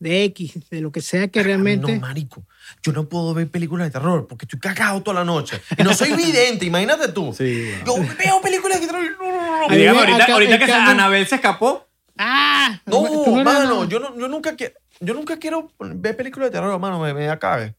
[0.00, 1.94] de X, de lo que sea que realmente...
[1.94, 2.44] No, marico.
[2.82, 5.60] Yo no puedo ver películas de terror porque estoy cagado toda la noche.
[5.76, 7.32] Y no soy vidente, imagínate tú.
[7.36, 8.06] Sí, bueno.
[8.08, 10.90] Yo veo películas de terror no, no, no, Y digamos, ahorita, acá- ahorita que acá
[10.90, 11.86] Anabel se escapó.
[12.18, 12.80] ¡Ah!
[12.86, 13.02] No,
[13.42, 13.88] mano, nada.
[13.88, 17.24] yo, no, yo nunca quiero, yo nunca quiero ver películas de terror, hermano, me, me
[17.24, 17.74] da cague.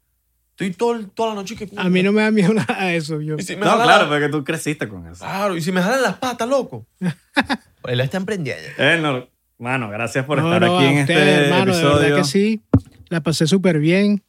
[0.51, 1.69] Estoy todo, toda la noche que...
[1.77, 3.19] A mí no me da miedo nada de eso.
[3.21, 3.37] Yo.
[3.39, 5.23] Si No, jalan claro, la- porque tú creciste con eso.
[5.23, 6.85] Claro, y si me jalan las patas, loco.
[7.85, 8.63] Él está emprendiendo.
[8.77, 9.27] Eh, no,
[9.57, 11.99] mano, gracias por No, estar no, aquí en este hermano, de episodio.
[11.99, 12.61] verdad que sí.
[13.09, 14.23] La pasé súper bien.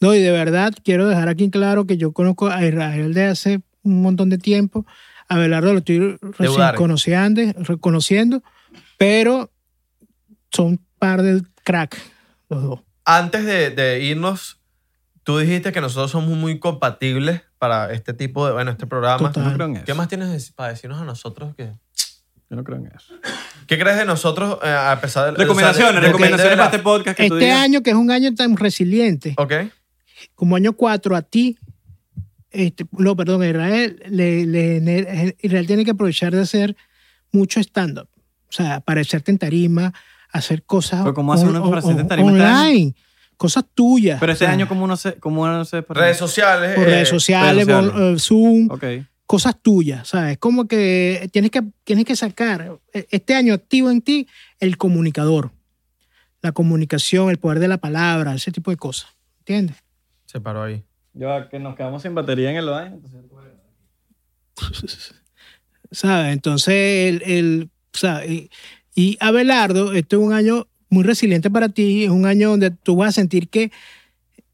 [0.00, 3.60] No, y de verdad quiero dejar aquí claro que yo conozco a Israel de hace
[3.82, 4.86] un montón de tiempo.
[5.28, 6.76] A Belardo lo estoy recién Udare.
[6.78, 8.42] conociendo, reconociendo,
[8.98, 9.50] pero
[10.50, 11.96] son un par de crack
[12.48, 12.80] los dos.
[13.04, 14.58] Antes de, de irnos,
[15.22, 19.18] tú dijiste que nosotros somos muy compatibles para este tipo de, bueno, este programa.
[19.30, 19.44] Total.
[19.44, 19.84] No creo en eso.
[19.84, 21.72] ¿Qué más tienes para decirnos a nosotros que...
[22.48, 23.14] Yo no creo en eso.
[23.68, 25.38] ¿Qué crees de nosotros eh, a pesar de...
[25.38, 27.60] Recomendaciones, o sea, de- recomendaciones de para este podcast que tú Este digas.
[27.60, 29.52] año, que es un año tan resiliente, Ok.
[30.40, 31.58] Como año 4 a ti,
[32.50, 36.74] este, no, perdón, Israel, le- le- Israel tiene que aprovechar de hacer
[37.30, 38.08] mucho stand-up.
[38.48, 39.92] O sea, aparecerte en tarima,
[40.32, 42.94] hacer cosas Pero ¿cómo hace uno para aparecerse en tarima este online,
[43.36, 44.18] cosas tuyas.
[44.18, 46.74] Pero este O sea, año, ¿cómo uno se, cómo uno se Redes sociales.
[46.74, 48.16] por eh, redes sociales, redes por, sociales.
[48.16, 48.84] eh, Zoom, Ok.
[49.26, 50.38] cosas tuyas, ¿sabes?
[50.38, 54.26] Como que tienes que tienes que sacar eh, este año activo en ti
[54.58, 55.50] el comunicador,
[56.40, 59.10] la comunicación, el poder de la palabra, ese tipo de cosas,
[59.40, 59.76] ¿entiendes?
[60.30, 60.84] Se paró ahí.
[61.12, 62.94] Ya que nos quedamos sin batería en el baño.
[62.94, 63.24] entonces-
[65.90, 66.32] ¿sabes?
[66.32, 68.48] Entonces, el, el- o sea, y,
[68.94, 72.94] y Abelardo, este es un año muy resiliente para ti, es un año donde tú
[72.96, 73.72] vas a sentir que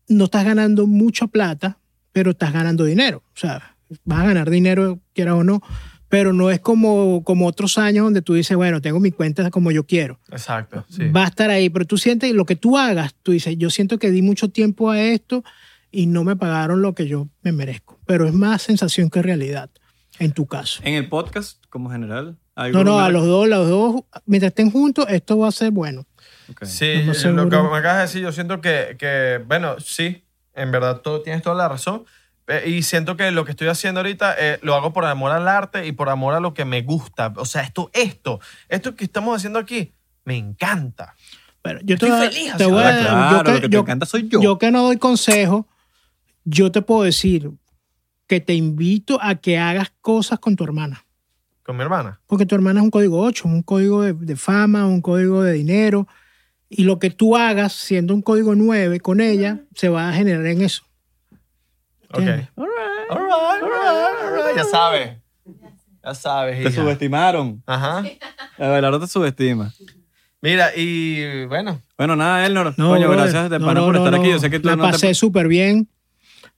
[0.08, 1.78] no estás ganando mucha plata,
[2.12, 5.60] pero estás ganando dinero, o sea, vas a ganar dinero, quieras o no,
[6.08, 9.70] pero no es como, como otros años donde tú dices, bueno, tengo mi cuenta como
[9.70, 10.18] yo quiero.
[10.30, 11.08] Exacto, sí.
[11.08, 13.98] Va a estar ahí, pero tú sientes lo que tú hagas, tú dices, yo siento
[13.98, 15.44] que di mucho tiempo a esto
[15.90, 19.70] y no me pagaron lo que yo me merezco, pero es más sensación que realidad,
[20.18, 20.80] en tu caso.
[20.84, 22.36] En el podcast, como general.
[22.54, 25.70] ¿hay No, no, a los dos, los dos, mientras estén juntos, esto va a ser
[25.70, 26.06] bueno.
[26.62, 30.24] Sí, No lo que me acabas de decir, yo siento que, que, bueno, sí,
[30.54, 32.04] en verdad tú tienes toda la razón.
[32.48, 35.48] Eh, Y siento que lo que estoy haciendo ahorita eh, lo hago por amor al
[35.48, 37.32] arte y por amor a lo que me gusta.
[37.36, 39.92] O sea, esto, esto, esto que estamos haciendo aquí,
[40.24, 41.14] me encanta.
[41.62, 43.74] Pero yo te, Estoy a- feliz te voy a- claro, yo que- lo que te
[43.74, 44.40] yo- encanta soy yo.
[44.40, 45.66] Yo que no doy consejo,
[46.44, 47.50] yo te puedo decir
[48.28, 51.04] que te invito a que hagas cosas con tu hermana.
[51.64, 52.20] Con mi hermana.
[52.26, 55.52] Porque tu hermana es un código 8, un código de, de fama, un código de
[55.54, 56.06] dinero.
[56.68, 60.46] Y lo que tú hagas siendo un código 9 con ella, se va a generar
[60.46, 60.84] en eso.
[62.10, 62.18] Ok.
[62.20, 62.48] ¿Entiendes?
[62.56, 64.56] All right, all right, all right.
[64.56, 65.16] Ya sabes.
[66.04, 66.56] Ya sabes.
[66.62, 66.82] Te hija.
[66.82, 67.62] subestimaron.
[67.66, 68.04] Ajá.
[68.58, 69.72] Abelardo te subestima.
[70.40, 72.74] Mira, y bueno, Bueno, nada, Elnor.
[72.76, 73.18] No, Coño, brother.
[73.32, 74.20] gracias de No, pana no, por no, estar no.
[74.22, 74.30] aquí.
[74.30, 75.88] Yo sé que tú La no te- pasé súper bien.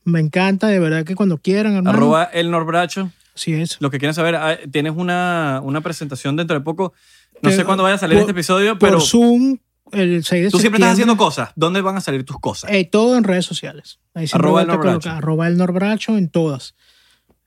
[0.05, 1.97] Me encanta, de verdad que cuando quieran, hermano.
[1.97, 3.11] Arroba Elnor Bracho.
[3.35, 3.77] Así es.
[3.81, 6.93] Los que quieren saber, ah, tienes una, una presentación dentro de poco.
[7.41, 9.59] No sé cuándo vaya a salir por- este episodio, Por pero Zoom,
[9.93, 11.51] el 6 de tú siempre estás haciendo cosas.
[11.57, 12.71] ¿Dónde van a salir tus cosas?
[12.73, 14.01] Eh, todo en redes sociales.
[14.15, 15.11] Ahí Arroba el Norbracho.
[15.11, 16.75] Arroba el Norbracho en todas.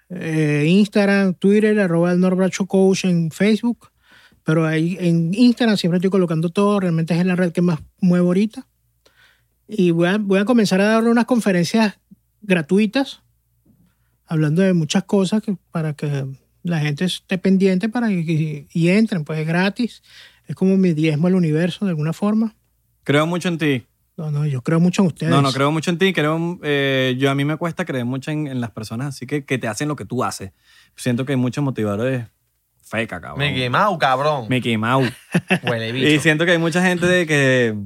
[0.09, 3.91] Eh, Instagram, Twitter, arroba el Norbracho Coach en Facebook.
[4.43, 6.79] Pero ahí en Instagram siempre estoy colocando todo.
[6.79, 8.67] Realmente es la red que más muevo ahorita.
[9.67, 11.97] Y voy a, voy a comenzar a dar unas conferencias
[12.41, 13.21] gratuitas,
[14.25, 16.25] hablando de muchas cosas que, para que
[16.63, 19.23] la gente esté pendiente para que, y entren.
[19.23, 20.03] Pues es gratis.
[20.51, 22.53] Es como mi diezmo al universo, de alguna forma.
[23.05, 23.85] Creo mucho en ti.
[24.17, 25.31] No, no, yo creo mucho en ustedes.
[25.31, 26.11] No, no, creo mucho en ti.
[26.11, 29.45] Creo, eh, yo a mí me cuesta creer mucho en, en las personas así que,
[29.45, 30.51] que te hacen lo que tú haces.
[30.97, 32.25] Siento que hay muchos motivadores
[32.83, 33.39] feca, cabrón.
[33.47, 34.47] Mickey Mouse, cabrón.
[34.49, 35.09] Mickey Mouse.
[35.63, 36.21] Huele Y bicho.
[36.21, 37.77] siento que hay mucha gente de que,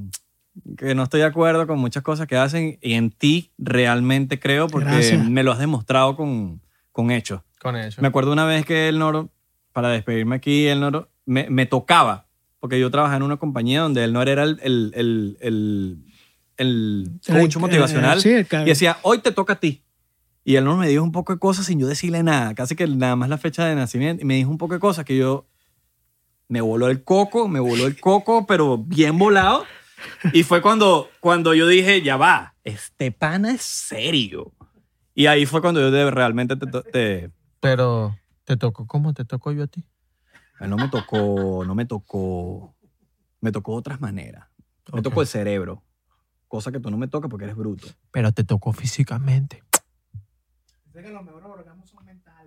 [0.76, 4.66] que no estoy de acuerdo con muchas cosas que hacen y en ti realmente creo
[4.66, 5.24] porque Gracias.
[5.30, 6.60] me lo has demostrado con,
[6.90, 7.42] con hechos.
[7.60, 8.02] Con eso.
[8.02, 9.30] Me acuerdo una vez que el Noro,
[9.72, 12.25] para despedirme aquí, el Noro me, me tocaba,
[12.60, 15.98] porque yo trabajaba en una compañía donde el Noro era el, el, el, el,
[16.56, 19.82] el coach El- motivacional eh, sí, y decía, hoy te toca a ti.
[20.44, 22.86] Y él Noro me dijo un poco de cosas sin yo decirle nada, casi que
[22.86, 25.46] nada más la fecha de nacimiento, y me dijo un poco de cosas que yo
[26.48, 29.64] me voló el coco, me voló el coco, pero bien volado.
[30.32, 34.52] Y fue cuando, cuando yo dije, ya va, este pana es serio.
[35.14, 37.30] Y ahí fue cuando yo de- realmente te, te,
[37.60, 39.84] Pero, ¿te tocó cómo te tocó yo a ti?
[40.60, 42.74] Él no me tocó, no me tocó,
[43.40, 44.46] me tocó de otras maneras.
[44.92, 45.82] Me tocó el cerebro,
[46.48, 47.88] cosa que tú no me tocas porque eres bruto.
[48.10, 49.62] Pero te tocó físicamente.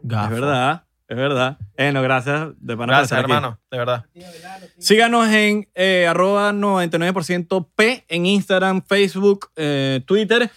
[0.01, 0.33] Gafo.
[0.33, 1.57] Es verdad, es verdad.
[1.75, 3.31] Eh, no, gracias de pana por Gracias, aquí.
[3.31, 3.59] hermano.
[3.69, 4.05] De verdad.
[4.79, 10.49] Síganos en eh, arroba 99% P en Instagram, Facebook, eh, Twitter.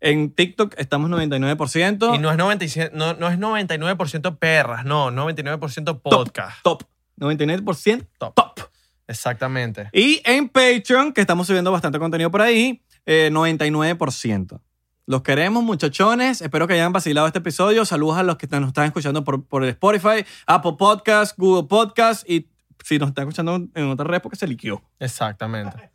[0.00, 2.14] En TikTok estamos 99%.
[2.14, 6.62] Y no es, 97, no, no es 99% perras, no, 99% podcast.
[6.62, 6.84] top.
[7.18, 8.34] 99% Top.
[8.34, 8.60] top.
[9.06, 9.88] Exactamente.
[9.92, 14.60] Y en Patreon, que estamos subiendo bastante contenido por ahí, eh, 99%.
[15.06, 16.42] Los queremos, muchachones.
[16.42, 17.86] Espero que hayan vacilado este episodio.
[17.86, 22.50] Saludos a los que nos están escuchando por, por Spotify, Apple Podcast, Google Podcast y
[22.84, 24.82] si nos están escuchando en otra red porque se liquió.
[24.98, 25.90] Exactamente.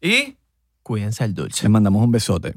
[0.00, 0.36] Y
[0.82, 1.62] cuídense el dulce.
[1.62, 2.56] Les mandamos un besote.